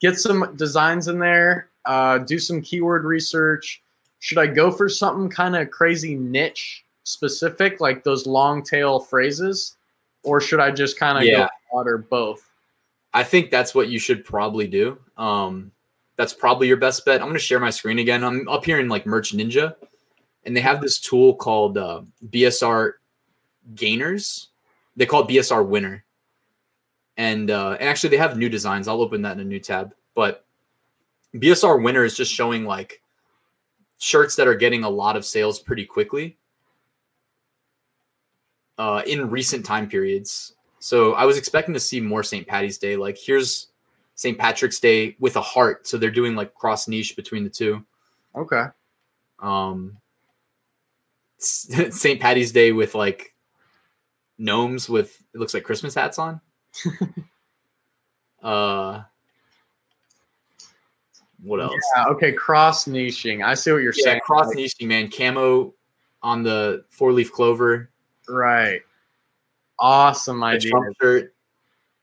get 0.00 0.18
some 0.18 0.54
designs 0.56 1.08
in 1.08 1.18
there, 1.18 1.68
uh, 1.84 2.16
do 2.16 2.38
some 2.38 2.62
keyword 2.62 3.04
research, 3.04 3.82
should 4.20 4.38
I 4.38 4.46
go 4.46 4.70
for 4.70 4.88
something 4.88 5.28
kind 5.28 5.54
of 5.54 5.70
crazy 5.70 6.14
niche 6.14 6.86
specific, 7.08 7.80
like 7.80 8.04
those 8.04 8.26
long 8.26 8.62
tail 8.62 9.00
phrases, 9.00 9.76
or 10.22 10.40
should 10.40 10.60
I 10.60 10.70
just 10.70 10.98
kind 10.98 11.18
of 11.18 11.24
yeah. 11.24 11.44
go 11.44 11.48
water 11.72 11.98
both? 11.98 12.50
I 13.14 13.24
think 13.24 13.50
that's 13.50 13.74
what 13.74 13.88
you 13.88 13.98
should 13.98 14.24
probably 14.24 14.66
do. 14.66 14.98
Um, 15.16 15.72
that's 16.16 16.34
probably 16.34 16.68
your 16.68 16.76
best 16.76 17.04
bet. 17.04 17.20
I'm 17.20 17.28
going 17.28 17.34
to 17.34 17.40
share 17.40 17.60
my 17.60 17.70
screen 17.70 17.98
again. 17.98 18.22
I'm 18.22 18.46
up 18.48 18.64
here 18.64 18.78
in 18.78 18.88
like 18.88 19.06
Merch 19.06 19.32
Ninja, 19.34 19.74
and 20.44 20.54
they 20.54 20.60
have 20.60 20.80
this 20.82 21.00
tool 21.00 21.34
called 21.34 21.78
uh, 21.78 22.02
BSR 22.28 22.92
Gainers. 23.74 24.48
They 24.96 25.06
call 25.06 25.22
it 25.22 25.28
BSR 25.28 25.66
Winner, 25.66 26.04
and 27.16 27.50
uh, 27.50 27.76
and 27.80 27.88
actually 27.88 28.10
they 28.10 28.16
have 28.18 28.36
new 28.36 28.50
designs. 28.50 28.86
I'll 28.86 29.00
open 29.00 29.22
that 29.22 29.32
in 29.32 29.40
a 29.40 29.44
new 29.44 29.60
tab. 29.60 29.94
But 30.14 30.44
BSR 31.34 31.82
Winner 31.82 32.04
is 32.04 32.16
just 32.16 32.32
showing 32.32 32.64
like 32.64 33.00
shirts 33.98 34.36
that 34.36 34.46
are 34.46 34.54
getting 34.54 34.84
a 34.84 34.90
lot 34.90 35.16
of 35.16 35.24
sales 35.24 35.58
pretty 35.58 35.84
quickly 35.84 36.37
uh, 38.78 39.02
in 39.06 39.28
recent 39.30 39.66
time 39.66 39.88
periods. 39.88 40.54
So 40.78 41.14
I 41.14 41.24
was 41.24 41.36
expecting 41.36 41.74
to 41.74 41.80
see 41.80 42.00
more 42.00 42.22
St. 42.22 42.46
Patty's 42.46 42.78
Day. 42.78 42.96
Like 42.96 43.18
here's 43.18 43.68
St. 44.14 44.38
Patrick's 44.38 44.80
Day 44.80 45.16
with 45.18 45.36
a 45.36 45.40
heart. 45.40 45.86
So 45.86 45.98
they're 45.98 46.10
doing 46.10 46.36
like 46.36 46.54
cross 46.54 46.88
niche 46.88 47.16
between 47.16 47.44
the 47.44 47.50
two. 47.50 47.84
Okay. 48.34 48.66
Um, 49.40 49.98
St. 51.38 52.20
Patty's 52.20 52.52
Day 52.52 52.72
with 52.72 52.94
like 52.94 53.34
gnomes 54.38 54.88
with 54.88 55.20
it 55.34 55.38
looks 55.38 55.54
like 55.54 55.64
Christmas 55.64 55.94
hats 55.94 56.18
on. 56.18 56.40
uh, 58.42 59.02
what 61.42 61.60
else? 61.60 61.74
Yeah, 61.96 62.06
okay, 62.06 62.32
cross 62.32 62.86
niching. 62.86 63.44
I 63.44 63.54
see 63.54 63.72
what 63.72 63.82
you're 63.82 63.92
yeah, 63.96 64.04
saying. 64.04 64.20
Cross 64.24 64.54
niching, 64.54 64.86
man. 64.86 65.10
Camo 65.10 65.74
on 66.22 66.42
the 66.42 66.84
four 66.90 67.12
leaf 67.12 67.32
clover 67.32 67.90
Right. 68.28 68.82
awesome 69.78 70.42
idea. 70.42 70.72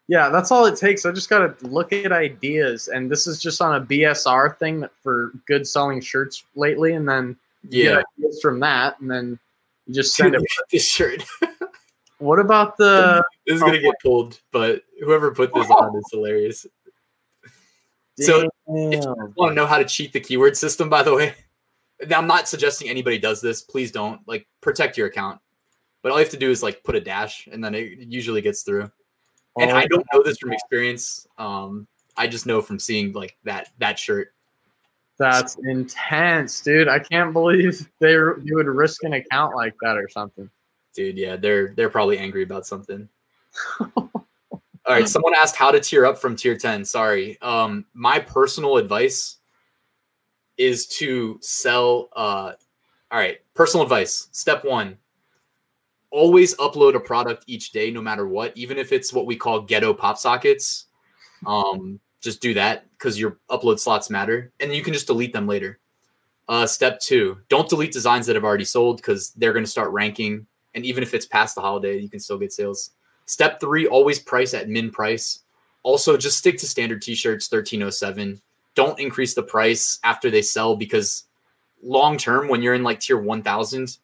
Yeah, 0.08 0.30
that's 0.30 0.52
all 0.52 0.66
it 0.66 0.78
takes. 0.78 1.06
I 1.06 1.12
just 1.12 1.30
got 1.30 1.60
to 1.60 1.68
look 1.68 1.92
at 1.92 2.12
ideas, 2.12 2.90
and 2.90 3.10
this 3.10 3.26
is 3.26 3.42
just 3.42 3.60
on 3.60 3.76
a 3.76 3.82
BSR 3.86 4.58
thing 4.58 4.86
for 5.02 5.32
good 5.48 5.68
selling 5.68 6.00
shirts 6.00 6.46
lately, 6.56 6.94
and 6.94 7.10
then 7.10 7.36
Yeah. 7.64 8.04
ideas 8.20 8.40
from 8.42 8.60
that, 8.60 9.00
and 9.00 9.10
then 9.10 9.40
you 9.88 9.94
just 9.96 10.16
send 10.16 10.36
it. 10.36 10.42
this 10.72 10.88
shirt. 10.88 11.24
What 12.20 12.40
about 12.40 12.78
the? 12.78 13.22
This 13.46 13.58
is 13.58 13.62
gonna 13.62 13.80
get 13.80 13.94
pulled, 14.02 14.40
but 14.52 14.84
whoever 15.04 15.32
put 15.32 15.54
this 15.54 15.70
on 15.70 15.96
is 15.98 16.06
hilarious. 16.12 16.66
So, 18.20 18.50
Damn. 18.68 19.34
Want 19.36 19.52
to 19.52 19.54
know 19.54 19.68
how 19.68 19.78
to 19.78 19.86
cheat 19.86 20.14
the 20.14 20.20
keyword 20.20 20.58
system? 20.58 20.90
By 20.90 21.04
the 21.04 21.14
way, 21.14 21.36
now 22.08 22.20
I'm 22.20 22.28
not 22.28 22.48
suggesting 22.48 22.90
anybody 22.90 23.20
does 23.20 23.42
this. 23.42 23.62
Please 23.62 23.92
don't. 23.92 24.22
Like, 24.28 24.48
protect 24.62 24.98
your 24.98 25.08
account. 25.08 25.40
But 26.06 26.12
all 26.12 26.20
you 26.20 26.24
have 26.24 26.32
to 26.34 26.38
do 26.38 26.52
is 26.52 26.62
like 26.62 26.84
put 26.84 26.94
a 26.94 27.02
dash, 27.02 27.48
and 27.52 27.64
then 27.64 27.74
it 27.74 27.98
usually 27.98 28.40
gets 28.40 28.62
through. 28.62 28.92
And 29.58 29.72
Oh, 29.72 29.76
I 29.76 29.88
don't 29.88 30.06
know 30.14 30.22
this 30.22 30.38
from 30.38 30.54
experience. 30.54 31.28
Um, 31.40 31.88
I 32.16 32.28
just 32.28 32.46
know 32.46 32.62
from 32.62 32.78
seeing 32.78 33.12
like 33.14 33.36
that 33.44 33.70
that 33.80 33.98
shirt. 33.98 34.32
That's 35.18 35.58
intense, 35.64 36.62
dude. 36.62 36.88
I 36.88 37.00
can't 37.00 37.34
believe 37.34 37.90
they 38.00 38.12
you 38.12 38.52
would 38.54 38.68
risk 38.68 39.04
an 39.04 39.14
account 39.14 39.56
like 39.56 39.74
that 39.82 39.98
or 39.98 40.08
something. 40.08 40.48
Dude, 40.94 41.18
yeah, 41.18 41.38
they're 41.38 41.70
they're 41.70 41.90
probably 41.90 42.20
angry 42.20 42.44
about 42.44 42.68
something. 42.68 43.10
All 43.80 44.12
right, 44.88 45.10
someone 45.10 45.34
asked 45.34 45.56
how 45.56 45.72
to 45.72 45.80
tier 45.80 46.06
up 46.06 46.20
from 46.20 46.36
tier 46.36 46.56
10. 46.56 46.86
Sorry. 46.86 47.40
Um 47.42 47.84
my 47.96 48.20
personal 48.20 48.78
advice 48.78 49.38
is 50.56 50.86
to 51.00 51.40
sell 51.42 52.10
uh 52.16 52.52
all 53.10 53.20
right, 53.20 53.40
personal 53.56 53.82
advice. 53.82 54.28
Step 54.34 54.64
1. 54.64 55.00
Always 56.16 56.56
upload 56.56 56.96
a 56.96 57.00
product 57.00 57.44
each 57.48 57.72
day 57.72 57.92
no 57.92 58.02
matter 58.02 58.28
what, 58.28 58.56
even 58.56 58.78
if 58.78 58.94
it's 58.94 59.12
what 59.12 59.26
we 59.26 59.36
call 59.36 59.62
ghetto 59.62 59.94
pop 59.94 60.18
sockets. 60.18 60.86
Um 61.46 62.00
just 62.22 62.42
do 62.42 62.54
that 62.54 62.86
cuz 62.98 63.20
your 63.20 63.38
upload 63.50 63.80
slots 63.80 64.10
matter 64.10 64.52
and 64.60 64.74
you 64.74 64.82
can 64.82 64.94
just 64.94 65.08
delete 65.08 65.34
them 65.34 65.48
later. 65.48 65.80
Uh 66.48 66.66
step 66.66 67.00
2. 67.02 67.38
Don't 67.50 67.68
delete 67.70 67.92
designs 67.92 68.26
that 68.28 68.36
have 68.36 68.46
already 68.46 68.66
sold 68.66 69.04
cuz 69.04 69.32
they're 69.32 69.54
going 69.54 69.66
to 69.66 69.72
start 69.72 69.92
ranking 69.92 70.48
and 70.76 70.86
even 70.86 71.02
if 71.04 71.14
it's 71.14 71.26
past 71.26 71.56
the 71.56 71.62
holiday, 71.62 71.98
you 71.98 72.10
can 72.10 72.20
still 72.20 72.38
get 72.38 72.54
sales. 72.54 72.92
Step 73.26 73.60
three, 73.60 73.88
always 73.88 74.20
price 74.20 74.54
at 74.54 74.70
min 74.70 74.92
price. 74.92 75.40
Also, 75.84 76.18
just 76.18 76.38
stick 76.38 76.58
to 76.60 76.68
standard 76.68 77.02
t-shirts, 77.02 77.50
1307. 77.52 78.42
Don't 78.76 79.00
increase 79.00 79.34
the 79.34 79.44
price 79.44 80.00
after 80.04 80.30
they 80.30 80.42
sell 80.42 80.76
because 80.76 81.24
long 81.82 82.18
term, 82.18 82.48
when 82.48 82.62
you're 82.62 82.74
in 82.74 82.84
like 82.84 83.00
tier 83.00 83.18
1000, 83.18 83.98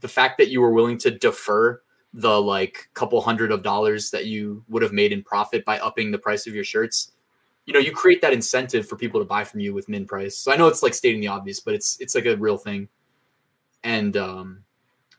the 0.00 0.08
fact 0.08 0.38
that 0.38 0.48
you 0.48 0.60
were 0.60 0.72
willing 0.72 0.98
to 0.98 1.10
defer 1.10 1.80
the 2.12 2.40
like 2.40 2.88
couple 2.94 3.20
hundred 3.20 3.52
of 3.52 3.62
dollars 3.62 4.10
that 4.10 4.26
you 4.26 4.64
would 4.68 4.82
have 4.82 4.92
made 4.92 5.12
in 5.12 5.22
profit 5.22 5.64
by 5.64 5.78
upping 5.78 6.10
the 6.10 6.18
price 6.18 6.46
of 6.46 6.54
your 6.54 6.64
shirts, 6.64 7.12
you 7.66 7.72
know, 7.72 7.78
you 7.78 7.92
create 7.92 8.20
that 8.22 8.32
incentive 8.32 8.88
for 8.88 8.96
people 8.96 9.20
to 9.20 9.26
buy 9.26 9.44
from 9.44 9.60
you 9.60 9.72
with 9.72 9.88
min 9.88 10.06
price. 10.06 10.36
So 10.36 10.52
I 10.52 10.56
know 10.56 10.66
it's 10.66 10.82
like 10.82 10.94
stating 10.94 11.20
the 11.20 11.28
obvious, 11.28 11.60
but 11.60 11.74
it's 11.74 11.96
it's 12.00 12.14
like 12.14 12.26
a 12.26 12.36
real 12.36 12.56
thing. 12.56 12.88
And 13.84 14.16
um 14.16 14.64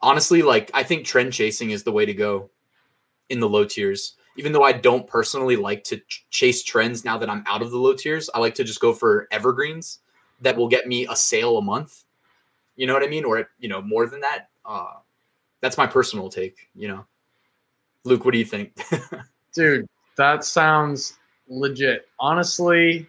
honestly, 0.01 0.41
like 0.41 0.69
I 0.73 0.84
think 0.84 1.05
trend 1.05 1.34
chasing 1.34 1.71
is 1.71 1.84
the 1.84 1.91
way 1.91 2.05
to 2.05 2.13
go 2.13 2.49
in 3.29 3.39
the 3.39 3.49
low 3.49 3.65
tiers. 3.65 4.15
Even 4.38 4.51
though 4.53 4.63
I 4.63 4.71
don't 4.71 5.07
personally 5.07 5.57
like 5.57 5.84
to 5.86 5.97
ch- 5.97 6.25
chase 6.29 6.63
trends 6.63 7.03
now 7.03 7.17
that 7.17 7.29
I'm 7.29 7.43
out 7.47 7.61
of 7.61 7.71
the 7.71 7.77
low 7.77 7.93
tiers, 7.93 8.29
I 8.34 8.39
like 8.39 8.55
to 8.55 8.63
just 8.63 8.79
go 8.79 8.93
for 8.93 9.27
evergreens 9.29 9.99
that 10.39 10.57
will 10.57 10.69
get 10.69 10.88
me 10.88 11.05
a 11.09 11.15
sale 11.15 11.57
a 11.57 11.61
month. 11.61 12.03
You 12.77 12.88
know 12.88 12.93
what 12.93 13.03
I 13.03 13.07
mean? 13.07 13.25
Or 13.25 13.49
you 13.59 13.69
know, 13.69 13.82
more 13.82 14.07
than 14.07 14.21
that. 14.21 14.49
Uh, 14.66 14.93
that's 15.62 15.78
my 15.78 15.88
personal 15.88 16.30
take. 16.30 16.70
You 16.76 16.89
know, 16.89 17.05
Luke, 18.03 18.26
what 18.26 18.32
do 18.32 18.38
you 18.38 18.45
think? 18.45 18.74
Dude, 19.53 19.88
that 20.18 20.43
sounds 20.43 21.18
legit. 21.47 22.07
Honestly, 22.20 23.07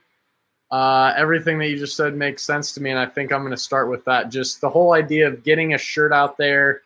uh, 0.71 1.13
everything 1.17 1.59
that 1.59 1.69
you 1.69 1.79
just 1.79 1.97
said 1.97 2.15
makes 2.15 2.43
sense 2.43 2.73
to 2.73 2.81
me, 2.81 2.91
and 2.91 2.99
I 2.99 3.07
think 3.07 3.33
I'm 3.33 3.43
going 3.43 3.51
to 3.51 3.57
start 3.57 3.91
with 3.91 4.05
that. 4.07 4.31
Just 4.31 4.61
the 4.61 4.71
whole 4.71 4.93
idea 4.93 5.29
of 5.29 5.45
getting 5.45 5.75
a 5.75 5.79
shirt 5.79 6.13
out 6.13 6.37
there 6.37 6.83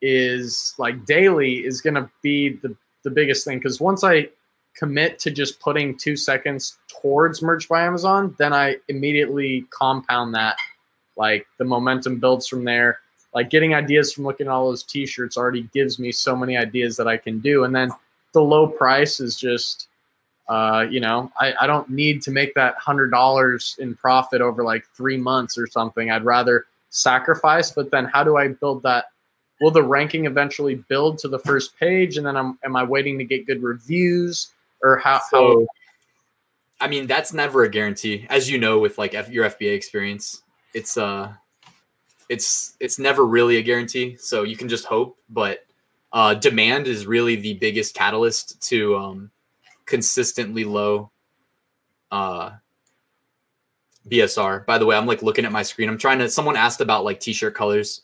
is 0.00 0.74
like 0.78 1.04
daily 1.06 1.64
is 1.64 1.80
going 1.80 1.94
to 1.94 2.08
be 2.22 2.50
the, 2.62 2.76
the 3.04 3.10
biggest 3.10 3.44
thing 3.44 3.58
because 3.58 3.80
once 3.80 4.04
I 4.04 4.28
commit 4.76 5.18
to 5.20 5.30
just 5.30 5.60
putting 5.60 5.96
two 5.96 6.16
seconds 6.16 6.78
towards 6.88 7.42
merch 7.42 7.68
by 7.68 7.82
Amazon, 7.82 8.34
then 8.38 8.52
I 8.52 8.76
immediately 8.88 9.66
compound 9.70 10.34
that. 10.34 10.56
Like 11.16 11.46
the 11.58 11.64
momentum 11.64 12.18
builds 12.18 12.46
from 12.48 12.64
there. 12.64 12.98
Like 13.34 13.50
getting 13.50 13.74
ideas 13.74 14.12
from 14.12 14.24
looking 14.24 14.46
at 14.46 14.50
all 14.50 14.68
those 14.68 14.84
t-shirts 14.84 15.36
already 15.36 15.62
gives 15.74 15.98
me 15.98 16.12
so 16.12 16.36
many 16.36 16.56
ideas 16.56 16.96
that 16.96 17.08
I 17.08 17.16
can 17.16 17.40
do. 17.40 17.64
And 17.64 17.74
then 17.74 17.90
the 18.32 18.42
low 18.42 18.66
price 18.66 19.20
is 19.20 19.36
just 19.36 19.88
uh, 20.48 20.86
you 20.90 21.00
know, 21.00 21.30
I, 21.40 21.54
I 21.62 21.66
don't 21.66 21.88
need 21.88 22.20
to 22.22 22.30
make 22.30 22.54
that 22.54 22.76
hundred 22.76 23.10
dollars 23.10 23.76
in 23.78 23.94
profit 23.94 24.40
over 24.40 24.62
like 24.62 24.84
three 24.94 25.16
months 25.16 25.56
or 25.56 25.66
something. 25.66 26.10
I'd 26.10 26.24
rather 26.24 26.66
sacrifice, 26.90 27.70
but 27.70 27.90
then 27.90 28.04
how 28.06 28.22
do 28.24 28.36
I 28.36 28.48
build 28.48 28.82
that? 28.82 29.06
Will 29.60 29.70
the 29.70 29.82
ranking 29.82 30.26
eventually 30.26 30.74
build 30.74 31.18
to 31.18 31.28
the 31.28 31.38
first 31.38 31.78
page, 31.78 32.18
and 32.18 32.26
then 32.26 32.36
I'm 32.36 32.58
am 32.64 32.76
I 32.76 32.82
waiting 32.82 33.16
to 33.18 33.24
get 33.24 33.46
good 33.46 33.62
reviews, 33.62 34.52
or 34.82 34.98
how? 34.98 35.14
how 35.14 35.22
So, 35.30 35.66
I 36.80 36.88
mean, 36.88 37.06
that's 37.06 37.32
never 37.32 37.62
a 37.62 37.68
guarantee, 37.68 38.26
as 38.28 38.50
you 38.50 38.58
know, 38.58 38.78
with 38.78 38.98
like 38.98 39.14
F- 39.14 39.30
your 39.30 39.48
FBA 39.48 39.74
experience. 39.74 40.42
It's 40.74 40.98
uh, 40.98 41.32
it's 42.28 42.76
it's 42.80 42.98
never 42.98 43.24
really 43.24 43.56
a 43.56 43.62
guarantee. 43.62 44.16
So 44.18 44.42
you 44.42 44.56
can 44.56 44.68
just 44.68 44.84
hope, 44.84 45.18
but 45.28 45.64
uh, 46.12 46.34
demand 46.34 46.86
is 46.86 47.06
really 47.06 47.36
the 47.36 47.54
biggest 47.54 47.94
catalyst 47.94 48.62
to 48.68 48.96
um, 48.96 49.30
consistently 49.84 50.64
low 50.64 51.10
uh, 52.10 52.52
BSR. 54.08 54.64
By 54.64 54.78
the 54.78 54.86
way, 54.86 54.96
I'm 54.96 55.06
like 55.06 55.22
looking 55.22 55.44
at 55.44 55.52
my 55.52 55.62
screen. 55.62 55.88
I'm 55.88 55.98
trying 55.98 56.20
to. 56.20 56.28
Someone 56.28 56.56
asked 56.56 56.80
about 56.80 57.04
like 57.04 57.20
t-shirt 57.20 57.54
colors, 57.54 58.02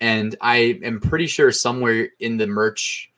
and 0.00 0.36
I 0.40 0.78
am 0.82 1.00
pretty 1.00 1.26
sure 1.26 1.50
somewhere 1.50 2.10
in 2.20 2.36
the 2.36 2.46
merch, 2.46 3.10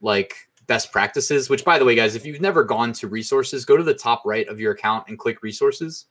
like 0.00 0.34
best 0.66 0.92
practices. 0.92 1.48
Which, 1.48 1.64
by 1.64 1.78
the 1.78 1.84
way, 1.84 1.94
guys, 1.94 2.14
if 2.14 2.26
you've 2.26 2.40
never 2.40 2.64
gone 2.64 2.92
to 2.94 3.08
resources, 3.08 3.64
go 3.64 3.76
to 3.76 3.82
the 3.82 3.94
top 3.94 4.22
right 4.26 4.46
of 4.48 4.60
your 4.60 4.72
account 4.72 5.08
and 5.08 5.18
click 5.18 5.42
resources, 5.42 6.06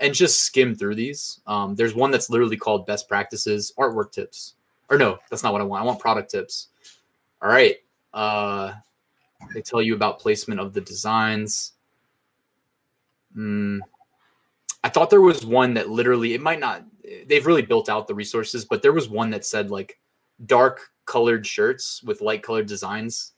and 0.00 0.14
just 0.14 0.42
skim 0.42 0.74
through 0.74 0.94
these. 0.94 1.40
Um, 1.46 1.74
there's 1.74 1.94
one 1.94 2.10
that's 2.10 2.30
literally 2.30 2.56
called 2.56 2.86
best 2.86 3.08
practices 3.08 3.72
artwork 3.78 4.12
tips. 4.12 4.54
Or 4.90 4.96
no, 4.96 5.18
that's 5.28 5.42
not 5.42 5.52
what 5.52 5.60
I 5.60 5.64
want. 5.64 5.82
I 5.82 5.86
want 5.86 6.00
product 6.00 6.30
tips. 6.30 6.68
All 7.42 7.48
right. 7.48 7.76
Uh, 8.14 8.72
they 9.54 9.60
tell 9.60 9.82
you 9.82 9.94
about 9.94 10.20
placement 10.20 10.60
of 10.60 10.72
the 10.72 10.80
designs. 10.80 11.72
Hmm. 13.34 13.80
I 14.82 14.88
thought 14.88 15.10
there 15.10 15.20
was 15.20 15.44
one 15.44 15.74
that 15.74 15.90
literally 15.90 16.34
it 16.34 16.40
might 16.40 16.60
not 16.60 16.84
they've 17.26 17.46
really 17.46 17.62
built 17.62 17.88
out 17.88 18.06
the 18.06 18.14
resources, 18.14 18.64
but 18.64 18.82
there 18.82 18.92
was 18.92 19.08
one 19.08 19.30
that 19.30 19.44
said 19.44 19.70
like 19.70 19.98
dark 20.46 20.90
colored 21.04 21.46
shirts 21.46 22.02
with 22.02 22.20
light 22.20 22.42
colored 22.42 22.66
designs. 22.66 23.32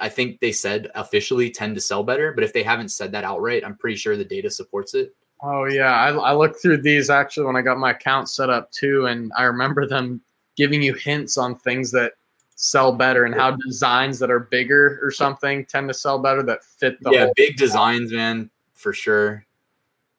I 0.00 0.08
think 0.08 0.40
they 0.40 0.52
said 0.52 0.90
officially 0.94 1.50
tend 1.50 1.74
to 1.76 1.80
sell 1.80 2.02
better, 2.02 2.32
but 2.32 2.44
if 2.44 2.52
they 2.52 2.62
haven't 2.62 2.88
said 2.88 3.12
that 3.12 3.24
outright, 3.24 3.64
I'm 3.64 3.76
pretty 3.76 3.96
sure 3.96 4.16
the 4.16 4.24
data 4.24 4.50
supports 4.50 4.94
it. 4.94 5.14
Oh 5.42 5.64
yeah, 5.64 5.92
I, 5.92 6.10
I 6.10 6.34
looked 6.34 6.60
through 6.62 6.78
these 6.78 7.10
actually 7.10 7.46
when 7.46 7.56
I 7.56 7.62
got 7.62 7.78
my 7.78 7.90
account 7.90 8.28
set 8.28 8.50
up 8.50 8.70
too, 8.70 9.06
and 9.06 9.32
I 9.36 9.44
remember 9.44 9.86
them 9.86 10.20
giving 10.56 10.82
you 10.82 10.94
hints 10.94 11.36
on 11.36 11.54
things 11.54 11.90
that 11.92 12.12
sell 12.56 12.92
better 12.92 13.24
and 13.24 13.34
how 13.34 13.50
designs 13.66 14.18
that 14.20 14.30
are 14.30 14.40
bigger 14.40 14.98
or 15.02 15.10
something 15.10 15.66
tend 15.66 15.88
to 15.88 15.94
sell 15.94 16.18
better 16.18 16.42
that 16.42 16.64
fit 16.64 17.02
the 17.02 17.10
yeah, 17.10 17.26
big 17.36 17.56
designs, 17.56 18.12
man, 18.12 18.48
for 18.72 18.92
sure. 18.92 19.44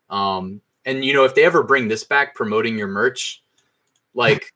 Um, 0.09 0.61
and 0.85 1.03
you 1.03 1.13
know, 1.13 1.23
if 1.23 1.33
they 1.33 1.43
ever 1.43 1.63
bring 1.63 1.87
this 1.87 2.03
back, 2.03 2.35
promoting 2.35 2.77
your 2.77 2.87
merch, 2.87 3.41
like, 4.13 4.53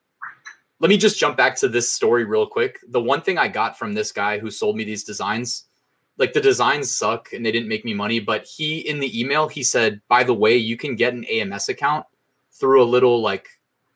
let 0.78 0.88
me 0.88 0.96
just 0.96 1.18
jump 1.18 1.36
back 1.36 1.56
to 1.56 1.68
this 1.68 1.90
story 1.90 2.24
real 2.24 2.46
quick. 2.46 2.78
The 2.88 3.00
one 3.00 3.22
thing 3.22 3.38
I 3.38 3.48
got 3.48 3.78
from 3.78 3.94
this 3.94 4.12
guy 4.12 4.38
who 4.38 4.50
sold 4.50 4.76
me 4.76 4.84
these 4.84 5.04
designs, 5.04 5.64
like 6.20 6.34
the 6.34 6.40
designs 6.40 6.94
suck 6.94 7.32
and 7.32 7.44
they 7.44 7.50
didn't 7.50 7.68
make 7.68 7.82
me 7.82 7.94
money, 7.94 8.20
but 8.20 8.44
he 8.44 8.80
in 8.80 9.00
the 9.00 9.18
email 9.18 9.48
he 9.48 9.62
said, 9.62 10.02
by 10.06 10.22
the 10.22 10.34
way, 10.34 10.54
you 10.54 10.76
can 10.76 10.94
get 10.94 11.14
an 11.14 11.24
AMS 11.24 11.70
account 11.70 12.04
through 12.52 12.82
a 12.82 12.84
little 12.84 13.22
like, 13.22 13.48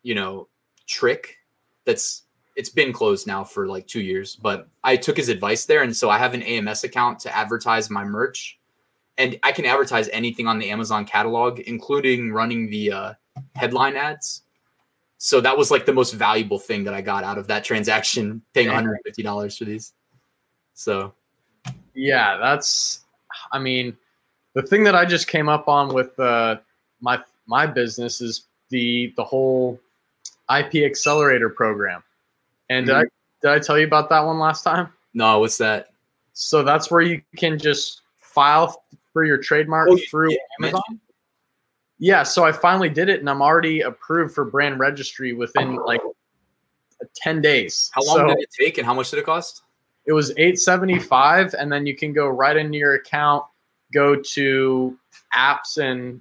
you 0.02 0.14
know, 0.14 0.48
trick 0.86 1.36
that's 1.84 2.22
it's 2.56 2.70
been 2.70 2.94
closed 2.94 3.26
now 3.26 3.44
for 3.44 3.66
like 3.66 3.86
two 3.86 4.00
years, 4.00 4.36
but 4.36 4.68
I 4.82 4.96
took 4.96 5.18
his 5.18 5.28
advice 5.28 5.66
there. 5.66 5.82
And 5.82 5.94
so 5.94 6.08
I 6.08 6.16
have 6.16 6.32
an 6.32 6.42
AMS 6.42 6.82
account 6.82 7.18
to 7.20 7.36
advertise 7.36 7.90
my 7.90 8.04
merch. 8.04 8.58
And 9.18 9.38
I 9.42 9.52
can 9.52 9.66
advertise 9.66 10.08
anything 10.08 10.46
on 10.46 10.58
the 10.58 10.70
Amazon 10.70 11.04
catalog, 11.04 11.60
including 11.60 12.32
running 12.32 12.70
the 12.70 12.90
uh, 12.90 13.12
headline 13.54 13.96
ads. 13.96 14.42
So 15.18 15.40
that 15.42 15.58
was 15.58 15.70
like 15.70 15.84
the 15.84 15.92
most 15.92 16.14
valuable 16.14 16.58
thing 16.58 16.84
that 16.84 16.94
I 16.94 17.00
got 17.00 17.22
out 17.22 17.38
of 17.38 17.48
that 17.48 17.64
transaction, 17.64 18.42
paying 18.54 18.68
$150 18.68 19.58
for 19.58 19.64
these. 19.64 19.92
So 20.74 21.14
Yeah, 21.94 22.36
that's. 22.36 23.00
I 23.52 23.58
mean, 23.58 23.96
the 24.54 24.62
thing 24.62 24.84
that 24.84 24.94
I 24.94 25.04
just 25.04 25.26
came 25.26 25.48
up 25.48 25.68
on 25.68 25.92
with 25.92 26.18
uh, 26.18 26.56
my 27.00 27.20
my 27.46 27.66
business 27.66 28.20
is 28.20 28.46
the 28.70 29.12
the 29.16 29.24
whole 29.24 29.80
IP 30.54 30.76
accelerator 30.84 31.50
program. 31.50 32.02
And 32.70 32.86
did 32.86 32.94
I 32.94 33.04
did 33.42 33.50
I 33.50 33.58
tell 33.58 33.78
you 33.78 33.86
about 33.86 34.08
that 34.10 34.20
one 34.20 34.38
last 34.38 34.62
time? 34.62 34.88
No, 35.12 35.40
what's 35.40 35.58
that? 35.58 35.90
So 36.32 36.62
that's 36.62 36.90
where 36.90 37.02
you 37.02 37.22
can 37.36 37.58
just 37.58 38.02
file 38.16 38.82
for 39.12 39.24
your 39.24 39.38
trademark 39.38 39.88
Oh, 39.90 39.98
through 40.10 40.32
yeah, 40.32 40.38
Amazon. 40.60 41.00
Yeah, 41.98 42.22
so 42.24 42.44
I 42.44 42.52
finally 42.52 42.88
did 42.88 43.08
it, 43.08 43.20
and 43.20 43.30
I'm 43.30 43.40
already 43.40 43.82
approved 43.82 44.34
for 44.34 44.44
brand 44.44 44.80
registry 44.80 45.32
within 45.32 45.76
like 45.76 46.00
ten 47.14 47.40
days. 47.40 47.90
How 47.92 48.02
long 48.02 48.16
So 48.16 48.26
did 48.28 48.38
it 48.38 48.50
take 48.58 48.78
and 48.78 48.86
how 48.86 48.94
much 48.94 49.10
did 49.10 49.18
it 49.18 49.26
cost? 49.26 49.63
It 50.06 50.12
was 50.12 50.30
875 50.32 51.54
and 51.54 51.72
then 51.72 51.86
you 51.86 51.96
can 51.96 52.12
go 52.12 52.28
right 52.28 52.56
into 52.56 52.78
your 52.78 52.94
account 52.94 53.44
go 53.92 54.16
to 54.16 54.98
apps 55.34 55.78
and 55.78 56.20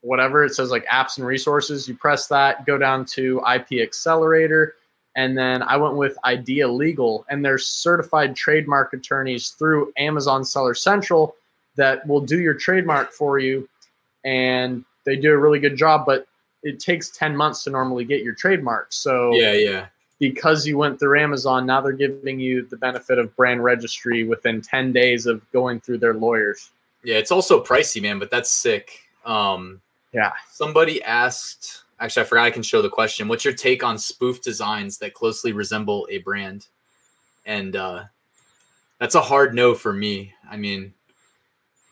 whatever 0.00 0.44
it 0.44 0.54
says 0.54 0.70
like 0.70 0.86
apps 0.86 1.18
and 1.18 1.26
resources 1.26 1.88
you 1.88 1.94
press 1.94 2.26
that 2.28 2.64
go 2.66 2.78
down 2.78 3.04
to 3.04 3.42
ip 3.54 3.72
accelerator 3.72 4.74
and 5.16 5.36
then 5.36 5.62
i 5.62 5.76
went 5.76 5.96
with 5.96 6.16
idea 6.24 6.66
legal 6.66 7.26
and 7.28 7.44
they're 7.44 7.58
certified 7.58 8.36
trademark 8.36 8.92
attorneys 8.92 9.50
through 9.50 9.92
amazon 9.96 10.44
seller 10.44 10.74
central 10.74 11.34
that 11.76 12.06
will 12.06 12.20
do 12.20 12.40
your 12.40 12.54
trademark 12.54 13.12
for 13.12 13.38
you 13.38 13.68
and 14.24 14.84
they 15.04 15.16
do 15.16 15.32
a 15.32 15.36
really 15.36 15.58
good 15.58 15.76
job 15.76 16.04
but 16.06 16.26
it 16.62 16.80
takes 16.80 17.10
10 17.10 17.36
months 17.36 17.64
to 17.64 17.70
normally 17.70 18.04
get 18.04 18.22
your 18.22 18.34
trademark 18.34 18.92
so 18.92 19.32
Yeah, 19.32 19.52
yeah. 19.52 19.86
Because 20.18 20.66
you 20.66 20.76
went 20.76 20.98
through 20.98 21.20
Amazon, 21.20 21.66
now 21.66 21.80
they're 21.80 21.92
giving 21.92 22.40
you 22.40 22.66
the 22.66 22.76
benefit 22.76 23.18
of 23.18 23.34
brand 23.36 23.62
registry 23.62 24.24
within 24.24 24.60
10 24.60 24.92
days 24.92 25.26
of 25.26 25.48
going 25.52 25.80
through 25.80 25.98
their 25.98 26.14
lawyers. 26.14 26.70
Yeah, 27.04 27.16
it's 27.16 27.30
also 27.30 27.62
pricey, 27.62 28.02
man, 28.02 28.18
but 28.18 28.30
that's 28.30 28.50
sick. 28.50 29.00
Um 29.24 29.80
Yeah. 30.12 30.32
somebody 30.50 31.02
asked 31.02 31.84
actually 32.00 32.22
I 32.22 32.26
forgot 32.26 32.44
I 32.44 32.50
can 32.50 32.62
show 32.62 32.82
the 32.82 32.88
question. 32.88 33.28
What's 33.28 33.44
your 33.44 33.54
take 33.54 33.82
on 33.84 33.98
spoof 33.98 34.40
designs 34.42 34.98
that 34.98 35.14
closely 35.14 35.52
resemble 35.52 36.08
a 36.10 36.18
brand? 36.18 36.66
And 37.46 37.76
uh 37.76 38.04
that's 38.98 39.14
a 39.14 39.20
hard 39.20 39.54
no 39.54 39.74
for 39.74 39.92
me. 39.92 40.32
I 40.50 40.56
mean, 40.56 40.92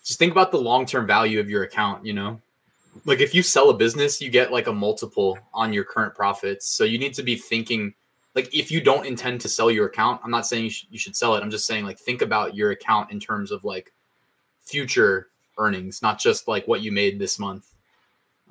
just 0.04 0.18
think 0.18 0.32
about 0.32 0.50
the 0.50 0.58
long-term 0.58 1.06
value 1.06 1.38
of 1.38 1.48
your 1.48 1.62
account, 1.62 2.04
you 2.04 2.12
know? 2.12 2.40
Like 3.04 3.20
if 3.20 3.34
you 3.34 3.42
sell 3.42 3.70
a 3.70 3.74
business, 3.74 4.20
you 4.20 4.30
get 4.30 4.50
like 4.50 4.66
a 4.66 4.72
multiple 4.72 5.38
on 5.54 5.72
your 5.72 5.84
current 5.84 6.14
profits. 6.14 6.66
So 6.68 6.82
you 6.84 6.98
need 6.98 7.14
to 7.14 7.22
be 7.22 7.36
thinking 7.36 7.94
like 8.36 8.54
if 8.54 8.70
you 8.70 8.80
don't 8.80 9.06
intend 9.06 9.40
to 9.40 9.48
sell 9.48 9.70
your 9.70 9.86
account, 9.86 10.20
I'm 10.22 10.30
not 10.30 10.46
saying 10.46 10.64
you, 10.64 10.70
sh- 10.70 10.86
you 10.90 10.98
should 10.98 11.16
sell 11.16 11.34
it. 11.34 11.42
I'm 11.42 11.50
just 11.50 11.66
saying 11.66 11.84
like 11.84 11.98
think 11.98 12.22
about 12.22 12.54
your 12.54 12.70
account 12.70 13.10
in 13.10 13.18
terms 13.18 13.50
of 13.50 13.64
like 13.64 13.92
future 14.60 15.28
earnings, 15.58 16.02
not 16.02 16.20
just 16.20 16.46
like 16.46 16.68
what 16.68 16.82
you 16.82 16.92
made 16.92 17.18
this 17.18 17.38
month. 17.38 17.66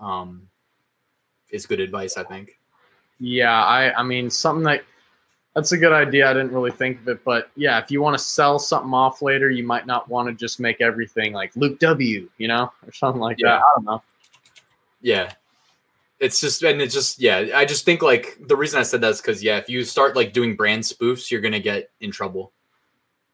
Um, 0.02 0.50
is 1.52 1.66
good 1.66 1.80
advice, 1.80 2.18
I 2.18 2.24
think. 2.24 2.60
Yeah, 3.20 3.64
I, 3.64 3.98
I 3.98 4.04
mean, 4.04 4.30
something 4.30 4.64
that 4.66 4.84
that's 5.54 5.72
a 5.72 5.78
good 5.78 5.94
idea. 5.94 6.30
I 6.30 6.34
didn't 6.34 6.52
really 6.52 6.72
think 6.72 7.00
of 7.00 7.08
it, 7.08 7.24
but 7.24 7.50
yeah, 7.56 7.80
if 7.80 7.90
you 7.90 8.02
want 8.02 8.18
to 8.18 8.24
sell 8.24 8.60
something 8.60 8.94
off 8.94 9.22
later, 9.22 9.50
you 9.50 9.64
might 9.64 9.86
not 9.86 10.10
want 10.10 10.28
to 10.28 10.34
just 10.34 10.60
make 10.60 10.82
everything 10.82 11.32
like 11.32 11.56
Luke 11.56 11.80
W, 11.80 12.30
you 12.38 12.48
know, 12.50 12.74
or 12.86 12.92
something 12.92 13.22
like 13.22 13.38
Yeah. 13.40 13.50
that. 13.50 13.60
I 13.62 13.64
don't 13.76 13.86
know. 13.86 14.04
Yeah. 15.02 15.32
It's 16.20 16.40
just 16.40 16.64
and 16.64 16.82
it's 16.82 16.94
just 16.94 17.20
yeah, 17.20 17.48
I 17.54 17.66
just 17.66 17.84
think 17.84 18.02
like 18.02 18.38
the 18.48 18.56
reason 18.56 18.80
I 18.80 18.84
said 18.84 19.02
that 19.02 19.12
is 19.12 19.22
because 19.22 19.44
yeah, 19.44 19.58
if 19.58 19.70
you 19.70 19.84
start 19.84 20.16
like 20.16 20.32
doing 20.32 20.56
brand 20.56 20.84
spoofs, 20.84 21.30
you're 21.30 21.42
gonna 21.42 21.60
get 21.60 21.90
in 22.00 22.12
trouble. 22.12 22.52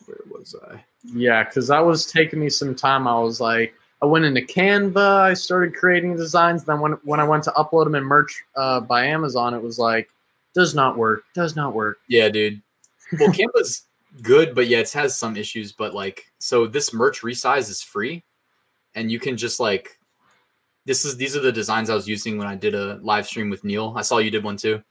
where 0.06 0.18
was 0.30 0.56
i 0.70 0.84
Yeah, 1.14 1.44
because 1.44 1.68
that 1.68 1.86
was 1.86 2.06
taking 2.06 2.40
me 2.40 2.50
some 2.50 2.76
time. 2.76 3.08
I 3.08 3.20
was 3.20 3.40
like, 3.40 3.74
I 4.02 4.06
went 4.06 4.26
into 4.26 4.42
Canva, 4.42 5.22
I 5.22 5.34
started 5.34 5.76
creating 5.76 6.16
designs. 6.16 6.64
Then 6.64 6.80
when 6.80 6.94
when 7.04 7.20
I 7.20 7.24
went 7.24 7.44
to 7.46 7.52
upload 7.52 7.86
them 7.86 7.96
in 7.96 8.04
merch 8.04 8.44
uh, 8.56 8.80
by 8.82 9.06
Amazon, 9.06 9.54
it 9.54 9.62
was 9.62 9.80
like, 9.80 10.10
does 10.54 10.76
not 10.76 10.98
work, 10.98 11.24
does 11.34 11.56
not 11.56 11.74
work. 11.74 11.98
Yeah, 12.08 12.30
dude. 12.30 12.62
Well, 13.20 13.32
Canva's 13.32 13.84
good, 14.22 14.56
but 14.56 14.68
yeah, 14.68 14.80
it 14.80 14.92
has 14.94 15.16
some 15.16 15.38
issues. 15.38 15.72
But 15.72 15.94
like, 15.94 16.26
so 16.40 16.68
this 16.68 16.94
merch 16.94 17.22
resize 17.22 17.70
is 17.70 17.82
free, 17.82 18.24
and 18.96 19.12
you 19.12 19.20
can 19.20 19.38
just 19.38 19.60
like, 19.60 20.00
this 20.86 21.06
is 21.06 21.18
these 21.18 21.36
are 21.36 21.40
the 21.42 21.52
designs 21.52 21.90
I 21.90 21.96
was 21.96 22.08
using 22.08 22.38
when 22.38 22.48
I 22.48 22.56
did 22.56 22.76
a 22.76 22.96
live 23.02 23.26
stream 23.28 23.50
with 23.50 23.64
Neil. 23.64 23.94
I 23.98 24.02
saw 24.02 24.18
you 24.20 24.32
did 24.32 24.44
one 24.44 24.58
too. 24.58 24.82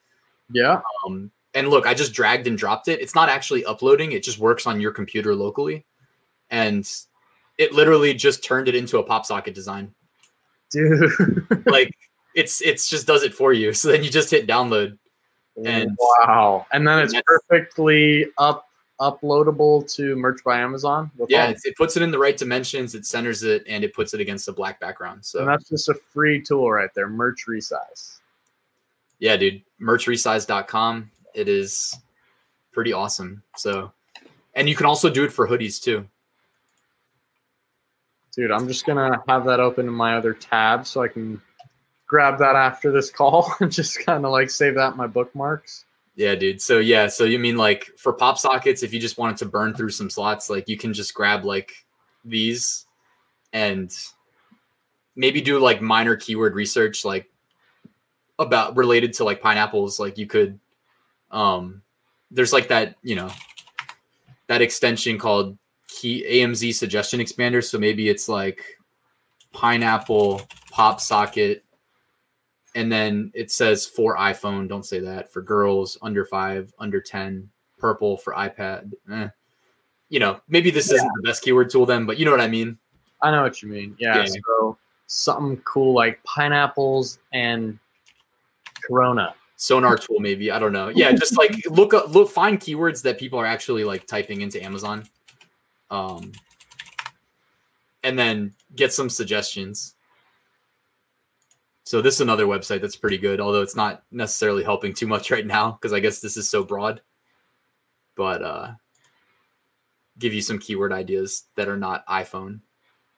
Yeah, 0.50 0.80
Um, 1.06 1.30
and 1.54 1.68
look, 1.68 1.86
I 1.86 1.94
just 1.94 2.12
dragged 2.12 2.46
and 2.46 2.58
dropped 2.58 2.88
it. 2.88 3.00
It's 3.00 3.14
not 3.14 3.28
actually 3.28 3.64
uploading; 3.64 4.12
it 4.12 4.22
just 4.22 4.38
works 4.38 4.66
on 4.66 4.80
your 4.80 4.90
computer 4.92 5.34
locally, 5.34 5.84
and 6.50 6.88
it 7.58 7.72
literally 7.72 8.12
just 8.14 8.44
turned 8.44 8.68
it 8.68 8.74
into 8.74 8.98
a 8.98 9.02
pop 9.02 9.24
socket 9.24 9.54
design. 9.54 9.94
dude. 10.70 11.10
Like, 11.66 11.96
it's 12.34 12.60
it's 12.60 12.88
just 12.88 13.06
does 13.06 13.22
it 13.22 13.32
for 13.34 13.52
you. 13.52 13.72
So 13.72 13.88
then 13.90 14.02
you 14.04 14.10
just 14.10 14.30
hit 14.30 14.46
download. 14.46 14.98
And- 15.64 15.96
wow, 15.98 16.66
and 16.72 16.86
then 16.86 16.98
it's 16.98 17.14
perfectly 17.24 18.26
up 18.38 18.63
uploadable 19.00 19.90
to 19.94 20.14
merch 20.16 20.42
by 20.44 20.60
Amazon. 20.60 21.10
Yeah, 21.28 21.48
it's, 21.48 21.64
it 21.64 21.76
puts 21.76 21.96
it 21.96 22.02
in 22.02 22.10
the 22.10 22.18
right 22.18 22.36
dimensions, 22.36 22.94
it 22.94 23.06
centers 23.06 23.42
it, 23.42 23.64
and 23.68 23.82
it 23.82 23.92
puts 23.92 24.14
it 24.14 24.20
against 24.20 24.48
a 24.48 24.52
black 24.52 24.80
background. 24.80 25.24
So 25.24 25.40
and 25.40 25.48
that's 25.48 25.68
just 25.68 25.88
a 25.88 25.94
free 25.94 26.40
tool 26.40 26.70
right 26.70 26.90
there. 26.94 27.08
Merch 27.08 27.46
resize. 27.48 28.20
yeah, 29.18 29.36
dude, 29.36 29.62
merchresize.com. 29.80 31.10
It 31.34 31.48
is 31.48 31.96
pretty 32.72 32.92
awesome. 32.92 33.42
So, 33.56 33.92
and 34.54 34.68
you 34.68 34.76
can 34.76 34.86
also 34.86 35.10
do 35.10 35.24
it 35.24 35.32
for 35.32 35.48
hoodies 35.48 35.82
too. 35.82 36.06
Dude, 38.36 38.50
I'm 38.50 38.66
just 38.66 38.84
gonna 38.84 39.22
have 39.28 39.44
that 39.44 39.60
open 39.60 39.86
in 39.86 39.94
my 39.94 40.16
other 40.16 40.34
tab 40.34 40.86
so 40.86 41.02
I 41.02 41.08
can 41.08 41.40
grab 42.06 42.38
that 42.38 42.56
after 42.56 42.92
this 42.92 43.10
call 43.10 43.52
and 43.60 43.72
just 43.72 44.04
kind 44.04 44.24
of 44.24 44.32
like 44.32 44.50
save 44.50 44.74
that 44.74 44.92
in 44.92 44.96
my 44.96 45.06
bookmarks. 45.06 45.84
Yeah, 46.16 46.36
dude. 46.36 46.60
So 46.60 46.78
yeah, 46.78 47.08
so 47.08 47.24
you 47.24 47.38
mean 47.38 47.56
like 47.56 47.90
for 47.96 48.12
pop 48.12 48.38
sockets, 48.38 48.82
if 48.82 48.92
you 48.92 49.00
just 49.00 49.18
wanted 49.18 49.36
to 49.38 49.46
burn 49.46 49.74
through 49.74 49.90
some 49.90 50.08
slots, 50.08 50.48
like 50.48 50.68
you 50.68 50.76
can 50.76 50.92
just 50.92 51.12
grab 51.12 51.44
like 51.44 51.72
these 52.24 52.86
and 53.52 53.92
maybe 55.16 55.40
do 55.40 55.58
like 55.58 55.80
minor 55.80 56.14
keyword 56.16 56.54
research, 56.54 57.04
like 57.04 57.30
about 58.38 58.76
related 58.76 59.12
to 59.14 59.24
like 59.24 59.42
pineapples. 59.42 59.98
Like 59.98 60.16
you 60.16 60.26
could, 60.26 60.60
um, 61.32 61.82
there's 62.30 62.52
like 62.52 62.68
that, 62.68 62.96
you 63.02 63.16
know, 63.16 63.30
that 64.46 64.62
extension 64.62 65.18
called 65.18 65.58
key 65.88 66.24
AMZ 66.28 66.74
suggestion 66.74 67.18
expander. 67.18 67.62
So 67.62 67.76
maybe 67.78 68.08
it's 68.08 68.28
like 68.28 68.62
pineapple 69.52 70.42
pop 70.70 71.00
socket 71.00 71.63
and 72.74 72.90
then 72.90 73.30
it 73.34 73.50
says 73.50 73.86
for 73.86 74.16
iPhone. 74.16 74.68
Don't 74.68 74.84
say 74.84 75.00
that 75.00 75.32
for 75.32 75.42
girls 75.42 75.96
under 76.02 76.24
five, 76.24 76.72
under 76.78 77.00
ten. 77.00 77.50
Purple 77.78 78.16
for 78.16 78.32
iPad. 78.34 78.92
Eh. 79.12 79.28
You 80.08 80.20
know, 80.20 80.40
maybe 80.48 80.70
this 80.70 80.90
isn't 80.90 81.12
the 81.16 81.22
best 81.22 81.42
keyword 81.42 81.70
tool 81.70 81.84
then, 81.84 82.06
but 82.06 82.18
you 82.18 82.24
know 82.24 82.30
what 82.30 82.40
I 82.40 82.48
mean. 82.48 82.78
I 83.20 83.30
know 83.30 83.42
what 83.42 83.62
you 83.62 83.68
mean. 83.68 83.94
Yeah. 83.98 84.18
Yeah. 84.18 84.26
So 84.26 84.78
something 85.06 85.58
cool 85.58 85.94
like 85.94 86.22
pineapples 86.24 87.18
and 87.32 87.78
Corona. 88.82 89.34
sonar 89.56 89.96
tool 89.96 90.18
maybe 90.18 90.50
i 90.50 90.58
don't 90.58 90.72
know 90.72 90.88
yeah 90.88 91.12
just 91.12 91.38
like 91.38 91.64
look 91.70 91.94
up 91.94 92.12
look 92.12 92.28
find 92.28 92.58
keywords 92.60 93.02
that 93.02 93.18
people 93.18 93.38
are 93.38 93.46
actually 93.46 93.84
like 93.84 94.06
typing 94.06 94.40
into 94.40 94.62
amazon 94.62 95.04
um 95.90 96.32
and 98.02 98.18
then 98.18 98.52
get 98.74 98.92
some 98.92 99.08
suggestions 99.08 99.94
so 101.84 102.02
this 102.02 102.14
is 102.14 102.20
another 102.20 102.46
website 102.46 102.80
that's 102.80 102.96
pretty 102.96 103.18
good 103.18 103.40
although 103.40 103.62
it's 103.62 103.76
not 103.76 104.02
necessarily 104.10 104.64
helping 104.64 104.92
too 104.92 105.06
much 105.06 105.30
right 105.30 105.46
now 105.46 105.72
because 105.72 105.92
i 105.92 106.00
guess 106.00 106.20
this 106.20 106.36
is 106.36 106.48
so 106.48 106.64
broad 106.64 107.00
but 108.16 108.42
uh 108.42 108.70
give 110.18 110.32
you 110.32 110.42
some 110.42 110.58
keyword 110.58 110.92
ideas 110.92 111.44
that 111.56 111.68
are 111.68 111.76
not 111.76 112.06
iphone 112.06 112.60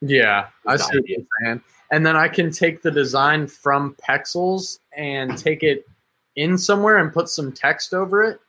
Yeah, 0.01 0.47
I 0.65 0.77
see 0.77 0.97
what 0.97 1.07
you're 1.07 1.25
saying. 1.41 1.61
And 1.91 2.05
then 2.05 2.15
I 2.15 2.27
can 2.27 2.51
take 2.51 2.81
the 2.81 2.91
design 2.91 3.47
from 3.47 3.95
Pexels 3.95 4.79
and 4.95 5.37
take 5.37 5.63
it 5.63 5.85
in 6.35 6.57
somewhere 6.57 6.97
and 6.97 7.13
put 7.13 7.29
some 7.29 7.51
text 7.51 7.93
over 7.93 8.23
it. 8.23 8.39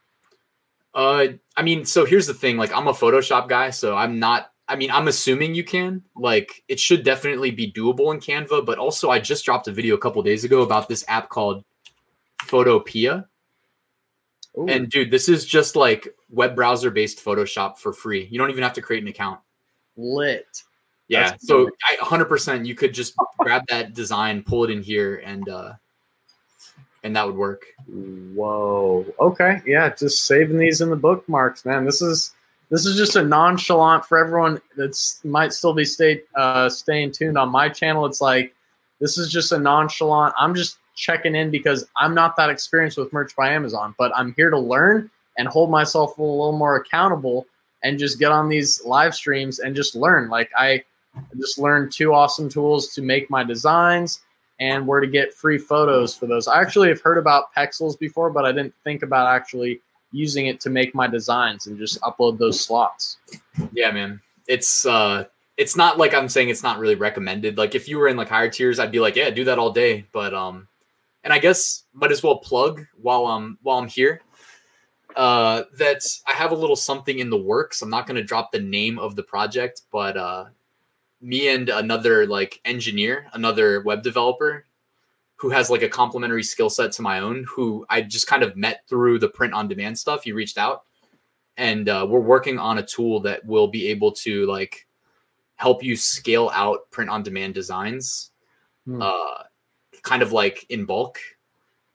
Uh, 0.94 1.28
I 1.56 1.62
mean, 1.62 1.84
so 1.84 2.04
here's 2.04 2.26
the 2.26 2.34
thing. 2.34 2.56
Like, 2.56 2.74
I'm 2.74 2.88
a 2.88 2.92
Photoshop 2.92 3.48
guy, 3.48 3.70
so 3.70 3.96
I'm 3.96 4.18
not. 4.18 4.52
I 4.68 4.76
mean, 4.76 4.90
I'm 4.90 5.08
assuming 5.08 5.54
you 5.54 5.64
can. 5.64 6.02
Like, 6.14 6.62
it 6.68 6.78
should 6.78 7.02
definitely 7.02 7.50
be 7.50 7.72
doable 7.72 8.12
in 8.12 8.20
Canva. 8.20 8.66
But 8.66 8.78
also, 8.78 9.10
I 9.10 9.18
just 9.18 9.44
dropped 9.44 9.68
a 9.68 9.72
video 9.72 9.94
a 9.94 9.98
couple 9.98 10.22
days 10.22 10.44
ago 10.44 10.62
about 10.62 10.88
this 10.88 11.04
app 11.08 11.28
called 11.28 11.64
Photopea. 12.42 13.26
Ooh, 14.58 14.66
And 14.68 14.90
dude, 14.90 15.10
this 15.10 15.28
is 15.28 15.44
just 15.44 15.76
like 15.76 16.08
web 16.30 16.54
browser 16.54 16.90
based 16.90 17.24
Photoshop 17.24 17.78
for 17.78 17.92
free. 17.92 18.28
You 18.30 18.38
don't 18.38 18.50
even 18.50 18.62
have 18.62 18.72
to 18.74 18.82
create 18.82 19.02
an 19.02 19.08
account. 19.08 19.40
lit. 19.96 20.62
Yeah. 21.08 21.30
That's 21.30 21.46
so. 21.46 21.70
I 21.88 21.96
100% 21.96 22.66
you 22.66 22.74
could 22.74 22.92
just 22.92 23.14
grab 23.38 23.62
that 23.68 23.94
design, 23.94 24.42
pull 24.42 24.64
it 24.64 24.70
in 24.70 24.82
here, 24.82 25.22
and 25.24 25.48
uh, 25.48 25.72
and 27.02 27.16
that 27.16 27.26
would 27.26 27.36
work. 27.36 27.64
Whoa. 27.86 29.06
Okay. 29.18 29.62
Yeah, 29.64 29.94
just 29.94 30.26
saving 30.26 30.58
these 30.58 30.80
in 30.80 30.90
the 30.90 30.96
bookmarks, 30.96 31.64
man. 31.64 31.84
This 31.84 32.02
is 32.02 32.34
this 32.70 32.84
is 32.86 32.96
just 32.96 33.16
a 33.16 33.22
nonchalant 33.22 34.04
for 34.04 34.18
everyone 34.18 34.60
that's 34.76 35.24
might 35.24 35.52
still 35.52 35.72
be 35.72 35.84
stay 35.84 36.22
uh 36.34 36.68
staying 36.68 37.12
tuned 37.12 37.38
on 37.38 37.48
my 37.48 37.68
channel. 37.68 38.06
It's 38.06 38.20
like 38.20 38.54
this 39.00 39.18
is 39.18 39.30
just 39.30 39.52
a 39.52 39.58
nonchalant. 39.58 40.34
I'm 40.38 40.54
just 40.54 40.78
checking 40.94 41.34
in 41.34 41.50
because 41.50 41.86
I'm 41.96 42.14
not 42.14 42.36
that 42.36 42.50
experienced 42.50 42.98
with 42.98 43.12
merch 43.12 43.34
by 43.36 43.50
Amazon, 43.50 43.94
but 43.98 44.12
I'm 44.16 44.34
here 44.36 44.50
to 44.50 44.58
learn 44.58 45.10
and 45.38 45.46
hold 45.46 45.70
myself 45.70 46.18
a 46.18 46.22
little 46.22 46.56
more 46.56 46.76
accountable 46.76 47.46
and 47.84 47.98
just 47.98 48.18
get 48.18 48.32
on 48.32 48.48
these 48.48 48.84
live 48.84 49.14
streams 49.14 49.60
and 49.60 49.76
just 49.76 49.94
learn. 49.94 50.28
Like 50.28 50.50
I 50.58 50.82
just 51.38 51.58
learned 51.58 51.92
two 51.92 52.12
awesome 52.12 52.48
tools 52.48 52.88
to 52.94 53.02
make 53.02 53.30
my 53.30 53.44
designs 53.44 54.20
and 54.60 54.86
where 54.86 55.00
to 55.00 55.06
get 55.06 55.32
free 55.32 55.58
photos 55.58 56.16
for 56.16 56.26
those. 56.26 56.48
I 56.48 56.60
actually 56.60 56.88
have 56.88 57.00
heard 57.00 57.18
about 57.18 57.54
Pexels 57.56 57.96
before, 57.98 58.30
but 58.30 58.44
I 58.44 58.50
didn't 58.50 58.74
think 58.82 59.02
about 59.02 59.32
actually 59.32 59.80
using 60.12 60.46
it 60.46 60.60
to 60.60 60.70
make 60.70 60.94
my 60.94 61.06
designs 61.06 61.66
and 61.66 61.78
just 61.78 62.00
upload 62.00 62.38
those 62.38 62.60
slots. 62.60 63.18
Yeah, 63.72 63.90
man. 63.90 64.20
It's 64.46 64.86
uh 64.86 65.24
it's 65.56 65.76
not 65.76 65.98
like 65.98 66.14
I'm 66.14 66.28
saying 66.28 66.48
it's 66.48 66.62
not 66.62 66.78
really 66.78 66.94
recommended. 66.94 67.58
Like 67.58 67.74
if 67.74 67.88
you 67.88 67.98
were 67.98 68.08
in 68.08 68.16
like 68.16 68.28
higher 68.28 68.48
tiers, 68.48 68.78
I'd 68.78 68.92
be 68.92 69.00
like, 69.00 69.16
yeah, 69.16 69.30
do 69.30 69.44
that 69.44 69.58
all 69.58 69.70
day. 69.70 70.06
But 70.12 70.34
um 70.34 70.68
and 71.24 71.32
I 71.32 71.38
guess 71.38 71.84
might 71.92 72.12
as 72.12 72.22
well 72.22 72.38
plug 72.38 72.86
while 73.00 73.26
I'm 73.26 73.58
while 73.62 73.78
I'm 73.78 73.88
here. 73.88 74.22
Uh 75.16 75.64
that 75.78 76.02
I 76.26 76.32
have 76.32 76.52
a 76.52 76.56
little 76.56 76.76
something 76.76 77.18
in 77.18 77.30
the 77.30 77.36
works. 77.36 77.82
I'm 77.82 77.90
not 77.90 78.06
gonna 78.06 78.22
drop 78.22 78.52
the 78.52 78.60
name 78.60 78.98
of 78.98 79.16
the 79.16 79.22
project, 79.22 79.82
but 79.92 80.16
uh 80.16 80.46
me 81.20 81.48
and 81.48 81.68
another 81.68 82.26
like 82.26 82.60
engineer, 82.64 83.26
another 83.32 83.82
web 83.82 84.02
developer 84.02 84.64
who 85.38 85.50
has 85.50 85.70
like 85.70 85.82
a 85.82 85.88
complementary 85.88 86.42
skill 86.42 86.68
set 86.68 86.92
to 86.92 87.02
my 87.02 87.20
own, 87.20 87.44
who 87.48 87.86
I 87.88 88.02
just 88.02 88.26
kind 88.26 88.42
of 88.42 88.56
met 88.56 88.82
through 88.88 89.20
the 89.20 89.28
print 89.28 89.54
on 89.54 89.68
demand 89.68 89.98
stuff. 89.98 90.24
He 90.24 90.32
reached 90.32 90.58
out 90.58 90.84
and 91.56 91.88
uh, 91.88 92.06
we're 92.08 92.20
working 92.20 92.58
on 92.58 92.78
a 92.78 92.82
tool 92.82 93.20
that 93.20 93.44
will 93.46 93.68
be 93.68 93.88
able 93.88 94.12
to 94.12 94.46
like 94.46 94.86
help 95.56 95.82
you 95.82 95.96
scale 95.96 96.50
out 96.54 96.90
print 96.90 97.10
on 97.10 97.22
demand 97.22 97.54
designs 97.54 98.30
Hmm. 98.86 99.02
uh, 99.02 99.42
kind 100.02 100.22
of 100.22 100.32
like 100.32 100.64
in 100.70 100.86
bulk 100.86 101.18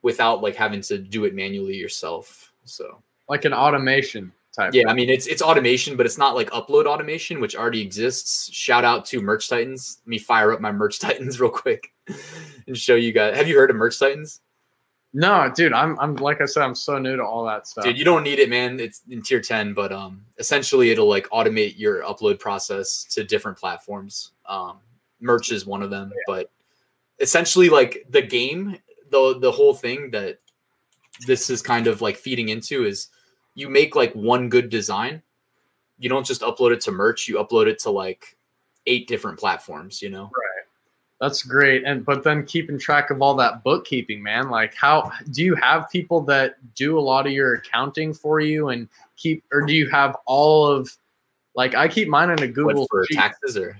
without 0.03 0.43
like 0.43 0.55
having 0.55 0.81
to 0.81 0.99
do 0.99 1.25
it 1.25 1.33
manually 1.33 1.75
yourself 1.75 2.53
so 2.65 3.01
Like 3.27 3.45
an 3.45 3.53
automation 3.53 4.31
type. 4.55 4.73
yeah 4.73 4.83
i 4.87 4.93
mean 4.93 5.09
it's 5.09 5.27
it's 5.27 5.41
automation 5.41 5.97
but 5.97 6.05
it's 6.05 6.17
not 6.17 6.35
like 6.35 6.49
upload 6.51 6.85
automation 6.85 7.39
which 7.39 7.55
already 7.55 7.81
exists 7.81 8.53
shout 8.53 8.85
out 8.85 9.05
to 9.05 9.21
merch 9.21 9.49
titans 9.49 10.01
let 10.05 10.09
me 10.09 10.17
fire 10.17 10.51
up 10.51 10.61
my 10.61 10.71
merch 10.71 10.99
titans 11.05 11.39
real 11.39 11.49
quick 11.49 11.91
and 12.67 12.77
show 12.77 12.95
you 12.95 13.11
guys 13.11 13.35
have 13.35 13.47
you 13.47 13.57
heard 13.57 13.69
of 13.69 13.75
merch 13.75 13.99
titans 13.99 14.41
No, 15.15 15.51
dude, 15.55 15.73
I'm 15.73 15.97
I'm 15.99 16.15
like 16.15 16.41
I 16.41 16.45
said, 16.45 16.63
I'm 16.63 16.73
so 16.73 16.97
new 16.97 17.15
to 17.15 17.23
all 17.23 17.45
that 17.45 17.67
stuff. 17.67 17.83
Dude, 17.83 17.99
you 17.99 18.03
don't 18.03 18.23
need 18.23 18.39
it, 18.39 18.49
man. 18.49 18.79
It's 18.79 19.03
in 19.11 19.21
tier 19.21 19.39
10, 19.39 19.75
but 19.75 19.91
um 19.91 20.25
essentially 20.39 20.89
it'll 20.89 21.07
like 21.07 21.29
automate 21.29 21.77
your 21.77 22.01
upload 22.01 22.39
process 22.39 23.03
to 23.11 23.23
different 23.23 23.59
platforms. 23.59 24.31
Um 24.47 24.79
merch 25.21 25.51
is 25.51 25.67
one 25.67 25.83
of 25.83 25.91
them, 25.91 26.11
but 26.25 26.49
essentially 27.19 27.69
like 27.69 28.07
the 28.09 28.23
game, 28.23 28.77
the 29.11 29.37
the 29.39 29.51
whole 29.51 29.75
thing 29.75 30.09
that 30.11 30.39
this 31.27 31.49
is 31.51 31.61
kind 31.61 31.85
of 31.85 32.01
like 32.01 32.17
feeding 32.17 32.49
into 32.49 32.83
is 32.83 33.09
you 33.55 33.69
make 33.69 33.95
like 33.95 34.13
one 34.13 34.49
good 34.49 34.69
design. 34.69 35.21
You 35.99 36.09
don't 36.09 36.25
just 36.25 36.41
upload 36.41 36.73
it 36.73 36.81
to 36.81 36.91
merch, 36.91 37.27
you 37.27 37.35
upload 37.35 37.67
it 37.67 37.79
to 37.79 37.91
like 37.91 38.35
eight 38.87 39.07
different 39.07 39.39
platforms, 39.39 40.01
you 40.01 40.09
know. 40.09 40.23
Right. 40.23 40.53
That's 41.21 41.43
great. 41.43 41.83
And 41.85 42.03
but 42.03 42.23
then 42.23 42.45
keeping 42.45 42.77
track 42.77 43.09
of 43.09 43.21
all 43.21 43.35
that 43.35 43.63
bookkeeping, 43.63 44.21
man. 44.21 44.49
Like 44.49 44.75
how 44.75 45.11
do 45.31 45.43
you 45.43 45.55
have 45.55 45.89
people 45.89 46.21
that 46.21 46.55
do 46.75 46.99
a 46.99 47.01
lot 47.01 47.25
of 47.25 47.31
your 47.31 47.55
accounting 47.55 48.13
for 48.13 48.41
you 48.41 48.69
and 48.69 48.89
keep 49.15 49.43
or 49.51 49.61
do 49.61 49.73
you 49.73 49.89
have 49.89 50.17
all 50.25 50.67
of 50.67 50.91
like 51.55 51.75
I 51.75 51.87
keep 51.87 52.09
mine 52.09 52.29
in 52.31 52.39
a 52.39 52.47
What 52.47 52.53
Google 52.53 52.87
for 52.89 53.05
sheet. 53.05 53.15
taxes 53.15 53.55
or 53.55 53.79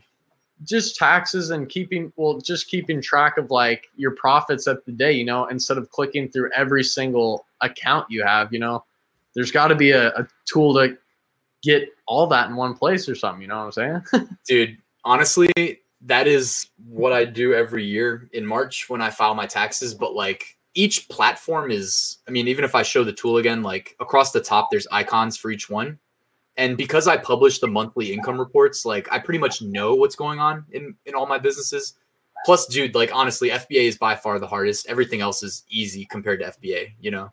just 0.63 0.95
taxes 0.95 1.49
and 1.49 1.67
keeping 1.67 2.13
well 2.15 2.39
just 2.39 2.69
keeping 2.69 3.01
track 3.01 3.37
of 3.37 3.51
like 3.51 3.87
your 3.97 4.11
profits 4.11 4.65
at 4.67 4.85
the 4.85 4.91
day 4.93 5.11
you 5.11 5.25
know 5.25 5.47
instead 5.47 5.77
of 5.77 5.89
clicking 5.89 6.29
through 6.29 6.49
every 6.55 6.83
single 6.83 7.45
account 7.59 8.09
you 8.09 8.23
have 8.23 8.53
you 8.53 8.59
know 8.59 8.85
there's 9.35 9.51
got 9.51 9.67
to 9.67 9.75
be 9.75 9.91
a, 9.91 10.09
a 10.09 10.27
tool 10.45 10.73
to 10.75 10.97
get 11.61 11.89
all 12.07 12.27
that 12.27 12.49
in 12.49 12.55
one 12.55 12.73
place 12.73 13.07
or 13.07 13.15
something 13.15 13.41
you 13.41 13.47
know 13.47 13.65
what 13.65 13.77
i'm 13.77 14.03
saying? 14.11 14.27
Dude 14.47 14.77
honestly 15.05 15.79
that 16.01 16.27
is 16.27 16.67
what 16.87 17.13
i 17.13 17.23
do 17.25 17.53
every 17.53 17.83
year 17.83 18.29
in 18.33 18.45
march 18.45 18.89
when 18.89 19.01
i 19.01 19.09
file 19.09 19.35
my 19.35 19.45
taxes 19.45 19.93
but 19.93 20.13
like 20.13 20.57
each 20.75 21.07
platform 21.09 21.71
is 21.71 22.17
i 22.27 22.31
mean 22.31 22.47
even 22.47 22.65
if 22.65 22.75
i 22.75 22.83
show 22.83 23.03
the 23.03 23.13
tool 23.13 23.37
again 23.37 23.63
like 23.63 23.95
across 23.99 24.31
the 24.31 24.41
top 24.41 24.69
there's 24.71 24.87
icons 24.91 25.37
for 25.37 25.51
each 25.51 25.69
one. 25.69 25.99
And 26.55 26.77
because 26.77 27.07
i 27.07 27.17
publish 27.17 27.59
the 27.59 27.67
monthly 27.67 28.13
income 28.13 28.39
reports 28.39 28.85
like 28.85 29.07
i 29.11 29.19
pretty 29.19 29.39
much 29.39 29.61
know 29.61 29.95
what's 29.95 30.15
going 30.15 30.39
on 30.39 30.65
in 30.71 30.95
in 31.05 31.15
all 31.15 31.25
my 31.25 31.37
businesses. 31.37 31.95
Plus 32.45 32.67
dude 32.67 32.95
like 32.95 33.13
honestly 33.13 33.49
fba 33.49 33.87
is 33.87 33.97
by 33.97 34.15
far 34.15 34.39
the 34.39 34.47
hardest. 34.47 34.87
Everything 34.87 35.21
else 35.21 35.43
is 35.43 35.63
easy 35.69 36.05
compared 36.05 36.39
to 36.39 36.51
fba 36.51 36.91
you 36.99 37.11
know 37.11 37.31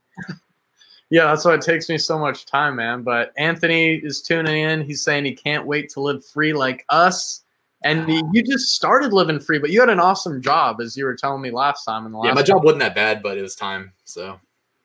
yeah 1.11 1.25
that's 1.27 1.45
why 1.45 1.55
it 1.55 1.61
takes 1.61 1.89
me 1.89 1.99
so 1.99 2.19
much 2.19 2.47
time 2.47 2.77
man 2.77 3.03
but 3.03 3.33
anthony 3.37 3.97
is 3.97 4.23
tuning 4.23 4.63
in 4.63 4.81
he's 4.83 5.03
saying 5.03 5.25
he 5.25 5.35
can't 5.35 5.67
wait 5.67 5.91
to 5.91 6.01
live 6.01 6.25
free 6.25 6.53
like 6.53 6.85
us 6.89 7.45
and 7.83 8.09
you 8.33 8.43
just 8.43 8.75
started 8.75 9.13
living 9.13 9.41
free 9.41 9.59
but 9.59 9.71
you 9.71 9.81
had 9.81 9.89
an 9.89 10.01
awesome 10.01 10.41
job 10.41 10.81
as 10.81 10.97
you 10.97 11.05
were 11.05 11.17
telling 11.17 11.41
me 11.41 11.51
last 11.51 11.85
time 11.85 12.07
in 12.07 12.13
the 12.13 12.19
last 12.19 12.27
yeah 12.27 12.35
my 12.35 12.43
job 12.43 12.65
wasn't 12.65 12.81
that 12.81 12.95
bad 12.95 13.23
but 13.23 13.37
it 13.37 13.43
was 13.43 13.55
time 13.55 13.93
so 14.05 14.39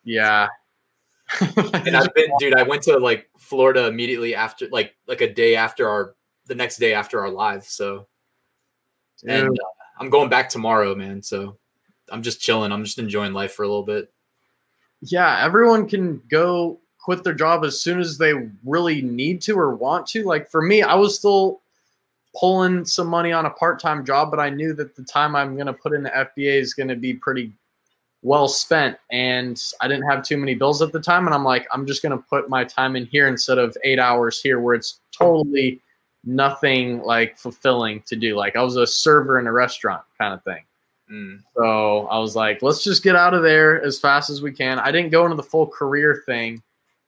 yeah 0.03 0.47
and 1.41 1.95
I've 1.95 2.13
been, 2.13 2.29
dude. 2.39 2.55
I 2.55 2.63
went 2.63 2.83
to 2.83 2.97
like 2.97 3.29
Florida 3.37 3.87
immediately 3.87 4.35
after, 4.35 4.67
like, 4.69 4.95
like 5.07 5.21
a 5.21 5.31
day 5.31 5.55
after 5.55 5.89
our, 5.89 6.15
the 6.45 6.55
next 6.55 6.77
day 6.77 6.93
after 6.93 7.19
our 7.19 7.29
live. 7.29 7.65
So, 7.65 8.07
and 9.27 9.49
uh, 9.49 9.63
I'm 9.99 10.09
going 10.09 10.29
back 10.29 10.49
tomorrow, 10.49 10.93
man. 10.93 11.21
So, 11.21 11.57
I'm 12.09 12.21
just 12.21 12.39
chilling. 12.39 12.71
I'm 12.71 12.83
just 12.83 12.99
enjoying 12.99 13.33
life 13.33 13.53
for 13.53 13.63
a 13.63 13.67
little 13.67 13.83
bit. 13.83 14.13
Yeah, 15.01 15.43
everyone 15.43 15.87
can 15.87 16.21
go 16.29 16.79
quit 16.99 17.23
their 17.23 17.33
job 17.33 17.63
as 17.63 17.79
soon 17.79 17.99
as 17.99 18.17
they 18.17 18.33
really 18.63 19.01
need 19.01 19.41
to 19.43 19.57
or 19.57 19.75
want 19.75 20.07
to. 20.07 20.23
Like 20.23 20.49
for 20.49 20.61
me, 20.61 20.81
I 20.81 20.95
was 20.95 21.15
still 21.15 21.61
pulling 22.37 22.83
some 22.83 23.07
money 23.07 23.31
on 23.31 23.45
a 23.45 23.49
part-time 23.51 24.05
job, 24.05 24.31
but 24.31 24.39
I 24.39 24.49
knew 24.49 24.73
that 24.73 24.95
the 24.95 25.03
time 25.03 25.35
I'm 25.35 25.55
going 25.55 25.67
to 25.67 25.73
put 25.73 25.93
in 25.93 26.03
the 26.03 26.09
FBA 26.09 26.59
is 26.59 26.73
going 26.73 26.89
to 26.89 26.95
be 26.95 27.13
pretty 27.13 27.53
well 28.23 28.47
spent 28.47 28.97
and 29.11 29.61
I 29.81 29.87
didn't 29.87 30.09
have 30.09 30.23
too 30.23 30.37
many 30.37 30.55
bills 30.55 30.81
at 30.81 30.91
the 30.91 30.99
time 30.99 31.27
and 31.27 31.35
I'm 31.35 31.43
like 31.43 31.67
I'm 31.71 31.85
just 31.85 32.01
going 32.01 32.17
to 32.17 32.23
put 32.27 32.49
my 32.49 32.63
time 32.63 32.95
in 32.95 33.05
here 33.05 33.27
instead 33.27 33.59
of 33.59 33.77
8 33.83 33.99
hours 33.99 34.41
here 34.41 34.59
where 34.59 34.73
it's 34.73 34.99
totally 35.11 35.79
nothing 36.23 37.03
like 37.03 37.37
fulfilling 37.37 38.01
to 38.07 38.15
do. 38.15 38.35
Like 38.35 38.55
I 38.55 38.63
was 38.63 38.77
a 38.77 38.87
server 38.87 39.37
in 39.37 39.45
a 39.45 39.51
restaurant 39.51 40.01
kind 40.17 40.33
of 40.33 40.43
thing. 40.43 40.63
Mm. 41.11 41.41
So 41.55 42.07
I 42.07 42.17
was 42.19 42.35
like, 42.35 42.61
let's 42.61 42.83
just 42.83 43.03
get 43.03 43.15
out 43.15 43.33
of 43.33 43.43
there 43.43 43.81
as 43.83 43.99
fast 43.99 44.29
as 44.29 44.41
we 44.41 44.51
can. 44.51 44.79
I 44.79 44.91
didn't 44.91 45.11
go 45.11 45.25
into 45.25 45.35
the 45.35 45.43
full 45.43 45.67
career 45.67 46.23
thing 46.25 46.61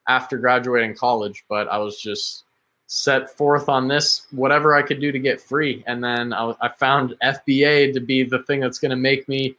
after 0.07 0.37
graduating 0.37 0.95
college, 0.95 1.43
but 1.49 1.67
I 1.67 1.77
was 1.77 1.99
just 1.99 2.43
set 2.87 3.29
forth 3.35 3.67
on 3.67 3.87
this 3.87 4.27
whatever 4.31 4.73
I 4.73 4.81
could 4.81 5.01
do 5.01 5.11
to 5.11 5.19
get 5.19 5.41
free, 5.41 5.83
and 5.87 6.03
then 6.03 6.33
I, 6.33 6.53
I 6.61 6.69
found 6.69 7.15
FBA 7.23 7.93
to 7.93 7.99
be 7.99 8.23
the 8.23 8.43
thing 8.43 8.61
that's 8.61 8.79
going 8.79 8.91
to 8.91 8.95
make 8.95 9.27
me 9.27 9.55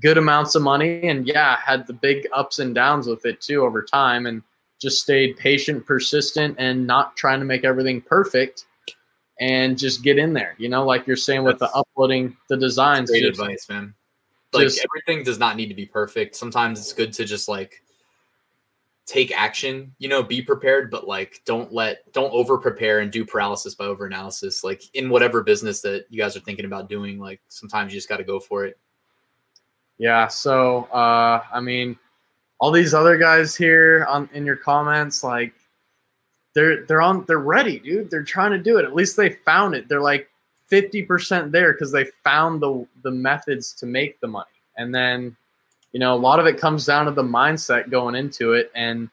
good 0.00 0.18
amounts 0.18 0.54
of 0.54 0.62
money, 0.62 1.02
and 1.02 1.26
yeah, 1.26 1.56
had 1.56 1.86
the 1.86 1.92
big 1.92 2.28
ups 2.32 2.60
and 2.60 2.74
downs 2.74 3.06
with 3.06 3.26
it 3.26 3.40
too 3.40 3.62
over 3.64 3.82
time, 3.82 4.26
and 4.26 4.42
just 4.80 5.02
stayed 5.02 5.36
patient, 5.36 5.84
persistent, 5.84 6.54
and 6.58 6.86
not 6.86 7.16
trying 7.16 7.40
to 7.40 7.44
make 7.44 7.64
everything 7.64 8.00
perfect. 8.00 8.66
And 9.40 9.78
just 9.78 10.02
get 10.02 10.18
in 10.18 10.34
there, 10.34 10.54
you 10.58 10.68
know, 10.68 10.84
like 10.84 11.06
you're 11.06 11.16
saying 11.16 11.44
with 11.44 11.58
the 11.58 11.70
uploading 11.72 12.36
the 12.48 12.56
designs. 12.58 13.10
Great 13.10 13.22
just- 13.22 13.40
advice, 13.40 13.66
man. 13.68 13.94
Like 14.52 14.64
just- 14.64 14.84
everything 14.84 15.24
does 15.24 15.38
not 15.38 15.56
need 15.56 15.68
to 15.68 15.74
be 15.74 15.86
perfect. 15.86 16.36
Sometimes 16.36 16.78
it's 16.78 16.92
good 16.92 17.12
to 17.14 17.24
just 17.24 17.48
like 17.48 17.82
take 19.06 19.36
action, 19.36 19.92
you 19.98 20.08
know, 20.08 20.22
be 20.22 20.40
prepared, 20.40 20.90
but 20.90 21.08
like 21.08 21.40
don't 21.44 21.72
let 21.72 22.12
don't 22.12 22.32
over 22.32 22.58
prepare 22.58 23.00
and 23.00 23.10
do 23.10 23.24
paralysis 23.24 23.74
by 23.74 23.86
over 23.86 24.06
analysis. 24.06 24.62
Like 24.62 24.82
in 24.94 25.08
whatever 25.08 25.42
business 25.42 25.80
that 25.80 26.04
you 26.10 26.18
guys 26.18 26.36
are 26.36 26.40
thinking 26.40 26.64
about 26.64 26.88
doing, 26.88 27.18
like 27.18 27.40
sometimes 27.48 27.92
you 27.92 27.98
just 27.98 28.08
got 28.08 28.18
to 28.18 28.24
go 28.24 28.38
for 28.38 28.66
it. 28.66 28.78
Yeah. 29.98 30.28
So, 30.28 30.84
uh, 30.92 31.42
I 31.52 31.60
mean, 31.60 31.98
all 32.60 32.70
these 32.70 32.94
other 32.94 33.16
guys 33.18 33.56
here 33.56 34.06
on 34.08 34.28
in 34.32 34.44
your 34.46 34.56
comments, 34.56 35.24
like 35.24 35.54
they're 36.54 36.84
they're 36.86 37.02
on 37.02 37.24
they're 37.26 37.38
ready, 37.38 37.78
dude. 37.78 38.10
They're 38.10 38.22
trying 38.22 38.52
to 38.52 38.58
do 38.58 38.78
it. 38.78 38.84
At 38.84 38.94
least 38.94 39.16
they 39.16 39.30
found 39.30 39.74
it. 39.74 39.88
They're 39.88 40.00
like 40.00 40.28
fifty 40.68 41.02
percent 41.02 41.52
there 41.52 41.72
because 41.72 41.92
they 41.92 42.04
found 42.24 42.60
the 42.60 42.86
the 43.02 43.10
methods 43.10 43.72
to 43.74 43.86
make 43.86 44.20
the 44.20 44.28
money. 44.28 44.46
And 44.76 44.94
then, 44.94 45.36
you 45.92 46.00
know, 46.00 46.14
a 46.14 46.16
lot 46.16 46.40
of 46.40 46.46
it 46.46 46.58
comes 46.58 46.86
down 46.86 47.06
to 47.06 47.12
the 47.12 47.22
mindset 47.22 47.90
going 47.90 48.14
into 48.14 48.52
it, 48.52 48.70
and 48.74 49.08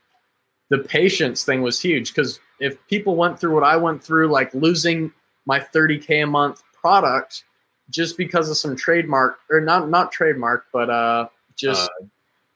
the 0.69 0.79
patience 0.79 1.43
thing 1.43 1.61
was 1.61 1.79
huge 1.79 2.13
because 2.13 2.39
if 2.59 2.85
people 2.87 3.15
went 3.15 3.39
through 3.39 3.53
what 3.53 3.63
I 3.63 3.77
went 3.77 4.03
through, 4.03 4.29
like 4.29 4.53
losing 4.53 5.11
my 5.45 5.59
thirty 5.59 5.97
k 5.97 6.21
a 6.21 6.27
month 6.27 6.63
product 6.73 7.43
just 7.89 8.17
because 8.17 8.49
of 8.49 8.57
some 8.57 8.75
trademark 8.75 9.39
or 9.49 9.61
not 9.61 9.89
not 9.89 10.11
trademark, 10.11 10.65
but 10.73 10.89
uh, 10.89 11.27
just 11.55 11.89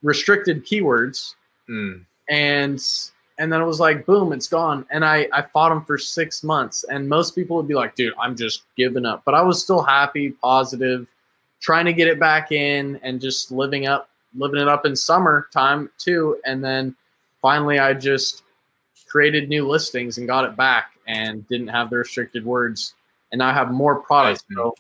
restricted 0.02 0.66
keywords, 0.66 1.36
Mm, 1.72 2.06
and 2.30 2.84
and 3.42 3.52
then 3.52 3.62
it 3.62 3.66
was 3.66 3.80
like 3.80 4.06
boom, 4.06 4.32
it's 4.32 4.48
gone. 4.48 4.86
And 4.92 5.04
I 5.04 5.28
I 5.34 5.42
fought 5.42 5.72
him 5.72 5.82
for 5.82 5.98
six 5.98 6.44
months, 6.44 6.86
and 6.90 7.10
most 7.10 7.36
people 7.36 7.58
would 7.58 7.68
be 7.68 7.74
like, 7.74 7.96
dude, 7.96 8.14
I'm 8.20 8.36
just 8.36 8.64
giving 8.78 9.06
up, 9.06 9.24
but 9.26 9.34
I 9.34 9.42
was 9.42 9.62
still 9.62 9.82
happy, 9.82 10.32
positive, 10.32 11.08
trying 11.60 11.86
to 11.86 11.94
get 11.94 12.08
it 12.08 12.20
back 12.20 12.52
in, 12.52 13.00
and 13.04 13.20
just 13.20 13.52
living 13.52 13.88
up, 13.88 14.10
living 14.36 14.62
it 14.62 14.68
up 14.68 14.86
in 14.86 14.96
summer 14.96 15.48
time 15.52 15.90
too, 15.98 16.40
and 16.46 16.64
then 16.64 16.96
finally 17.42 17.80
I 17.80 17.94
just 17.94 18.44
created 19.10 19.50
new 19.50 19.68
listings 19.68 20.18
and 20.18 20.28
got 20.28 20.46
it 20.46 20.56
back 20.56 20.92
and 21.08 21.46
didn't 21.50 21.68
have 21.68 21.90
the 21.90 21.98
restricted 21.98 22.46
words 22.46 22.94
and 23.32 23.40
now 23.40 23.50
I 23.50 23.54
have 23.54 23.72
more 23.72 24.02
products. 24.02 24.44
So 24.56 24.76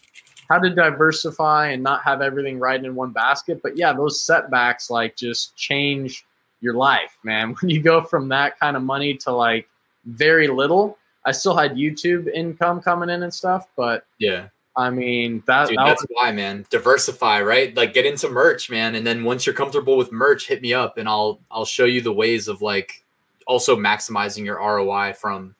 how 0.49 0.59
to 0.59 0.69
diversify 0.69 1.67
and 1.67 1.81
not 1.81 2.03
have 2.03 2.21
everything 2.21 2.59
right 2.59 2.83
in 2.83 2.95
one 2.95 3.11
basket. 3.11 3.61
But 3.63 3.77
yeah, 3.77 3.93
those 3.93 4.23
setbacks 4.23 4.89
like 4.89 5.15
just 5.15 5.55
change 5.55 6.25
your 6.61 6.75
life, 6.75 7.17
man. 7.23 7.55
When 7.61 7.69
you 7.69 7.81
go 7.81 8.01
from 8.01 8.29
that 8.29 8.59
kind 8.59 8.77
of 8.77 8.83
money 8.83 9.15
to 9.17 9.31
like 9.31 9.67
very 10.05 10.47
little, 10.47 10.97
I 11.25 11.31
still 11.31 11.55
had 11.55 11.75
YouTube 11.75 12.27
income 12.33 12.81
coming 12.81 13.09
in 13.09 13.23
and 13.23 13.33
stuff, 13.33 13.67
but 13.75 14.05
yeah. 14.19 14.47
I 14.75 14.89
mean 14.89 15.43
that, 15.47 15.67
Dude, 15.67 15.77
that 15.77 15.85
that's 15.85 16.01
was, 16.03 16.09
why, 16.11 16.31
man. 16.31 16.65
Diversify, 16.69 17.41
right? 17.41 17.75
Like 17.75 17.93
get 17.93 18.05
into 18.05 18.29
merch, 18.29 18.69
man. 18.69 18.95
And 18.95 19.05
then 19.05 19.25
once 19.25 19.45
you're 19.45 19.53
comfortable 19.53 19.97
with 19.97 20.13
merch, 20.13 20.47
hit 20.47 20.61
me 20.61 20.73
up 20.73 20.97
and 20.97 21.09
I'll 21.09 21.41
I'll 21.51 21.65
show 21.65 21.85
you 21.85 21.99
the 21.99 22.13
ways 22.13 22.47
of 22.47 22.61
like 22.61 23.03
also 23.47 23.75
maximizing 23.75 24.45
your 24.45 24.57
ROI 24.57 25.13
from 25.13 25.55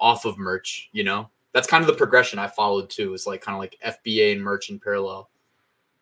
off 0.00 0.24
of 0.24 0.38
merch, 0.38 0.88
you 0.92 1.04
know? 1.04 1.28
That's 1.52 1.66
kind 1.66 1.82
of 1.82 1.88
the 1.88 1.94
progression 1.94 2.38
I 2.38 2.46
followed 2.46 2.90
too, 2.90 3.14
is 3.14 3.26
like 3.26 3.40
kind 3.40 3.54
of 3.54 3.60
like 3.60 3.78
FBA 4.04 4.32
and 4.32 4.42
merch 4.42 4.70
in 4.70 4.78
parallel. 4.78 5.28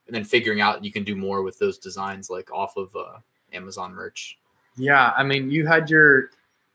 And 0.06 0.14
then 0.14 0.24
figuring 0.24 0.60
out 0.60 0.84
you 0.84 0.92
can 0.92 1.04
do 1.04 1.16
more 1.16 1.42
with 1.42 1.58
those 1.58 1.78
designs 1.78 2.30
like 2.30 2.50
off 2.50 2.76
of 2.76 2.94
uh, 2.96 3.18
Amazon 3.52 3.92
merch. 3.94 4.38
yeah. 4.76 5.12
I 5.16 5.22
mean 5.22 5.50
you 5.50 5.66
had 5.66 5.90
your 5.90 6.30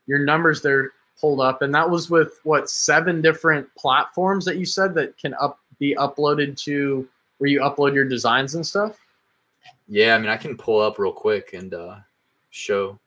your 0.07 0.19
numbers 0.19 0.61
there 0.61 0.91
pulled 1.19 1.39
up, 1.39 1.61
and 1.61 1.73
that 1.73 1.89
was 1.89 2.09
with 2.09 2.39
what 2.43 2.69
seven 2.69 3.21
different 3.21 3.73
platforms 3.75 4.45
that 4.45 4.57
you 4.57 4.65
said 4.65 4.93
that 4.95 5.17
can 5.17 5.33
up 5.35 5.59
be 5.79 5.95
uploaded 5.95 6.57
to 6.63 7.07
where 7.37 7.49
you 7.49 7.59
upload 7.59 7.93
your 7.93 8.05
designs 8.05 8.55
and 8.55 8.65
stuff. 8.65 8.99
Yeah, 9.87 10.15
I 10.15 10.17
mean, 10.17 10.29
I 10.29 10.37
can 10.37 10.57
pull 10.57 10.81
up 10.81 10.97
real 10.99 11.11
quick 11.11 11.53
and 11.53 11.73
uh, 11.73 11.97
show. 12.49 12.99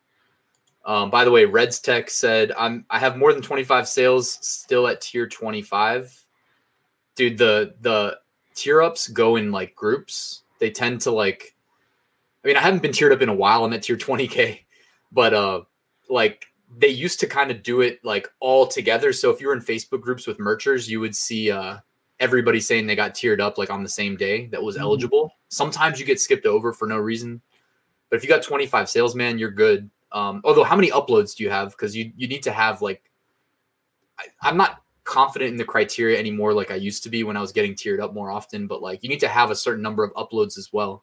Um, 0.85 1.11
by 1.11 1.25
the 1.25 1.31
way, 1.31 1.45
Reds 1.45 1.81
Tech 1.81 2.09
said 2.11 2.53
I'm 2.57 2.85
I 2.91 2.99
have 2.99 3.17
more 3.17 3.33
than 3.33 3.43
25 3.43 3.89
sales 3.89 4.39
still 4.41 4.87
at 4.87 5.01
tier 5.01 5.27
25. 5.27 6.25
Dude, 7.17 7.39
the 7.39 7.75
the 7.81 8.19
tier 8.55 8.83
ups 8.83 9.09
go 9.09 9.37
in 9.37 9.51
like 9.51 9.75
groups. 9.75 10.43
They 10.59 10.71
tend 10.71 11.01
to 11.03 11.11
like 11.11 11.56
I 12.47 12.49
mean, 12.49 12.57
I 12.59 12.61
haven't 12.61 12.81
been 12.83 12.93
tiered 12.93 13.13
up 13.13 13.23
in 13.23 13.29
a 13.29 13.35
while. 13.35 13.65
I'm 13.65 13.73
at 13.73 13.83
tier 13.83 13.97
20k, 13.97 14.61
but 15.11 15.35
uh 15.35 15.63
like 16.09 16.47
they 16.79 16.87
used 16.87 17.19
to 17.19 17.27
kind 17.27 17.51
of 17.51 17.65
do 17.65 17.81
it 17.81 17.99
like 18.05 18.29
all 18.39 18.69
together. 18.69 19.13
So 19.13 19.31
if 19.31 19.41
you 19.41 19.49
were 19.49 19.53
in 19.53 19.59
Facebook 19.61 20.01
groups 20.01 20.29
with 20.29 20.39
merchers, 20.39 20.89
you 20.89 21.01
would 21.01 21.17
see 21.17 21.51
uh 21.51 21.79
everybody 22.21 22.61
saying 22.61 22.87
they 22.87 22.95
got 22.95 23.17
tiered 23.17 23.41
up 23.41 23.59
like 23.59 23.69
on 23.69 23.83
the 23.83 23.89
same 23.89 24.17
day 24.17 24.47
that 24.47 24.63
was 24.63 24.77
Mhm. 24.77 24.83
eligible. 24.83 25.33
Sometimes 25.49 25.99
you 25.99 26.07
get 26.07 26.21
skipped 26.21 26.47
over 26.47 26.73
for 26.73 26.87
no 26.87 26.99
reason. 26.99 27.43
But 28.11 28.19
if 28.19 28.23
you 28.23 28.29
got 28.29 28.45
25 28.45 28.89
sales, 28.89 29.17
man, 29.17 29.41
you're 29.41 29.51
good. 29.51 29.91
Um, 30.13 30.41
although 30.45 30.63
how 30.63 30.77
many 30.77 30.93
uploads 30.93 31.35
do 31.35 31.43
you 31.43 31.51
have? 31.51 31.73
Because 31.73 31.97
you 31.97 32.13
you 32.17 32.29
need 32.29 32.45
to 32.45 32.53
have 32.53 32.81
like 32.81 33.11
I, 34.21 34.27
I'm 34.41 34.57
not 34.57 34.83
confident 35.03 35.51
in 35.51 35.57
the 35.57 35.65
criteria 35.65 36.17
anymore 36.17 36.53
like 36.55 36.71
I 36.71 36.77
used 36.77 37.03
to 37.03 37.09
be 37.09 37.25
when 37.25 37.37
I 37.37 37.41
was 37.41 37.51
getting 37.51 37.75
tiered 37.75 37.99
up 38.01 38.15
more 38.15 38.31
often, 38.31 38.69
but 38.69 38.83
like 38.83 39.03
you 39.03 39.09
need 39.09 39.21
to 39.21 39.29
have 39.29 39.51
a 39.51 39.57
certain 39.57 39.83
number 39.83 40.05
of 40.05 40.15
uploads 40.15 40.57
as 40.59 40.73
well 40.73 41.03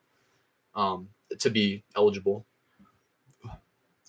um 0.76 1.08
to 1.40 1.50
be 1.50 1.84
eligible. 1.96 2.46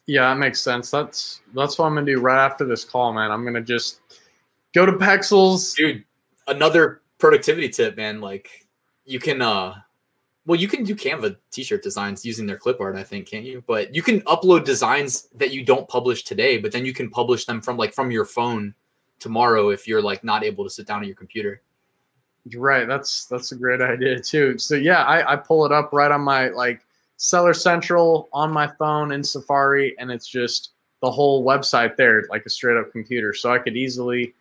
Yeah, 0.06 0.28
that 0.28 0.38
makes 0.38 0.60
sense. 0.60 0.90
That's 0.90 1.40
that's 1.54 1.78
what 1.78 1.86
I'm 1.86 1.94
gonna 1.94 2.06
do 2.06 2.20
right 2.20 2.44
after 2.44 2.64
this 2.64 2.84
call, 2.84 3.12
man. 3.12 3.30
I'm 3.30 3.44
gonna 3.44 3.62
just 3.62 4.00
go 4.74 4.84
to 4.84 4.92
Pexels. 4.92 5.74
Dude, 5.74 6.04
another 6.46 7.00
productivity 7.18 7.68
tip, 7.68 7.96
man. 7.96 8.20
Like 8.20 8.66
you 9.04 9.18
can 9.18 9.40
uh 9.40 9.74
well 10.46 10.60
you 10.60 10.68
can 10.68 10.84
do 10.84 10.94
Canva 10.94 11.36
t-shirt 11.50 11.82
designs 11.82 12.24
using 12.24 12.46
their 12.46 12.58
clip 12.58 12.80
art, 12.80 12.96
I 12.96 13.02
think, 13.02 13.26
can't 13.26 13.46
you? 13.46 13.64
But 13.66 13.94
you 13.94 14.02
can 14.02 14.20
upload 14.22 14.64
designs 14.64 15.28
that 15.36 15.52
you 15.52 15.64
don't 15.64 15.88
publish 15.88 16.24
today, 16.24 16.58
but 16.58 16.70
then 16.70 16.84
you 16.84 16.92
can 16.92 17.08
publish 17.08 17.46
them 17.46 17.62
from 17.62 17.78
like 17.78 17.94
from 17.94 18.10
your 18.10 18.26
phone 18.26 18.74
tomorrow 19.20 19.70
if 19.70 19.88
you're 19.88 20.02
like 20.02 20.22
not 20.22 20.44
able 20.44 20.64
to 20.64 20.70
sit 20.70 20.86
down 20.86 21.00
at 21.00 21.06
your 21.06 21.16
computer. 21.16 21.62
Right, 22.54 22.86
that's 22.86 23.24
that's 23.24 23.52
a 23.52 23.56
great 23.56 23.80
idea 23.80 24.20
too. 24.20 24.58
So 24.58 24.74
yeah, 24.74 25.02
I, 25.04 25.32
I 25.32 25.36
pull 25.36 25.64
it 25.64 25.72
up 25.72 25.94
right 25.94 26.10
on 26.10 26.20
my 26.20 26.48
like 26.50 26.84
Seller 27.24 27.54
Central 27.54 28.28
on 28.34 28.52
my 28.52 28.66
phone 28.66 29.12
in 29.12 29.24
Safari, 29.24 29.94
and 29.98 30.10
it's 30.10 30.28
just 30.28 30.72
the 31.00 31.10
whole 31.10 31.42
website 31.42 31.96
there, 31.96 32.24
like 32.28 32.44
a 32.44 32.50
straight 32.50 32.76
up 32.76 32.92
computer. 32.92 33.32
So 33.32 33.50
I 33.50 33.58
could 33.58 33.78
easily 33.78 34.34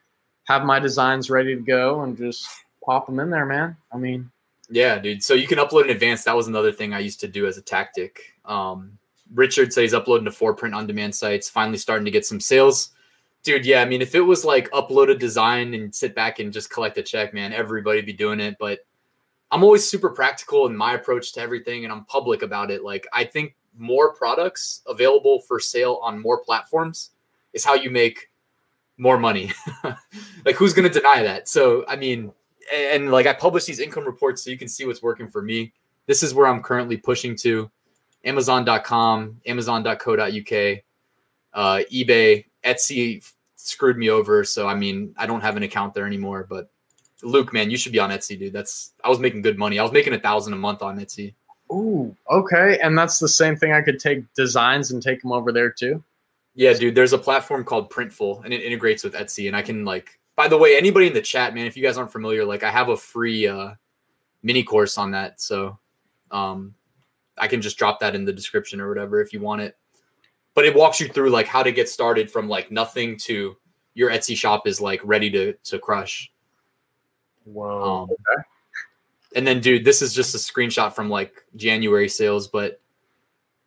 have 0.47 0.65
my 0.65 0.79
designs 0.79 1.29
ready 1.29 1.55
to 1.55 1.61
go 1.61 2.01
and 2.01 2.17
just 2.17 2.45
pop 2.83 3.05
them 3.05 3.21
in 3.21 3.29
there, 3.29 3.45
man. 3.45 3.77
I 3.93 3.97
mean, 3.97 4.29
Yeah, 4.69 4.99
dude. 4.99 5.23
So 5.23 5.33
you 5.33 5.47
can 5.47 5.59
upload 5.59 5.85
in 5.85 5.91
advance. 5.91 6.25
That 6.25 6.35
was 6.35 6.49
another 6.49 6.73
thing 6.73 6.93
I 6.93 6.99
used 6.99 7.21
to 7.21 7.27
do 7.29 7.47
as 7.47 7.57
a 7.57 7.61
tactic. 7.61 8.33
Um, 8.43 8.97
Richard 9.33 9.71
says 9.71 9.83
he's 9.83 9.93
uploading 9.93 10.25
to 10.25 10.31
four 10.31 10.53
print 10.53 10.75
on 10.75 10.85
demand 10.85 11.15
sites, 11.15 11.49
finally 11.49 11.77
starting 11.77 12.03
to 12.03 12.11
get 12.11 12.25
some 12.25 12.41
sales. 12.41 12.89
Dude, 13.43 13.65
yeah, 13.65 13.81
I 13.81 13.85
mean, 13.85 14.01
if 14.01 14.13
it 14.13 14.21
was 14.21 14.43
like 14.43 14.69
upload 14.71 15.09
a 15.09 15.15
design 15.15 15.73
and 15.73 15.95
sit 15.95 16.15
back 16.15 16.39
and 16.39 16.51
just 16.51 16.69
collect 16.69 16.97
a 16.97 17.01
check, 17.01 17.33
man, 17.33 17.53
everybody 17.53 18.01
be 18.01 18.11
doing 18.11 18.41
it. 18.41 18.57
But 18.59 18.79
I'm 19.53 19.63
always 19.63 19.87
super 19.87 20.09
practical 20.09 20.65
in 20.65 20.75
my 20.75 20.95
approach 20.95 21.31
to 21.33 21.39
everything 21.39 21.83
and 21.83 21.93
I'm 21.93 22.05
public 22.05 22.41
about 22.41 22.71
it. 22.71 22.83
Like, 22.83 23.05
I 23.13 23.23
think 23.23 23.55
more 23.77 24.11
products 24.15 24.81
available 24.87 25.41
for 25.41 25.59
sale 25.59 25.99
on 26.01 26.19
more 26.19 26.39
platforms 26.39 27.11
is 27.53 27.63
how 27.63 27.75
you 27.75 27.91
make 27.91 28.31
more 28.97 29.19
money. 29.19 29.51
like, 30.45 30.55
who's 30.55 30.73
going 30.73 30.91
to 30.91 30.93
deny 30.93 31.21
that? 31.21 31.47
So, 31.47 31.85
I 31.87 31.95
mean, 31.95 32.31
and, 32.73 33.03
and 33.03 33.11
like 33.11 33.27
I 33.27 33.33
publish 33.33 33.65
these 33.65 33.79
income 33.79 34.05
reports 34.05 34.43
so 34.43 34.49
you 34.49 34.57
can 34.57 34.67
see 34.67 34.87
what's 34.87 35.03
working 35.03 35.27
for 35.27 35.43
me. 35.43 35.71
This 36.07 36.23
is 36.23 36.33
where 36.33 36.47
I'm 36.47 36.63
currently 36.63 36.97
pushing 36.97 37.35
to 37.37 37.69
Amazon.com, 38.25 39.39
Amazon.co.uk, 39.45 40.79
uh, 41.53 41.83
eBay, 41.93 42.45
Etsy 42.65 43.31
screwed 43.55 43.97
me 43.97 44.09
over. 44.09 44.43
So, 44.43 44.67
I 44.67 44.73
mean, 44.73 45.13
I 45.15 45.27
don't 45.27 45.41
have 45.41 45.57
an 45.57 45.63
account 45.63 45.93
there 45.93 46.07
anymore. 46.07 46.47
But 46.49 46.71
Luke, 47.23 47.53
man, 47.53 47.71
you 47.71 47.77
should 47.77 47.91
be 47.91 47.99
on 47.99 48.09
Etsy, 48.09 48.37
dude. 48.37 48.53
That's 48.53 48.93
I 49.03 49.09
was 49.09 49.19
making 49.19 49.41
good 49.41 49.57
money. 49.57 49.79
I 49.79 49.83
was 49.83 49.91
making 49.91 50.13
a 50.13 50.19
thousand 50.19 50.53
a 50.53 50.57
month 50.57 50.81
on 50.81 50.99
Etsy. 50.99 51.33
ooh, 51.71 52.15
okay, 52.29 52.77
and 52.79 52.97
that's 52.97 53.19
the 53.19 53.27
same 53.27 53.55
thing. 53.55 53.71
I 53.71 53.81
could 53.81 53.99
take 53.99 54.31
designs 54.33 54.91
and 54.91 55.01
take 55.01 55.21
them 55.21 55.31
over 55.31 55.51
there 55.51 55.71
too. 55.71 56.03
Yeah, 56.55 56.73
dude. 56.73 56.95
There's 56.95 57.13
a 57.13 57.17
platform 57.17 57.63
called 57.63 57.89
Printful, 57.89 58.43
and 58.43 58.53
it 58.53 58.61
integrates 58.61 59.03
with 59.03 59.13
Etsy. 59.13 59.47
And 59.47 59.55
I 59.55 59.61
can 59.61 59.85
like, 59.85 60.19
by 60.35 60.47
the 60.47 60.57
way, 60.57 60.77
anybody 60.77 61.07
in 61.07 61.13
the 61.13 61.21
chat, 61.21 61.55
man, 61.55 61.65
if 61.65 61.75
you 61.75 61.83
guys 61.83 61.97
aren't 61.97 62.11
familiar, 62.11 62.45
like 62.45 62.63
I 62.63 62.69
have 62.69 62.89
a 62.89 62.97
free 62.97 63.47
uh, 63.47 63.71
mini 64.43 64.63
course 64.63 64.97
on 64.97 65.11
that. 65.11 65.41
So, 65.41 65.79
um, 66.29 66.75
I 67.37 67.47
can 67.47 67.61
just 67.61 67.77
drop 67.77 67.99
that 68.01 68.13
in 68.13 68.25
the 68.25 68.33
description 68.33 68.79
or 68.79 68.89
whatever 68.89 69.21
if 69.21 69.33
you 69.33 69.39
want 69.39 69.61
it. 69.61 69.75
But 70.53 70.65
it 70.65 70.75
walks 70.75 70.99
you 70.99 71.07
through 71.07 71.31
like 71.31 71.47
how 71.47 71.63
to 71.63 71.71
get 71.71 71.89
started 71.89 72.29
from 72.29 72.47
like 72.47 72.71
nothing 72.71 73.17
to 73.19 73.57
your 73.95 74.11
Etsy 74.11 74.35
shop 74.35 74.67
is 74.67 74.79
like 74.79 75.01
ready 75.03 75.29
to 75.31 75.53
to 75.53 75.79
crush. 75.79 76.31
Whoa. 77.45 78.03
Um, 78.03 78.43
And 79.35 79.47
then, 79.47 79.61
dude, 79.61 79.83
this 79.85 80.01
is 80.01 80.13
just 80.13 80.35
a 80.35 80.37
screenshot 80.37 80.93
from 80.93 81.09
like 81.09 81.43
January 81.55 82.07
sales, 82.07 82.47
but 82.47 82.79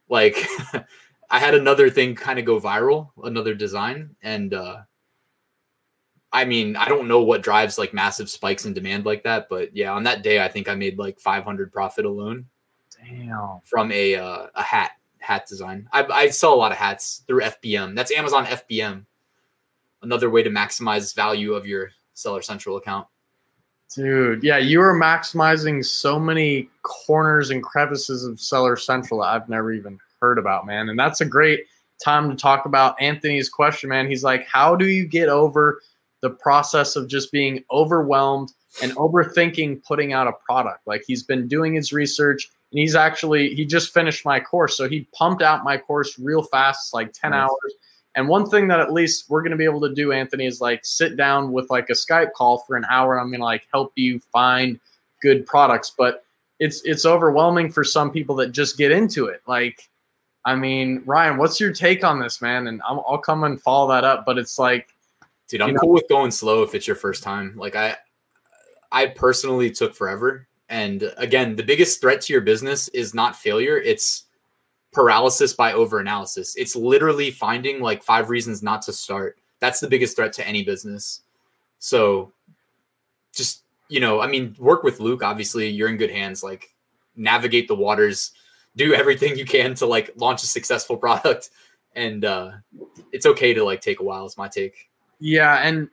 like 0.08 0.36
I 1.30 1.38
had 1.40 1.54
another 1.54 1.90
thing 1.90 2.14
kind 2.14 2.38
of 2.38 2.44
go 2.44 2.60
viral, 2.60 3.10
another 3.24 3.54
design, 3.54 4.14
and 4.22 4.54
uh 4.54 4.82
I 6.32 6.44
mean, 6.44 6.76
I 6.76 6.86
don't 6.86 7.08
know 7.08 7.22
what 7.22 7.42
drives 7.42 7.78
like 7.78 7.94
massive 7.94 8.28
spikes 8.28 8.66
in 8.66 8.74
demand 8.74 9.06
like 9.06 9.22
that, 9.22 9.48
but 9.48 9.74
yeah, 9.74 9.92
on 9.92 10.02
that 10.04 10.22
day, 10.22 10.44
I 10.44 10.48
think 10.48 10.68
I 10.68 10.74
made 10.74 10.98
like 10.98 11.18
500 11.18 11.72
profit 11.72 12.04
alone 12.04 12.46
Damn. 12.90 13.60
from 13.64 13.90
a 13.90 14.16
uh, 14.16 14.46
a 14.54 14.62
hat 14.62 14.92
hat 15.18 15.46
design. 15.46 15.88
I, 15.92 16.04
I 16.04 16.30
sell 16.30 16.52
a 16.52 16.56
lot 16.56 16.72
of 16.72 16.78
hats 16.78 17.24
through 17.26 17.40
FBM. 17.42 17.94
That's 17.96 18.12
Amazon 18.12 18.44
FBM. 18.44 19.06
Another 20.02 20.28
way 20.28 20.42
to 20.42 20.50
maximize 20.50 21.14
value 21.14 21.54
of 21.54 21.66
your 21.66 21.90
Seller 22.12 22.42
Central 22.42 22.76
account. 22.76 23.06
Dude, 23.94 24.42
yeah, 24.42 24.58
you 24.58 24.80
are 24.82 24.94
maximizing 24.98 25.84
so 25.84 26.18
many 26.18 26.68
corners 26.82 27.50
and 27.50 27.62
crevices 27.62 28.24
of 28.24 28.40
Seller 28.40 28.76
Central 28.76 29.20
that 29.20 29.28
I've 29.28 29.48
never 29.48 29.72
even 29.72 29.98
heard 30.20 30.38
about, 30.38 30.66
man. 30.66 30.88
And 30.88 30.98
that's 30.98 31.20
a 31.20 31.24
great 31.24 31.64
time 32.02 32.28
to 32.28 32.36
talk 32.36 32.66
about 32.66 33.00
Anthony's 33.00 33.48
question, 33.48 33.88
man. 33.90 34.08
He's 34.08 34.24
like, 34.24 34.46
How 34.46 34.74
do 34.76 34.86
you 34.86 35.06
get 35.06 35.28
over 35.28 35.80
the 36.20 36.30
process 36.30 36.96
of 36.96 37.08
just 37.08 37.30
being 37.32 37.64
overwhelmed 37.70 38.52
and 38.82 38.92
overthinking 38.96 39.82
putting 39.84 40.12
out 40.12 40.26
a 40.26 40.32
product? 40.44 40.86
Like, 40.86 41.04
he's 41.06 41.22
been 41.22 41.48
doing 41.48 41.74
his 41.74 41.92
research 41.92 42.50
and 42.72 42.80
he's 42.80 42.96
actually, 42.96 43.54
he 43.54 43.64
just 43.64 43.94
finished 43.94 44.24
my 44.24 44.40
course. 44.40 44.76
So 44.76 44.88
he 44.88 45.08
pumped 45.14 45.42
out 45.42 45.64
my 45.64 45.78
course 45.78 46.18
real 46.18 46.42
fast, 46.42 46.92
like 46.92 47.12
10 47.12 47.30
Nice. 47.30 47.42
hours. 47.48 47.74
And 48.16 48.28
one 48.28 48.48
thing 48.48 48.66
that 48.68 48.80
at 48.80 48.92
least 48.92 49.28
we're 49.28 49.42
going 49.42 49.52
to 49.52 49.58
be 49.58 49.64
able 49.64 49.82
to 49.82 49.94
do, 49.94 50.10
Anthony, 50.10 50.46
is 50.46 50.60
like 50.60 50.84
sit 50.84 51.16
down 51.16 51.52
with 51.52 51.68
like 51.68 51.90
a 51.90 51.92
Skype 51.92 52.32
call 52.32 52.58
for 52.58 52.74
an 52.74 52.86
hour. 52.90 53.20
I'm 53.20 53.28
going 53.28 53.40
to 53.40 53.44
like 53.44 53.66
help 53.70 53.92
you 53.94 54.18
find 54.18 54.80
good 55.22 55.46
products, 55.46 55.92
but 55.96 56.24
it's 56.58 56.80
it's 56.84 57.04
overwhelming 57.04 57.70
for 57.70 57.84
some 57.84 58.10
people 58.10 58.34
that 58.36 58.52
just 58.52 58.78
get 58.78 58.90
into 58.90 59.26
it. 59.26 59.42
Like, 59.46 59.88
I 60.46 60.56
mean, 60.56 61.02
Ryan, 61.04 61.36
what's 61.36 61.60
your 61.60 61.74
take 61.74 62.04
on 62.04 62.18
this, 62.18 62.40
man? 62.40 62.68
And 62.68 62.80
I'll, 62.88 63.04
I'll 63.06 63.18
come 63.18 63.44
and 63.44 63.60
follow 63.60 63.88
that 63.90 64.04
up. 64.04 64.24
But 64.24 64.38
it's 64.38 64.58
like, 64.58 64.88
Dude, 65.48 65.60
I'm 65.60 65.74
know- 65.74 65.80
cool 65.80 65.92
with 65.92 66.08
going 66.08 66.30
slow 66.30 66.62
if 66.62 66.74
it's 66.74 66.86
your 66.86 66.96
first 66.96 67.22
time. 67.22 67.54
Like 67.56 67.76
I 67.76 67.96
I 68.90 69.06
personally 69.08 69.70
took 69.70 69.94
forever. 69.94 70.48
And 70.68 71.12
again, 71.18 71.54
the 71.54 71.62
biggest 71.62 72.00
threat 72.00 72.22
to 72.22 72.32
your 72.32 72.42
business 72.42 72.88
is 72.88 73.14
not 73.14 73.36
failure, 73.36 73.78
it's 73.78 74.24
paralysis 74.92 75.52
by 75.52 75.72
overanalysis. 75.72 76.54
It's 76.56 76.74
literally 76.76 77.30
finding 77.30 77.80
like 77.80 78.02
five 78.02 78.30
reasons 78.30 78.62
not 78.62 78.82
to 78.82 78.92
start. 78.92 79.38
That's 79.60 79.80
the 79.80 79.88
biggest 79.88 80.16
threat 80.16 80.32
to 80.34 80.46
any 80.46 80.64
business. 80.64 81.22
So 81.78 82.32
just, 83.34 83.64
you 83.88 84.00
know, 84.00 84.20
I 84.20 84.26
mean, 84.26 84.54
work 84.58 84.82
with 84.82 85.00
Luke, 85.00 85.22
obviously, 85.22 85.68
you're 85.68 85.88
in 85.88 85.96
good 85.96 86.10
hands. 86.10 86.42
Like 86.42 86.74
navigate 87.16 87.68
the 87.68 87.74
waters, 87.74 88.32
do 88.76 88.94
everything 88.94 89.36
you 89.36 89.44
can 89.44 89.74
to 89.74 89.86
like 89.86 90.12
launch 90.16 90.42
a 90.42 90.46
successful 90.46 90.96
product. 91.06 91.50
And 91.94 92.24
uh 92.24 92.52
it's 93.12 93.26
okay 93.26 93.54
to 93.54 93.64
like 93.64 93.80
take 93.80 94.00
a 94.00 94.02
while, 94.02 94.26
is 94.26 94.36
my 94.36 94.48
take. 94.48 94.90
yeah, 95.18 95.56
and 95.62 95.88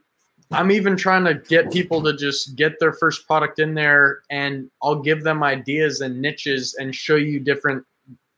I'm 0.51 0.71
even 0.71 0.95
trying 0.95 1.23
to 1.25 1.35
get 1.35 1.71
people 1.71 2.03
to 2.03 2.15
just 2.15 2.55
get 2.55 2.79
their 2.79 2.93
first 2.93 3.25
product 3.25 3.59
in 3.59 3.73
there, 3.73 4.19
and 4.29 4.69
I'll 4.81 5.01
give 5.01 5.23
them 5.23 5.41
ideas 5.43 6.01
and 6.01 6.21
niches 6.21 6.75
and 6.75 6.93
show 6.93 7.15
you 7.15 7.39
different 7.39 7.85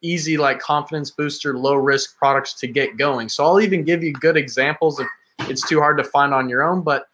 easy 0.06 0.38
like 0.38 0.60
confidence 0.60 1.10
booster 1.10 1.58
low 1.58 1.76
risk 1.76 2.18
products 2.18 2.53
to 2.53 2.68
get 2.68 2.97
going. 2.97 3.30
So 3.30 3.43
i'll 3.43 3.60
even 3.60 3.84
give 3.84 4.03
you 4.03 4.14
good 4.14 4.38
examples 4.38 4.99
if 4.99 5.08
it's 5.49 5.68
too 5.68 5.80
hard 5.80 5.97
to 5.97 6.03
find 6.03 6.34
on 6.34 6.49
your 6.49 6.64
own 6.64 6.82
but 6.82 7.08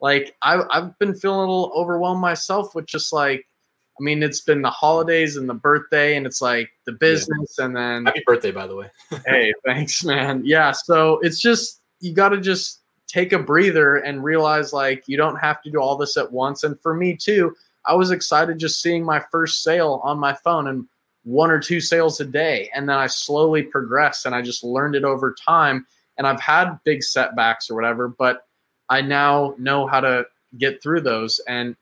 like 0.00 0.36
I've, 0.42 0.62
I've 0.70 0.98
been 0.98 1.14
feeling 1.14 1.38
a 1.38 1.40
little 1.40 1.72
overwhelmed 1.74 2.20
myself 2.20 2.74
with 2.74 2.86
just 2.86 3.12
like 3.12 3.46
i 3.98 4.02
mean 4.02 4.22
it's 4.22 4.40
been 4.40 4.62
the 4.62 4.70
holidays 4.70 5.36
and 5.36 5.48
the 5.48 5.54
birthday 5.54 6.16
and 6.16 6.26
it's 6.26 6.40
like 6.40 6.70
the 6.86 6.92
business 6.92 7.58
and 7.58 7.76
then 7.76 8.06
Happy 8.06 8.22
birthday, 8.26 8.50
by 8.50 8.66
the 8.66 8.76
way. 8.76 8.90
hey 9.26 9.52
thanks 9.64 10.04
man. 10.04 10.42
Yeah 10.44 10.72
so 10.72 11.18
it's 11.20 11.40
just 11.40 11.80
you 12.00 12.12
got 12.12 12.30
to 12.30 12.40
just 12.40 12.80
take 13.06 13.32
a 13.32 13.38
breather 13.38 13.96
and 13.96 14.22
realize 14.22 14.72
like 14.72 15.02
you 15.06 15.16
don't 15.16 15.36
have 15.36 15.62
to 15.62 15.70
do 15.70 15.78
all 15.80 15.96
this 15.96 16.16
at 16.16 16.30
once. 16.30 16.62
And 16.62 16.78
for 16.80 16.94
me 16.94 17.16
too 17.16 17.54
i 17.86 17.94
was 17.94 18.10
excited 18.10 18.58
just 18.58 18.82
seeing 18.82 19.04
my 19.04 19.22
first 19.30 19.62
sale 19.62 20.00
on 20.04 20.18
my 20.18 20.34
phone 20.34 20.68
and 20.68 20.86
one 21.28 21.50
or 21.50 21.60
two 21.60 21.78
sales 21.78 22.20
a 22.20 22.24
day. 22.24 22.70
And 22.74 22.88
then 22.88 22.96
i 22.96 23.06
slowly 23.06 23.62
progressed 23.62 24.24
and 24.24 24.34
i 24.34 24.40
just 24.40 24.64
learned 24.64 24.94
it 24.94 25.04
over 25.04 25.34
time. 25.34 25.86
And 26.16 26.26
i've 26.26 26.40
had 26.40 26.78
big 26.84 27.02
setbacks 27.02 27.70
or 27.70 27.74
whatever 27.74 28.08
but 28.08 28.46
i 28.88 29.02
now 29.02 29.54
know 29.58 29.86
how 29.86 30.00
to 30.00 30.26
get 30.56 30.82
through 30.82 31.02
those. 31.02 31.38
And 31.46 31.76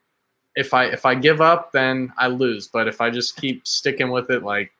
if 0.56 0.74
i 0.74 0.86
if 0.86 1.06
i 1.06 1.14
give 1.14 1.40
up 1.40 1.70
then 1.70 2.12
i 2.18 2.26
lose. 2.26 2.66
But 2.66 2.88
if 2.88 3.00
i 3.00 3.08
just 3.08 3.36
keep 3.36 3.66
sticking 3.66 4.10
with 4.10 4.30
it 4.30 4.42
like 4.42 4.72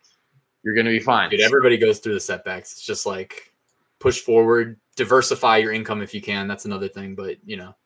you're 0.65 0.75
gonna 0.75 0.91
be 0.91 0.99
fine. 0.99 1.31
Dude, 1.31 1.43
everybody 1.43 1.77
goes 1.77 2.01
through 2.01 2.15
the 2.15 2.21
setbacks. 2.21 2.73
It's 2.73 2.85
just 2.85 3.07
like 3.07 3.53
push 4.01 4.19
forward, 4.21 4.77
diversify 4.97 5.59
your 5.59 5.73
income 5.73 6.03
if 6.03 6.13
you 6.13 6.21
can. 6.21 6.49
That's 6.49 6.65
another 6.65 6.89
thing, 6.89 7.15
but 7.15 7.37
you 7.47 7.57
know, 7.57 7.77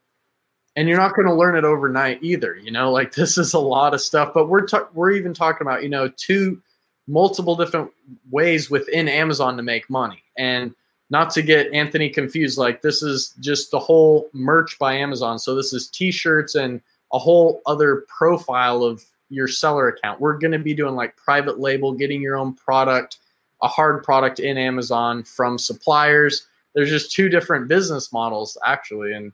and 0.76 0.88
you're 0.88 0.96
not 0.96 1.14
going 1.14 1.28
to 1.28 1.34
learn 1.34 1.56
it 1.56 1.64
overnight 1.64 2.20
either 2.22 2.56
you 2.56 2.70
know? 2.70 2.90
Like 2.90 3.12
this 3.14 3.36
is 3.36 3.52
a 3.52 3.58
lot 3.58 3.92
of 3.92 4.00
stuff 4.00 4.32
but 4.32 4.48
we're 4.48 4.66
ta- 4.66 4.88
we're 4.94 5.10
even 5.10 5.34
talking 5.34 5.66
about 5.66 5.82
you 5.82 5.90
know 5.90 6.08
two 6.16 6.62
multiple 7.10 7.56
different 7.56 7.90
ways 8.30 8.70
within 8.70 9.08
amazon 9.08 9.56
to 9.56 9.62
make 9.62 9.88
money. 9.90 10.22
And 10.38 10.74
not 11.10 11.30
to 11.30 11.42
get 11.42 11.72
anthony 11.72 12.08
confused 12.08 12.56
like 12.56 12.82
this 12.82 13.02
is 13.02 13.34
just 13.40 13.70
the 13.70 13.78
whole 13.78 14.28
merch 14.32 14.78
by 14.78 14.94
amazon. 14.94 15.38
So 15.38 15.54
this 15.54 15.72
is 15.72 15.88
t-shirts 15.88 16.54
and 16.54 16.80
a 17.12 17.18
whole 17.18 17.60
other 17.66 18.06
profile 18.06 18.84
of 18.84 19.04
your 19.28 19.48
seller 19.48 19.88
account. 19.88 20.20
We're 20.20 20.38
going 20.38 20.52
to 20.52 20.58
be 20.58 20.74
doing 20.74 20.94
like 20.94 21.16
private 21.16 21.58
label 21.58 21.92
getting 21.92 22.22
your 22.22 22.36
own 22.36 22.54
product 22.54 23.18
a 23.62 23.68
hard 23.68 24.02
product 24.02 24.40
in 24.40 24.56
amazon 24.56 25.22
from 25.22 25.58
suppliers. 25.58 26.46
There's 26.74 26.88
just 26.88 27.12
two 27.12 27.28
different 27.28 27.68
business 27.68 28.12
models 28.12 28.56
actually. 28.64 29.12
And 29.12 29.32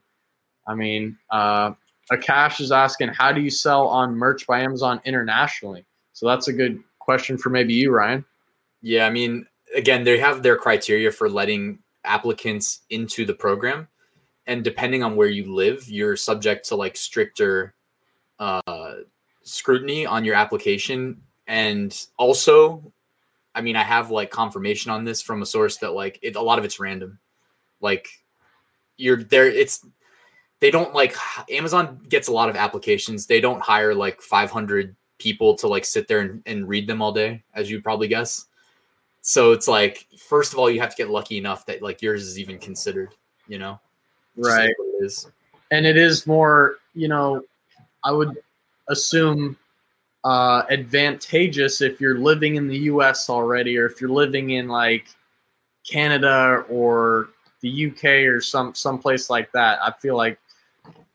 I 0.67 0.75
mean, 0.75 1.17
uh, 1.29 1.71
Akash 2.11 2.59
is 2.61 2.71
asking, 2.71 3.09
how 3.09 3.31
do 3.31 3.41
you 3.41 3.49
sell 3.49 3.87
on 3.87 4.15
merch 4.15 4.47
by 4.47 4.61
Amazon 4.61 5.01
internationally? 5.05 5.85
So 6.13 6.25
that's 6.25 6.47
a 6.47 6.53
good 6.53 6.81
question 7.07 7.37
for 7.37 7.49
maybe 7.49 7.73
you, 7.73 7.89
Ryan. 7.89 8.25
yeah, 8.81 9.07
I 9.07 9.09
mean, 9.09 9.47
again, 9.73 10.03
they 10.03 10.19
have 10.19 10.43
their 10.43 10.57
criteria 10.57 11.09
for 11.09 11.29
letting 11.29 11.79
applicants 12.03 12.81
into 12.89 13.25
the 13.25 13.33
program. 13.33 13.87
And 14.45 14.61
depending 14.61 15.03
on 15.03 15.15
where 15.15 15.29
you 15.29 15.53
live, 15.53 15.87
you're 15.87 16.17
subject 16.17 16.67
to 16.67 16.75
like 16.75 16.97
stricter 16.97 17.73
uh, 18.39 18.95
scrutiny 19.43 20.05
on 20.05 20.25
your 20.25 20.35
application. 20.35 21.21
And 21.47 21.97
also, 22.17 22.91
I 23.55 23.61
mean, 23.61 23.77
I 23.77 23.83
have 23.83 24.11
like 24.11 24.29
confirmation 24.29 24.91
on 24.91 25.05
this 25.05 25.21
from 25.21 25.41
a 25.41 25.45
source 25.45 25.77
that 25.77 25.93
like 25.93 26.19
it, 26.21 26.35
a 26.35 26.41
lot 26.41 26.59
of 26.59 26.65
it's 26.65 26.77
random. 26.77 27.19
Like 27.79 28.09
you're 28.97 29.23
there, 29.23 29.47
it's 29.47 29.85
they 30.59 30.71
don't 30.71 30.93
like 30.93 31.15
Amazon 31.49 32.01
gets 32.09 32.27
a 32.27 32.33
lot 32.33 32.49
of 32.49 32.57
applications. 32.57 33.27
They 33.27 33.39
don't 33.39 33.61
hire 33.61 33.95
like 33.95 34.21
500 34.21 34.93
people 35.19 35.55
to 35.55 35.67
like 35.67 35.85
sit 35.85 36.07
there 36.07 36.19
and, 36.19 36.41
and 36.45 36.67
read 36.67 36.87
them 36.87 37.01
all 37.01 37.11
day, 37.11 37.43
as 37.53 37.69
you 37.69 37.81
probably 37.81 38.07
guess. 38.07 38.45
So 39.21 39.51
it's 39.51 39.67
like, 39.67 40.07
first 40.17 40.53
of 40.53 40.59
all, 40.59 40.69
you 40.69 40.79
have 40.79 40.91
to 40.91 40.95
get 40.95 41.09
lucky 41.09 41.37
enough 41.37 41.65
that 41.65 41.81
like 41.81 42.01
yours 42.01 42.23
is 42.23 42.39
even 42.39 42.57
considered, 42.57 43.13
you 43.47 43.59
know? 43.59 43.79
Right. 44.35 44.73
like. 45.01 45.27
And 45.71 45.85
it 45.85 45.97
is 45.97 46.25
more, 46.25 46.77
you 46.93 47.07
know, 47.07 47.43
I 48.03 48.11
would 48.11 48.37
assume 48.87 49.57
uh, 50.23 50.63
advantageous 50.69 51.81
if 51.81 51.99
you're 51.99 52.19
living 52.19 52.55
in 52.55 52.67
the 52.67 52.77
US 52.79 53.29
already 53.29 53.77
or 53.77 53.85
if 53.85 53.99
you're 53.99 54.09
living 54.09 54.51
in 54.51 54.67
like 54.67 55.07
Canada 55.89 56.65
or 56.69 57.29
the 57.61 57.87
UK 57.87 58.05
or 58.27 58.41
some 58.41 58.73
someplace 58.75 59.29
like 59.29 59.51
that. 59.51 59.79
I 59.81 59.91
feel 59.91 60.15
like 60.15 60.39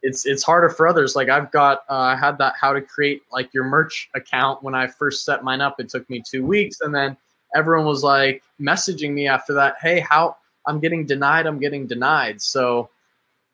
it's 0.03 0.27
it's 0.27 0.43
harder 0.43 0.69
for 0.69 0.87
others. 0.87 1.15
Like 1.15 1.29
I've 1.29 1.51
got 1.53 1.83
uh, 1.89 1.95
I 1.95 2.17
had 2.17 2.39
that 2.39 2.55
how 2.61 2.73
to 2.73 2.81
create 2.81 3.23
like 3.33 3.53
your 3.55 3.65
merch 3.65 4.11
account 4.15 4.63
when 4.63 4.75
I 4.75 4.87
first 4.87 5.25
set 5.25 5.45
mine 5.45 5.61
up. 5.61 5.79
It 5.79 5.89
took 5.89 6.09
me 6.11 6.23
two 6.29 6.45
weeks, 6.45 6.81
and 6.81 6.95
then 6.95 7.17
everyone 7.55 7.87
was 7.87 8.03
like 8.03 8.43
messaging 8.61 9.13
me 9.13 9.29
after 9.29 9.55
that. 9.55 9.77
Hey, 9.81 10.01
how 10.01 10.37
I'm 10.67 10.81
getting 10.81 11.07
denied. 11.07 11.47
I'm 11.47 11.59
getting 11.59 11.87
denied. 11.87 12.43
So 12.43 12.91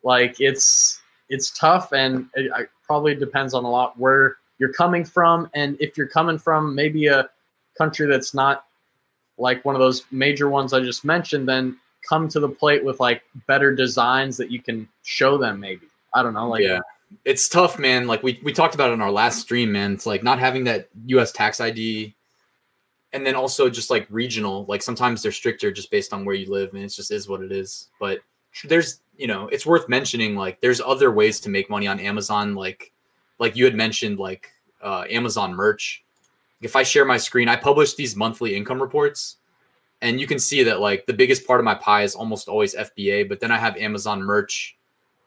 like 0.03 0.41
it's 0.41 1.01
it's 1.29 1.51
tough, 1.51 1.93
and 1.93 2.27
it, 2.35 2.51
it 2.57 2.71
probably 2.83 3.15
depends 3.15 3.53
on 3.55 3.65
a 3.65 3.71
lot 3.71 3.99
where 3.99 4.37
you're 4.59 4.73
coming 4.73 5.05
from, 5.05 5.51
and 5.55 5.77
if 5.81 5.97
you're 5.97 6.09
coming 6.09 6.39
from 6.39 6.75
maybe 6.75 7.07
a 7.07 7.29
country 7.77 8.07
that's 8.07 8.35
not 8.35 8.65
like 9.37 9.65
one 9.65 9.75
of 9.75 9.81
those 9.81 10.05
major 10.11 10.49
ones 10.49 10.73
I 10.73 10.81
just 10.81 11.05
mentioned, 11.05 11.49
then 11.49 11.77
come 12.09 12.29
to 12.29 12.41
the 12.41 12.49
plate 12.49 12.85
with 12.85 12.99
like 13.01 13.23
better 13.47 13.75
designs 13.75 14.37
that 14.37 14.51
you 14.51 14.61
can 14.61 14.89
show 15.03 15.39
them 15.39 15.61
maybe. 15.61 15.87
I 16.19 16.23
don't 16.23 16.35
know, 16.35 16.49
like 16.49 16.63
yeah. 16.63 16.81
It's 17.25 17.49
tough, 17.49 17.79
man. 17.79 18.07
Like 18.07 18.23
we, 18.23 18.39
we 18.43 18.53
talked 18.53 18.75
about 18.75 18.91
it 18.91 18.93
on 18.93 19.01
our 19.01 19.11
last 19.11 19.41
stream, 19.41 19.73
man. 19.73 19.95
It's 19.95 20.05
like 20.05 20.23
not 20.23 20.39
having 20.39 20.65
that 20.65 20.89
US 21.07 21.33
tax 21.33 21.59
ID 21.59 22.15
and 23.13 23.25
then 23.25 23.35
also 23.35 23.71
just 23.71 23.91
like 23.91 24.07
regional, 24.11 24.65
like 24.69 24.83
sometimes 24.83 25.23
they're 25.23 25.33
stricter 25.33 25.73
just 25.73 25.91
based 25.91 26.13
on 26.13 26.25
where 26.25 26.35
you 26.35 26.51
live, 26.51 26.75
and 26.75 26.83
it 26.83 26.89
just 26.89 27.11
is 27.11 27.29
what 27.29 27.41
it 27.41 27.53
is. 27.53 27.89
But 27.99 28.21
there's 28.65 29.01
you 29.17 29.27
know 29.27 29.49
it's 29.49 29.67
worth 29.67 29.89
mentioning 29.89 30.37
like 30.37 30.61
there's 30.61 30.81
other 30.81 31.11
ways 31.11 31.41
to 31.41 31.49
make 31.49 31.71
money 31.71 31.87
on 31.87 32.01
Amazon 32.01 32.55
like 32.55 32.93
like 33.39 33.57
you 33.57 33.65
had 33.65 33.75
mentioned 33.75 34.19
like 34.19 34.51
uh, 34.83 35.05
Amazon 35.09 35.55
merch. 35.55 36.05
If 36.61 36.77
I 36.77 36.83
share 36.83 37.05
my 37.05 37.19
screen, 37.19 37.49
I 37.49 37.57
publish 37.57 37.95
these 37.95 38.17
monthly 38.17 38.57
income 38.57 38.83
reports, 38.83 39.37
and 40.03 40.21
you 40.21 40.27
can 40.27 40.39
see 40.39 40.63
that 40.65 40.81
like 40.81 41.07
the 41.07 41.15
biggest 41.15 41.47
part 41.47 41.61
of 41.61 41.65
my 41.65 41.75
pie 41.75 42.03
is 42.03 42.15
almost 42.15 42.49
always 42.49 42.75
FBA, 42.75 43.29
but 43.29 43.41
then 43.41 43.51
I 43.51 43.59
have 43.59 43.77
Amazon 43.77 44.23
merch. 44.23 44.77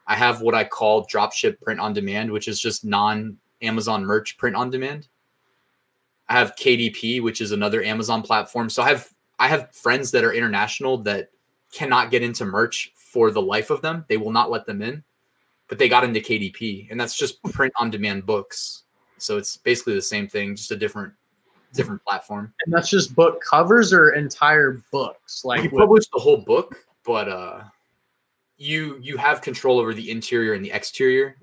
I 0.07 0.15
have 0.15 0.41
what 0.41 0.55
I 0.55 0.63
call 0.63 1.05
dropship 1.07 1.61
print 1.61 1.79
on 1.79 1.93
demand, 1.93 2.31
which 2.31 2.47
is 2.47 2.59
just 2.59 2.83
non 2.83 3.37
Amazon 3.61 4.03
merch 4.03 4.37
print 4.37 4.55
on 4.55 4.69
demand. 4.69 5.07
I 6.27 6.33
have 6.33 6.55
KDP, 6.55 7.21
which 7.21 7.41
is 7.41 7.51
another 7.51 7.83
Amazon 7.83 8.21
platform. 8.21 8.69
So 8.69 8.83
I 8.83 8.89
have 8.89 9.09
I 9.39 9.47
have 9.47 9.73
friends 9.73 10.11
that 10.11 10.23
are 10.23 10.33
international 10.33 10.97
that 10.99 11.29
cannot 11.73 12.11
get 12.11 12.23
into 12.23 12.45
merch 12.45 12.91
for 12.95 13.31
the 13.31 13.41
life 13.41 13.69
of 13.69 13.81
them. 13.81 14.05
They 14.07 14.17
will 14.17 14.31
not 14.31 14.51
let 14.51 14.65
them 14.65 14.81
in, 14.81 15.03
but 15.67 15.77
they 15.77 15.89
got 15.89 16.03
into 16.03 16.19
KDP, 16.19 16.89
and 16.91 16.99
that's 16.99 17.17
just 17.17 17.41
print 17.43 17.73
on 17.79 17.89
demand 17.89 18.25
books. 18.25 18.83
So 19.17 19.37
it's 19.37 19.57
basically 19.57 19.93
the 19.93 20.01
same 20.01 20.27
thing, 20.27 20.55
just 20.55 20.71
a 20.71 20.75
different 20.75 21.13
different 21.73 22.03
platform. 22.03 22.53
And 22.65 22.73
that's 22.73 22.89
just 22.89 23.15
book 23.15 23.41
covers 23.41 23.93
or 23.93 24.11
entire 24.11 24.83
books. 24.91 25.45
Like 25.45 25.63
you 25.63 25.69
with- 25.69 25.81
publish 25.81 26.05
the 26.13 26.19
whole 26.19 26.37
book, 26.37 26.85
but 27.05 27.29
uh, 27.29 27.61
you 28.61 28.99
you 29.01 29.17
have 29.17 29.41
control 29.41 29.79
over 29.79 29.93
the 29.93 30.11
interior 30.11 30.53
and 30.53 30.63
the 30.63 30.71
exterior, 30.71 31.35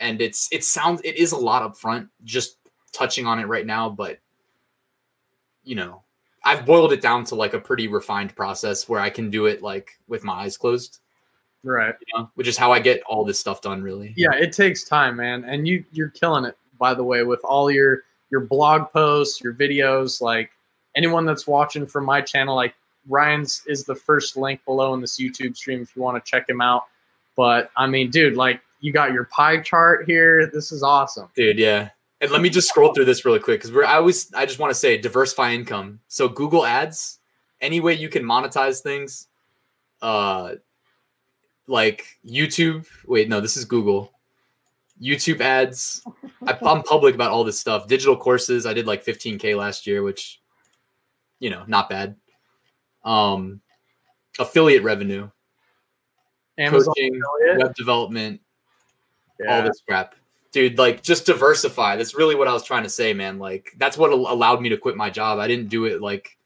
and 0.00 0.22
it's 0.22 0.48
it 0.50 0.64
sounds 0.64 1.02
it 1.04 1.16
is 1.16 1.32
a 1.32 1.36
lot 1.36 1.62
up 1.62 1.76
front. 1.76 2.08
Just 2.24 2.56
touching 2.92 3.26
on 3.26 3.38
it 3.38 3.44
right 3.44 3.66
now, 3.66 3.90
but 3.90 4.18
you 5.64 5.74
know, 5.74 6.02
I've 6.44 6.64
boiled 6.64 6.92
it 6.94 7.02
down 7.02 7.24
to 7.24 7.34
like 7.34 7.52
a 7.52 7.60
pretty 7.60 7.88
refined 7.88 8.34
process 8.34 8.88
where 8.88 9.00
I 9.00 9.10
can 9.10 9.28
do 9.28 9.46
it 9.46 9.62
like 9.62 9.90
with 10.08 10.24
my 10.24 10.32
eyes 10.32 10.56
closed, 10.56 11.00
right. 11.62 11.94
you 12.06 12.18
know, 12.18 12.30
which 12.36 12.48
is 12.48 12.56
how 12.56 12.72
I 12.72 12.80
get 12.80 13.02
all 13.02 13.24
this 13.24 13.38
stuff 13.38 13.60
done. 13.60 13.82
Really, 13.82 14.14
Yeah, 14.16 14.32
it 14.32 14.52
takes 14.54 14.84
time, 14.84 15.16
man. 15.16 15.44
And 15.44 15.68
you 15.68 15.84
you're 15.92 16.10
killing 16.10 16.46
it, 16.46 16.56
by 16.78 16.94
the 16.94 17.04
way, 17.04 17.22
with 17.22 17.40
all 17.44 17.70
your 17.70 18.04
your 18.30 18.40
blog 18.40 18.90
posts, 18.90 19.42
your 19.42 19.52
videos, 19.52 20.22
like 20.22 20.50
anyone 20.96 21.26
that's 21.26 21.46
watching 21.46 21.86
from 21.86 22.06
my 22.06 22.22
channel, 22.22 22.56
like 22.56 22.74
Ryan's 23.08 23.62
is 23.66 23.84
the 23.84 23.94
first 23.94 24.36
link 24.36 24.64
below 24.64 24.94
in 24.94 25.00
this 25.00 25.18
YouTube 25.18 25.56
stream 25.56 25.82
if 25.82 25.94
you 25.96 26.02
want 26.02 26.22
to 26.22 26.30
check 26.30 26.48
him 26.48 26.60
out. 26.60 26.84
But 27.36 27.70
I 27.76 27.86
mean, 27.86 28.10
dude, 28.10 28.36
like 28.36 28.60
you 28.80 28.92
got 28.92 29.12
your 29.12 29.24
pie 29.24 29.60
chart 29.60 30.04
here. 30.06 30.46
This 30.46 30.72
is 30.72 30.82
awesome. 30.82 31.28
dude. 31.34 31.58
Yeah. 31.58 31.90
And 32.20 32.30
let 32.30 32.40
me 32.40 32.50
just 32.50 32.68
scroll 32.68 32.94
through 32.94 33.06
this 33.06 33.24
really 33.24 33.40
quick 33.40 33.58
because 33.60 33.72
we're 33.72 33.84
I 33.84 33.94
always 33.96 34.32
I 34.32 34.46
just 34.46 34.58
want 34.60 34.70
to 34.70 34.74
say 34.74 34.96
diversify 34.96 35.52
income. 35.52 35.98
So 36.06 36.28
Google 36.28 36.64
Ads, 36.64 37.18
any 37.60 37.80
way 37.80 37.94
you 37.94 38.08
can 38.08 38.22
monetize 38.22 38.80
things, 38.80 39.26
uh, 40.02 40.54
like 41.66 42.04
YouTube. 42.24 42.86
Wait, 43.06 43.28
no, 43.28 43.40
this 43.40 43.56
is 43.56 43.64
Google. 43.64 44.12
YouTube 45.02 45.40
ads. 45.40 46.04
I, 46.46 46.56
I'm 46.62 46.82
public 46.82 47.14
about 47.14 47.30
all 47.32 47.44
this 47.44 47.58
stuff. 47.58 47.88
Digital 47.88 48.16
courses. 48.16 48.66
I 48.66 48.72
did 48.72 48.86
like 48.86 49.04
15k 49.04 49.56
last 49.56 49.86
year, 49.86 50.02
which, 50.02 50.40
you 51.40 51.50
know, 51.50 51.64
not 51.66 51.88
bad. 51.88 52.16
Um, 53.04 53.60
affiliate 54.38 54.82
revenue, 54.82 55.28
Amazon 56.58 56.94
coaching, 56.94 57.20
affiliate. 57.40 57.58
web 57.58 57.74
development, 57.74 58.40
Yeah. 59.40 59.56
all 59.56 59.62
this 59.62 59.82
crap. 59.86 60.14
Dude, 60.52 60.78
like 60.78 61.02
just 61.02 61.26
diversify. 61.26 61.96
That's 61.96 62.14
really 62.14 62.34
what 62.34 62.46
I 62.48 62.52
was 62.52 62.62
trying 62.62 62.82
to 62.82 62.90
say, 62.90 63.12
man. 63.14 63.38
Like 63.38 63.72
that's 63.78 63.96
what 63.96 64.12
allowed 64.12 64.60
me 64.60 64.68
to 64.68 64.76
quit 64.76 64.96
my 64.96 65.08
job. 65.10 65.38
I 65.38 65.48
didn't 65.48 65.68
do 65.68 65.86
it 65.86 66.02
like 66.02 66.36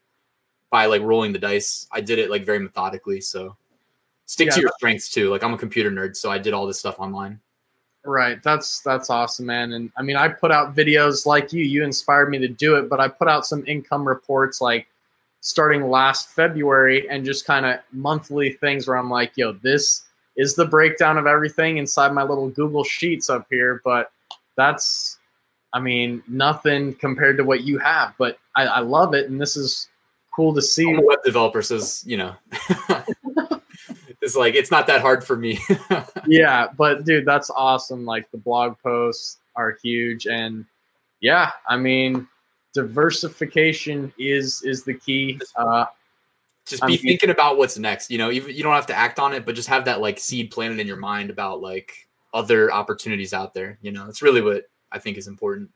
by 0.69 0.85
like 0.85 1.01
rolling 1.01 1.33
the 1.33 1.39
dice. 1.39 1.87
I 1.91 2.01
did 2.01 2.17
it 2.17 2.29
like 2.29 2.45
very 2.45 2.59
methodically. 2.59 3.19
So 3.21 3.57
stick 4.25 4.49
to 4.51 4.61
your 4.61 4.71
strengths 4.77 5.09
too. 5.09 5.29
Like 5.29 5.43
I'm 5.43 5.53
a 5.53 5.57
computer 5.57 5.91
nerd, 5.91 6.15
so 6.15 6.31
I 6.31 6.37
did 6.37 6.53
all 6.53 6.65
this 6.65 6.79
stuff 6.79 6.99
online. 6.99 7.39
Right. 8.05 8.41
That's 8.41 8.79
that's 8.79 9.09
awesome, 9.09 9.45
man. 9.45 9.73
And 9.73 9.91
I 9.97 10.01
mean, 10.01 10.15
I 10.15 10.29
put 10.29 10.49
out 10.51 10.73
videos 10.73 11.25
like 11.25 11.51
you. 11.51 11.65
You 11.65 11.83
inspired 11.83 12.29
me 12.29 12.37
to 12.39 12.47
do 12.47 12.75
it, 12.77 12.89
but 12.89 13.01
I 13.01 13.09
put 13.09 13.27
out 13.27 13.45
some 13.45 13.65
income 13.67 14.07
reports 14.07 14.61
like 14.61 14.87
starting 15.47 15.89
last 15.89 16.27
February 16.31 17.09
and 17.09 17.23
just 17.23 17.45
kind 17.45 17.65
of 17.65 17.79
monthly 17.93 18.51
things 18.51 18.85
where 18.85 18.97
I'm 18.97 19.09
like, 19.09 19.31
yo, 19.37 19.53
this 19.53 20.03
is 20.35 20.55
the 20.55 20.65
breakdown 20.65 21.17
of 21.17 21.25
everything 21.25 21.77
inside 21.77 22.11
my 22.11 22.21
little 22.21 22.49
Google 22.49 22.83
Sheets 22.83 23.29
up 23.29 23.47
here. 23.49 23.81
But 23.85 24.11
that's, 24.57 25.19
I 25.71 25.79
mean, 25.79 26.21
nothing 26.27 26.93
compared 26.95 27.37
to 27.37 27.45
what 27.45 27.61
you 27.61 27.77
have. 27.77 28.13
But 28.17 28.37
I, 28.57 28.65
I 28.65 28.79
love 28.79 29.13
it, 29.13 29.29
and 29.29 29.39
this 29.39 29.55
is 29.55 29.87
cool 30.35 30.53
to 30.53 30.61
see. 30.61 30.89
I'm 30.89 30.99
a 30.99 31.01
web 31.01 31.19
developer, 31.23 31.61
so 31.61 31.77
it's, 31.77 32.05
you 32.05 32.17
know, 32.17 32.35
it's 34.21 34.35
like 34.35 34.53
it's 34.53 34.69
not 34.69 34.85
that 34.87 34.99
hard 34.99 35.23
for 35.23 35.37
me. 35.37 35.59
yeah, 36.27 36.67
but 36.77 37.05
dude, 37.05 37.25
that's 37.25 37.49
awesome. 37.51 38.03
Like 38.03 38.29
the 38.31 38.37
blog 38.37 38.77
posts 38.83 39.37
are 39.55 39.77
huge, 39.81 40.27
and 40.27 40.65
yeah, 41.21 41.51
I 41.69 41.77
mean, 41.77 42.27
diversification 42.77 44.13
is 44.19 44.61
is 44.63 44.83
the 44.83 44.93
key. 44.93 45.39
Uh, 45.55 45.85
just 46.65 46.83
I'm- 46.83 46.91
be 46.91 46.97
thinking 46.97 47.31
about 47.31 47.57
what's 47.57 47.77
next. 47.77 48.11
You 48.11 48.19
know, 48.19 48.29
even 48.29 48.55
you 48.55 48.61
don't 48.63 48.73
have 48.73 48.85
to 48.87 48.95
act 48.95 49.19
on 49.19 49.33
it, 49.33 49.45
but 49.45 49.55
just 49.55 49.67
have 49.67 49.85
that 49.85 49.99
like 49.99 50.19
seed 50.19 50.51
planted 50.51 50.79
in 50.79 50.87
your 50.87 50.97
mind 50.97 51.29
about 51.29 51.59
like 51.61 52.07
other 52.33 52.71
opportunities 52.71 53.33
out 53.33 53.53
there. 53.53 53.79
You 53.81 53.91
know, 53.91 54.05
that's 54.05 54.21
really 54.21 54.41
what 54.41 54.69
I 54.91 54.99
think 54.99 55.17
is 55.17 55.27
important. 55.27 55.69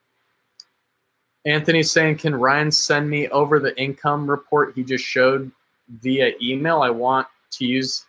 Anthony's 1.45 1.91
saying, 1.91 2.17
"Can 2.17 2.35
Ryan 2.35 2.71
send 2.71 3.09
me 3.09 3.27
over 3.29 3.59
the 3.59 3.75
income 3.81 4.29
report 4.29 4.73
he 4.75 4.83
just 4.83 5.03
showed 5.03 5.51
via 5.89 6.33
email? 6.39 6.83
I 6.83 6.91
want 6.91 7.27
to 7.51 7.65
use 7.65 8.05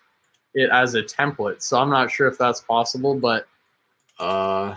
it 0.55 0.68
as 0.70 0.95
a 0.97 1.03
template, 1.03 1.62
so 1.62 1.78
I'm 1.78 1.88
not 1.88 2.11
sure 2.11 2.28
if 2.28 2.36
that's 2.36 2.61
possible. 2.61 3.14
But 3.14 3.49
Uh, 4.18 4.76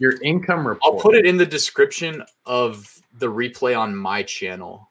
your 0.00 0.20
income 0.22 0.66
report, 0.66 0.80
I'll 0.84 1.00
put 1.00 1.14
it 1.14 1.26
in 1.26 1.36
the 1.36 1.46
description 1.46 2.22
of 2.44 3.00
the 3.18 3.26
replay 3.26 3.78
on 3.78 3.96
my 3.96 4.22
channel. 4.22 4.88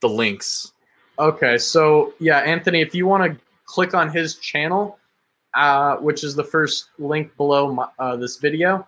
The 0.00 0.08
links. 0.08 0.72
Okay, 1.18 1.58
so 1.58 2.14
yeah, 2.18 2.38
Anthony, 2.38 2.80
if 2.80 2.94
you 2.94 3.06
want 3.06 3.32
to 3.32 3.44
click 3.64 3.94
on 3.94 4.10
his 4.10 4.36
channel, 4.36 4.98
uh, 5.54 5.96
which 5.96 6.24
is 6.24 6.34
the 6.34 6.44
first 6.44 6.88
link 6.98 7.36
below 7.36 7.72
my, 7.72 7.86
uh, 7.98 8.16
this 8.16 8.36
video, 8.38 8.86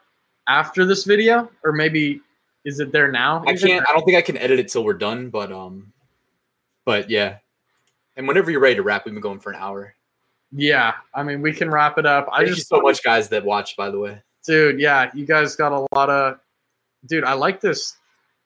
after 0.49 0.85
this 0.85 1.05
video, 1.05 1.51
or 1.65 1.73
maybe 1.73 2.21
is 2.65 2.81
it 2.81 2.93
there 2.93 3.11
now? 3.11 3.43
I 3.47 3.55
can't. 3.55 3.85
I 3.89 3.93
don't 3.93 4.05
think 4.05 4.17
I 4.17 4.23
can 4.23 4.37
edit 4.37 4.59
it 4.59 4.69
till 4.69 4.85
we're 4.85 4.95
done, 4.95 5.31
but 5.31 5.53
um, 5.53 5.93
but 6.85 7.11
yeah. 7.11 7.39
And 8.17 8.29
whenever 8.29 8.51
you're 8.51 8.61
ready 8.61 8.77
to 8.77 8.83
wrap, 8.83 9.05
we've 9.05 9.15
been 9.15 9.23
going 9.23 9.39
for 9.39 9.53
an 9.53 9.59
hour. 9.59 9.95
Yeah, 10.53 10.95
I 11.15 11.23
mean, 11.23 11.41
we 11.41 11.53
can 11.53 11.71
wrap 11.71 11.97
it 11.99 12.05
up. 12.05 12.29
I 12.31 12.39
Thank 12.39 12.51
you 12.51 12.55
just 12.57 12.69
so 12.69 12.81
much, 12.81 13.03
guys, 13.03 13.29
that 13.31 13.45
watched. 13.45 13.77
By 13.77 13.91
the 13.91 13.99
way, 13.99 14.23
dude. 14.47 14.81
Yeah, 14.81 15.11
you 15.15 15.27
guys 15.27 15.57
got 15.57 15.73
a 15.73 15.87
lot 15.95 16.11
of, 16.11 16.39
dude. 17.07 17.25
I 17.25 17.35
like 17.35 17.61
this 17.61 17.97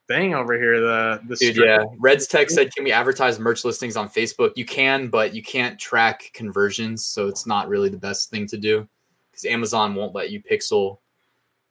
thing 0.07 0.35
over 0.35 0.57
here. 0.57 0.81
The 0.81 1.21
the 1.29 1.37
dude. 1.37 1.57
Yeah, 1.57 1.85
Red's 1.99 2.27
Tech 2.27 2.51
said, 2.51 2.75
"Can 2.75 2.85
we 2.85 2.93
advertise 2.93 3.39
merch 3.39 3.65
listings 3.65 3.97
on 3.97 4.09
Facebook?" 4.09 4.53
You 4.57 4.65
can, 4.65 5.09
but 5.09 5.35
you 5.35 5.43
can't 5.43 5.79
track 5.79 6.31
conversions, 6.35 7.05
so 7.05 7.29
it's 7.29 7.47
not 7.47 7.69
really 7.69 7.89
the 7.89 7.97
best 7.97 8.31
thing 8.31 8.47
to 8.49 8.57
do 8.57 8.89
because 9.31 9.45
Amazon 9.45 9.95
won't 9.95 10.15
let 10.15 10.31
you 10.31 10.43
pixel. 10.43 10.99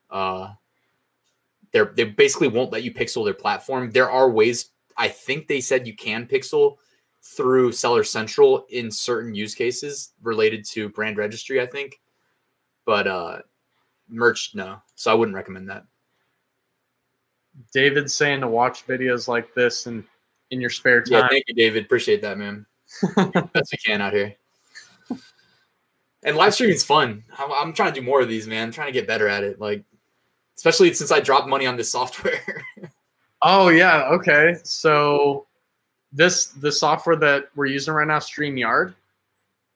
Uh, 0.09 0.53
they're 1.71 1.91
they 1.95 2.03
basically 2.03 2.47
won't 2.47 2.71
let 2.71 2.83
you 2.83 2.93
pixel 2.93 3.25
their 3.25 3.33
platform. 3.33 3.91
There 3.91 4.09
are 4.09 4.29
ways. 4.29 4.69
I 4.97 5.07
think 5.09 5.47
they 5.47 5.61
said 5.61 5.87
you 5.87 5.95
can 5.95 6.25
pixel 6.25 6.77
through 7.21 7.71
Seller 7.71 8.03
Central 8.03 8.65
in 8.69 8.91
certain 8.91 9.33
use 9.33 9.55
cases 9.55 10.11
related 10.21 10.63
to 10.65 10.89
brand 10.89 11.17
registry. 11.17 11.59
I 11.61 11.65
think, 11.65 11.99
but 12.85 13.07
uh, 13.07 13.39
merch 14.09 14.53
no. 14.55 14.81
So 14.95 15.11
I 15.11 15.13
wouldn't 15.13 15.35
recommend 15.35 15.69
that. 15.69 15.85
David's 17.73 18.13
saying 18.13 18.41
to 18.41 18.47
watch 18.47 18.85
videos 18.85 19.27
like 19.27 19.53
this 19.53 19.85
and 19.85 20.03
in 20.51 20.61
your 20.61 20.69
spare 20.69 21.01
time. 21.01 21.13
Yeah, 21.13 21.27
thank 21.29 21.45
you, 21.47 21.55
David. 21.55 21.85
Appreciate 21.85 22.21
that, 22.21 22.37
man. 22.37 22.65
Best 23.15 23.71
we 23.71 23.77
can 23.85 24.01
out 24.01 24.13
here. 24.13 24.35
And 26.23 26.35
live 26.35 26.53
streaming 26.53 26.75
is 26.75 26.83
fun. 26.83 27.23
I'm, 27.37 27.51
I'm 27.51 27.73
trying 27.73 27.93
to 27.93 27.99
do 27.99 28.05
more 28.05 28.21
of 28.21 28.27
these, 28.27 28.47
man. 28.47 28.67
I'm 28.67 28.71
trying 28.71 28.87
to 28.87 28.93
get 28.93 29.07
better 29.07 29.27
at 29.27 29.43
it. 29.43 29.59
Like, 29.59 29.83
especially 30.57 30.93
since 30.93 31.11
I 31.11 31.19
dropped 31.19 31.47
money 31.47 31.65
on 31.67 31.77
this 31.77 31.91
software. 31.91 32.41
Oh 33.47 33.67
yeah, 33.67 34.05
okay. 34.09 34.55
So 34.63 35.45
this 36.11 36.47
the 36.47 36.71
software 36.71 37.15
that 37.17 37.49
we're 37.55 37.67
using 37.67 37.93
right 37.93 38.07
now, 38.07 38.17
StreamYard. 38.17 38.95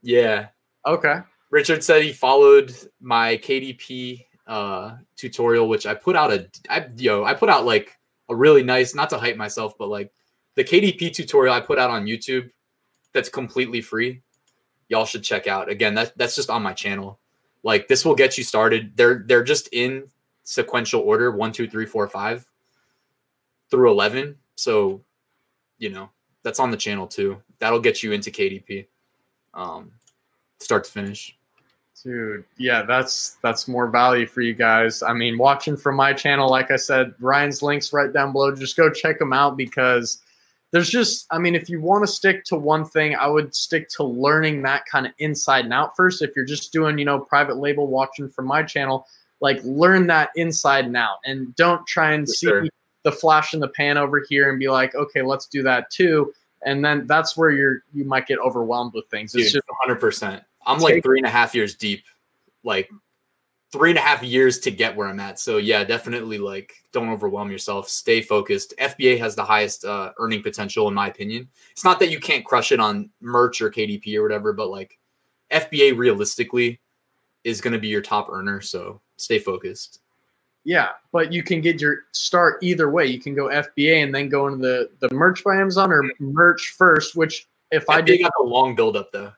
yeah. 0.02 0.48
Okay. 0.88 1.20
Richard 1.50 1.84
said 1.84 2.04
he 2.04 2.14
followed 2.14 2.74
my 3.02 3.38
KDP 3.38 4.26
uh, 4.48 4.98
tutorial, 5.16 5.68
which 5.68 5.86
I 5.86 5.94
put 5.94 6.16
out 6.16 6.32
a, 6.32 6.48
I, 6.70 6.88
yo, 6.96 7.24
I 7.24 7.34
put 7.34 7.50
out 7.50 7.66
like 7.66 7.98
a 8.30 8.36
really 8.36 8.64
nice, 8.64 8.94
not 8.94 9.10
to 9.12 9.18
hype 9.18 9.38
myself, 9.38 9.78
but 9.78 9.90
like 9.90 10.12
the 10.56 10.64
KDP 10.64 11.14
tutorial 11.14 11.54
I 11.54 11.60
put 11.60 11.80
out 11.80 11.90
on 11.90 12.06
YouTube 12.06 12.50
that's 13.14 13.30
completely 13.30 13.82
free. 13.82 14.22
Y'all 14.88 15.06
should 15.06 15.24
check 15.24 15.48
out. 15.48 15.70
Again, 15.70 15.96
that, 15.96 16.18
that's 16.18 16.36
just 16.36 16.50
on 16.50 16.64
my 16.64 16.74
channel. 16.74 17.20
Like 17.64 17.88
this 17.88 18.06
will 18.06 18.16
get 18.16 18.38
you 18.38 18.44
started. 18.44 18.94
They're 18.96 19.24
they're 19.26 19.44
just 19.44 19.70
in 19.74 20.08
sequential 20.44 21.02
order 21.02 21.32
one, 21.32 21.52
two, 21.52 21.68
three, 21.68 21.86
four, 21.86 22.08
five 22.08 22.46
through 23.70 23.92
eleven. 23.92 24.38
So, 24.56 25.02
you 25.78 25.90
know, 25.90 26.10
that's 26.44 26.60
on 26.60 26.72
the 26.72 26.78
channel 26.78 27.06
too. 27.06 27.42
That'll 27.60 27.82
get 27.82 28.02
you 28.02 28.14
into 28.14 28.32
KDP. 28.32 28.88
Um, 29.54 29.92
start 30.60 30.86
to 30.86 30.92
finish. 30.92 31.38
Dude, 32.04 32.46
yeah, 32.58 32.84
that's 32.84 33.38
that's 33.42 33.68
more 33.68 33.88
value 33.88 34.26
for 34.26 34.42
you 34.42 34.54
guys. 34.54 35.04
I 35.04 35.14
mean, 35.14 35.38
watching 35.38 35.76
from 35.76 35.96
my 35.96 36.14
channel, 36.14 36.50
like 36.50 36.72
I 36.72 36.78
said, 36.78 37.14
Ryan's 37.20 37.62
links 37.62 37.92
right 37.92 38.12
down 38.12 38.32
below. 38.32 38.56
Just 38.56 38.78
go 38.78 38.90
check 38.90 39.20
them 39.20 39.34
out 39.34 39.58
because 39.58 40.22
there's 40.72 40.90
just, 40.90 41.26
I 41.32 41.40
mean, 41.40 41.56
if 41.56 41.68
you 41.70 41.82
want 41.82 42.06
to 42.06 42.12
stick 42.12 42.46
to 42.46 42.56
one 42.56 42.86
thing, 42.86 43.16
I 43.16 43.28
would 43.28 43.56
stick 43.56 43.90
to 43.90 44.04
learning 44.04 44.62
that 44.62 44.86
kind 44.86 45.06
of 45.06 45.14
inside 45.18 45.66
and 45.66 45.74
out 45.74 45.96
first. 45.96 46.22
If 46.22 46.36
you're 46.36 46.46
just 46.46 46.72
doing, 46.72 46.98
you 46.98 47.06
know, 47.06 47.20
private 47.20 47.58
label 47.58 47.88
watching 47.88 48.30
from 48.30 48.46
my 48.46 48.64
channel, 48.64 49.08
like 49.42 49.60
learn 49.64 50.08
that 50.08 50.30
inside 50.36 50.86
and 50.86 50.96
out, 50.96 51.18
and 51.26 51.56
don't 51.56 51.86
try 51.88 52.14
and 52.14 52.28
For 52.28 52.34
see 52.34 52.48
sure. 52.48 52.68
the 53.04 53.12
flash 53.12 53.54
in 53.54 53.60
the 53.60 53.70
pan 53.70 53.98
over 53.98 54.24
here 54.30 54.50
and 54.50 54.60
be 54.60 54.70
like, 54.70 54.96
okay, 54.96 55.22
let's 55.22 55.48
do 55.48 55.64
that 55.64 55.90
too. 55.90 56.34
And 56.66 56.84
then 56.84 57.08
that's 57.08 57.36
where 57.36 57.52
you're 57.52 57.84
you 57.94 58.06
might 58.06 58.28
get 58.28 58.38
overwhelmed 58.40 58.94
with 58.94 59.08
things. 59.08 59.34
It's 59.34 59.52
Dude, 59.52 59.64
just 59.68 60.02
100%. 60.02 60.44
I'm 60.66 60.80
like 60.80 61.04
three 61.04 61.20
and 61.20 61.28
a 61.28 61.32
half 61.32 61.56
years 61.56 61.76
deep, 61.76 62.04
like 62.64 62.90
three 63.72 63.92
and 63.92 64.00
a 64.00 64.02
half 64.02 64.24
years 64.24 64.60
to 64.60 64.72
get 64.72 64.96
where 64.96 65.08
I'm 65.08 65.20
at. 65.20 65.40
So 65.40 65.58
yeah, 65.58 65.84
definitely 65.84 66.38
like 66.38 66.74
don't 66.92 67.10
overwhelm 67.10 67.52
yourself. 67.52 67.88
Stay 67.88 68.22
focused. 68.22 68.74
FBA 68.80 69.20
has 69.20 69.36
the 69.36 69.44
highest 69.44 69.86
uh, 69.86 70.12
earning 70.18 70.42
potential 70.42 70.88
in 70.88 70.94
my 70.94 71.08
opinion. 71.08 71.48
It's 71.72 71.84
not 71.84 72.00
that 72.00 72.10
you 72.10 72.20
can't 72.20 72.46
crush 72.46 72.72
it 72.72 72.80
on 72.80 73.10
merch 73.22 73.62
or 73.62 73.70
KDP 73.70 74.16
or 74.16 74.24
whatever, 74.24 74.54
but 74.54 74.70
like 74.70 74.98
FBA 75.52 75.98
realistically 75.98 76.80
is 77.44 77.62
going 77.62 77.74
to 77.74 77.80
be 77.80 77.88
your 77.88 78.02
top 78.02 78.30
earner. 78.30 78.62
So 78.62 79.02
stay 79.18 79.40
focused. 79.40 80.02
Yeah, 80.66 80.90
but 81.12 81.32
you 81.32 81.42
can 81.42 81.62
get 81.62 81.80
your 81.80 82.02
start 82.12 82.62
either 82.62 82.90
way. 82.90 83.06
You 83.06 83.20
can 83.20 83.34
go 83.34 83.48
FBA 83.48 84.04
and 84.04 84.14
then 84.14 84.30
go 84.30 84.48
into 84.48 84.60
the 84.60 84.90
the 85.00 85.14
merch 85.16 85.44
by 85.44 85.56
Amazon 85.56 85.92
or 85.92 86.04
merch 86.20 86.76
first. 86.78 87.16
Which 87.16 87.48
if 87.72 87.90
I 87.90 88.02
did, 88.02 88.22
got 88.22 88.32
a 88.40 88.44
long 88.44 88.76
build 88.76 88.98
up 88.98 89.12
though. 89.12 89.32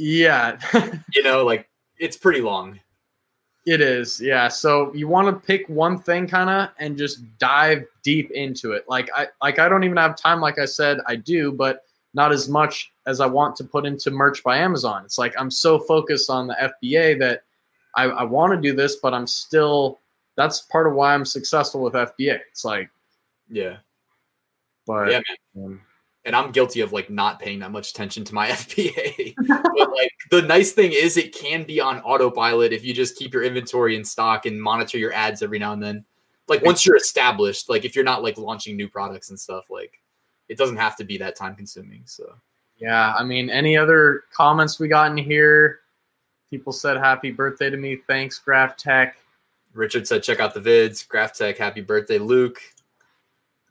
Yeah, 0.00 0.58
You 1.14 1.22
know, 1.22 1.44
like 1.44 1.68
it's 1.98 2.16
pretty 2.16 2.40
long. 2.40 2.80
it 3.66 3.80
is. 3.82 4.20
Yeah, 4.20 4.48
so 4.48 4.92
you 4.94 5.06
want 5.06 5.28
to 5.28 5.46
pick 5.46 5.68
one 5.68 5.98
thing 6.00 6.26
kind 6.26 6.48
of 6.48 6.70
and 6.78 6.96
just 6.96 7.22
dive 7.38 7.84
deep 8.02 8.30
into 8.30 8.72
it. 8.72 8.86
Like 8.88 9.10
I 9.14 9.28
like 9.42 9.58
I 9.58 9.68
don't 9.68 9.84
even 9.84 9.98
have 9.98 10.16
time. 10.16 10.40
Like 10.40 10.58
I 10.58 10.64
said, 10.64 10.98
I 11.06 11.16
do, 11.16 11.52
but 11.52 11.84
not 12.14 12.32
as 12.32 12.48
much 12.48 12.90
as 13.06 13.20
I 13.20 13.26
want 13.26 13.54
to 13.56 13.64
put 13.64 13.84
into 13.86 14.10
merch 14.10 14.42
by 14.42 14.56
Amazon. 14.56 15.04
It's 15.04 15.18
like 15.18 15.34
I'm 15.38 15.50
so 15.50 15.78
focused 15.78 16.30
on 16.30 16.46
the 16.46 16.72
FBA 16.82 17.18
that 17.20 17.42
I, 17.94 18.04
I 18.04 18.22
want 18.24 18.52
to 18.54 18.60
do 18.60 18.74
this, 18.74 18.96
but 18.96 19.12
I'm 19.12 19.26
still. 19.26 20.00
That's 20.36 20.62
part 20.62 20.86
of 20.86 20.94
why 20.94 21.12
I'm 21.12 21.26
successful 21.26 21.82
with 21.82 21.92
FBA. 21.92 22.38
It's 22.50 22.64
like, 22.64 22.88
Yeah. 23.50 23.76
but 24.86 25.10
Yeah, 25.10 25.20
um, 25.56 25.82
and 26.30 26.36
I'm 26.36 26.52
guilty 26.52 26.80
of 26.80 26.92
like 26.92 27.10
not 27.10 27.40
paying 27.40 27.58
that 27.58 27.72
much 27.72 27.90
attention 27.90 28.22
to 28.26 28.34
my 28.34 28.48
FBA. 28.50 29.34
but 29.48 29.90
like 29.90 30.12
the 30.30 30.42
nice 30.42 30.70
thing 30.70 30.92
is 30.92 31.16
it 31.16 31.34
can 31.34 31.64
be 31.64 31.80
on 31.80 31.98
autopilot 32.02 32.72
if 32.72 32.84
you 32.84 32.94
just 32.94 33.16
keep 33.16 33.34
your 33.34 33.42
inventory 33.42 33.96
in 33.96 34.04
stock 34.04 34.46
and 34.46 34.62
monitor 34.62 34.96
your 34.96 35.12
ads 35.12 35.42
every 35.42 35.58
now 35.58 35.72
and 35.72 35.82
then. 35.82 36.04
Like 36.46 36.62
once 36.62 36.86
you're 36.86 36.94
established, 36.94 37.68
like 37.68 37.84
if 37.84 37.96
you're 37.96 38.04
not 38.04 38.22
like 38.22 38.38
launching 38.38 38.76
new 38.76 38.88
products 38.88 39.30
and 39.30 39.40
stuff, 39.40 39.70
like 39.70 40.00
it 40.48 40.56
doesn't 40.56 40.76
have 40.76 40.94
to 40.98 41.04
be 41.04 41.18
that 41.18 41.34
time 41.34 41.56
consuming. 41.56 42.02
So 42.04 42.32
Yeah, 42.78 43.12
I 43.12 43.24
mean, 43.24 43.50
any 43.50 43.76
other 43.76 44.22
comments 44.32 44.78
we 44.78 44.86
got 44.86 45.10
in 45.10 45.16
here? 45.16 45.80
People 46.48 46.72
said 46.72 46.96
happy 46.96 47.32
birthday 47.32 47.70
to 47.70 47.76
me. 47.76 47.98
Thanks, 48.06 48.38
Graph 48.38 48.76
Tech. 48.76 49.16
Richard 49.74 50.06
said 50.06 50.22
check 50.22 50.38
out 50.38 50.54
the 50.54 50.60
vids. 50.60 51.08
Graph 51.08 51.32
Tech, 51.32 51.58
happy 51.58 51.80
birthday, 51.80 52.18
Luke. 52.18 52.60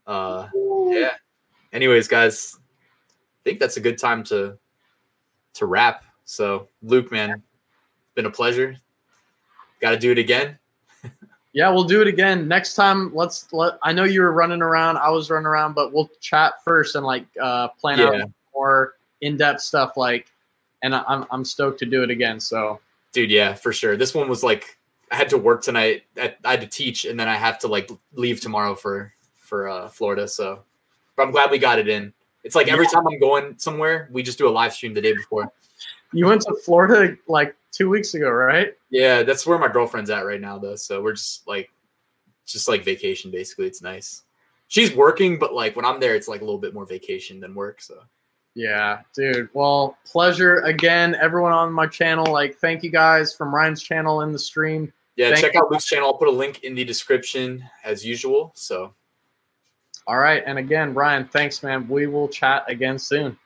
Uh 0.06 0.50
yeah. 0.90 1.14
Anyways, 1.74 2.08
guys, 2.08 2.58
I 2.58 3.40
think 3.44 3.60
that's 3.60 3.78
a 3.78 3.82
good 3.82 3.98
time 3.98 4.24
to 4.26 4.58
to 5.56 5.66
wrap. 5.66 6.04
So 6.26 6.68
Luke, 6.82 7.12
man, 7.12 7.42
been 8.16 8.26
a 8.26 8.32
pleasure. 8.32 8.76
Gotta 9.82 9.98
do 9.98 10.12
it 10.12 10.18
again. 10.18 10.58
Yeah, 11.52 11.72
we'll 11.72 11.84
do 11.84 12.00
it 12.00 12.08
again 12.08 12.48
next 12.48 12.76
time. 12.76 13.14
Let's 13.14 13.52
let. 13.52 13.80
I 13.82 13.92
know 13.92 14.04
you 14.04 14.22
were 14.22 14.34
running 14.34 14.62
around. 14.62 14.98
I 14.98 15.10
was 15.10 15.32
running 15.32 15.48
around, 15.48 15.74
but 15.74 15.92
we'll 15.92 16.10
chat 16.22 16.64
first 16.64 16.94
and 16.96 17.04
like 17.04 17.26
uh, 17.42 17.70
plan 17.70 17.98
Yeah. 17.98 18.06
out 18.22 18.32
more 18.54 18.94
in 19.22 19.36
depth 19.36 19.62
stuff. 19.62 19.98
Like, 19.98 20.32
and 20.84 20.94
I'm 20.94 21.26
I'm 21.32 21.44
stoked 21.44 21.80
to 21.80 21.88
do 21.88 22.04
it 22.04 22.12
again. 22.12 22.40
So 22.40 22.80
Dude, 23.14 23.32
yeah, 23.32 23.56
for 23.56 23.74
sure. 23.74 23.98
This 23.98 24.14
one 24.14 24.30
was 24.30 24.44
like 24.44 24.78
I 25.12 25.16
had 25.16 25.28
to 25.30 25.40
work 25.40 25.64
tonight. 25.64 26.04
I, 26.18 26.36
I 26.46 26.52
had 26.52 26.62
to 26.62 26.68
teach, 26.68 27.06
and 27.06 27.20
then 27.20 27.28
I 27.28 27.36
have 27.36 27.58
to 27.60 27.68
like 27.68 27.90
leave 28.14 28.42
tomorrow 28.42 28.76
for 28.76 29.12
for 29.36 29.68
uh, 29.68 29.90
Florida. 29.90 30.28
So, 30.28 30.62
but 31.20 31.26
I'm 31.26 31.32
glad 31.32 31.52
we 31.52 31.58
got 31.58 31.80
it 31.80 31.90
in. 31.90 32.14
It's 32.46 32.56
like 32.56 32.70
every 32.70 32.88
time 32.88 33.06
I'm 33.06 33.20
going 33.20 33.56
somewhere, 33.58 34.08
we 34.10 34.24
just 34.24 34.38
do 34.38 34.48
a 34.48 34.50
live 34.50 34.74
stream 34.74 34.94
the 34.94 35.02
day 35.02 35.12
before. 35.12 35.52
you 36.14 36.26
went 36.26 36.44
to 36.44 36.56
Florida 36.64 37.18
like 37.28 37.58
two 37.74 37.90
weeks 37.90 38.14
ago, 38.14 38.30
right? 38.30 38.74
Yeah, 38.90 39.24
that's 39.24 39.46
where 39.46 39.60
my 39.60 39.68
girlfriend's 39.68 40.10
at 40.10 40.26
right 40.26 40.40
now, 40.40 40.58
though. 40.58 40.78
So 40.78 41.02
we're 41.02 41.12
just 41.14 41.46
like, 41.46 41.70
just 42.46 42.70
like 42.70 42.86
vacation. 42.86 43.32
Basically, 43.32 43.68
it's 43.68 43.82
nice. 43.82 44.24
She's 44.70 44.96
working, 44.96 45.38
but 45.38 45.54
like 45.54 45.76
when 45.76 45.84
I'm 45.84 46.00
there, 46.00 46.16
it's 46.16 46.30
like 46.30 46.40
a 46.40 46.46
little 46.46 46.58
bit 46.58 46.74
more 46.74 46.86
vacation 46.86 47.42
than 47.42 47.54
work. 47.54 47.82
So 47.82 48.00
Yeah, 48.56 49.02
dude. 49.14 49.50
Well, 49.52 49.98
pleasure 50.06 50.60
again, 50.62 51.16
everyone 51.16 51.52
on 51.52 51.74
my 51.74 51.88
channel. 51.88 52.32
Like, 52.32 52.56
thank 52.60 52.82
you 52.82 52.92
guys 52.92 53.34
from 53.36 53.54
Ryan's 53.54 53.84
channel 53.84 54.22
in 54.22 54.32
the 54.32 54.40
stream. 54.40 54.94
yeah, 55.18 55.32
Thank 55.32 55.42
check 55.42 55.56
out 55.58 55.70
Luke's 55.70 55.86
channel. 55.86 56.08
I'll 56.08 56.18
put 56.18 56.30
a 56.30 56.32
link 56.32 56.64
in 56.64 56.76
the 56.76 56.86
description 56.86 57.62
as 57.84 58.06
usual. 58.06 58.54
So 58.56 58.94
All 60.10 60.18
right, 60.18 60.42
and 60.44 60.58
again, 60.58 60.96
Ryan, 60.96 61.26
thanks, 61.26 61.62
man. 61.62 61.88
We 61.88 62.08
will 62.08 62.28
chat 62.28 62.64
again 62.68 62.98
soon. 62.98 63.38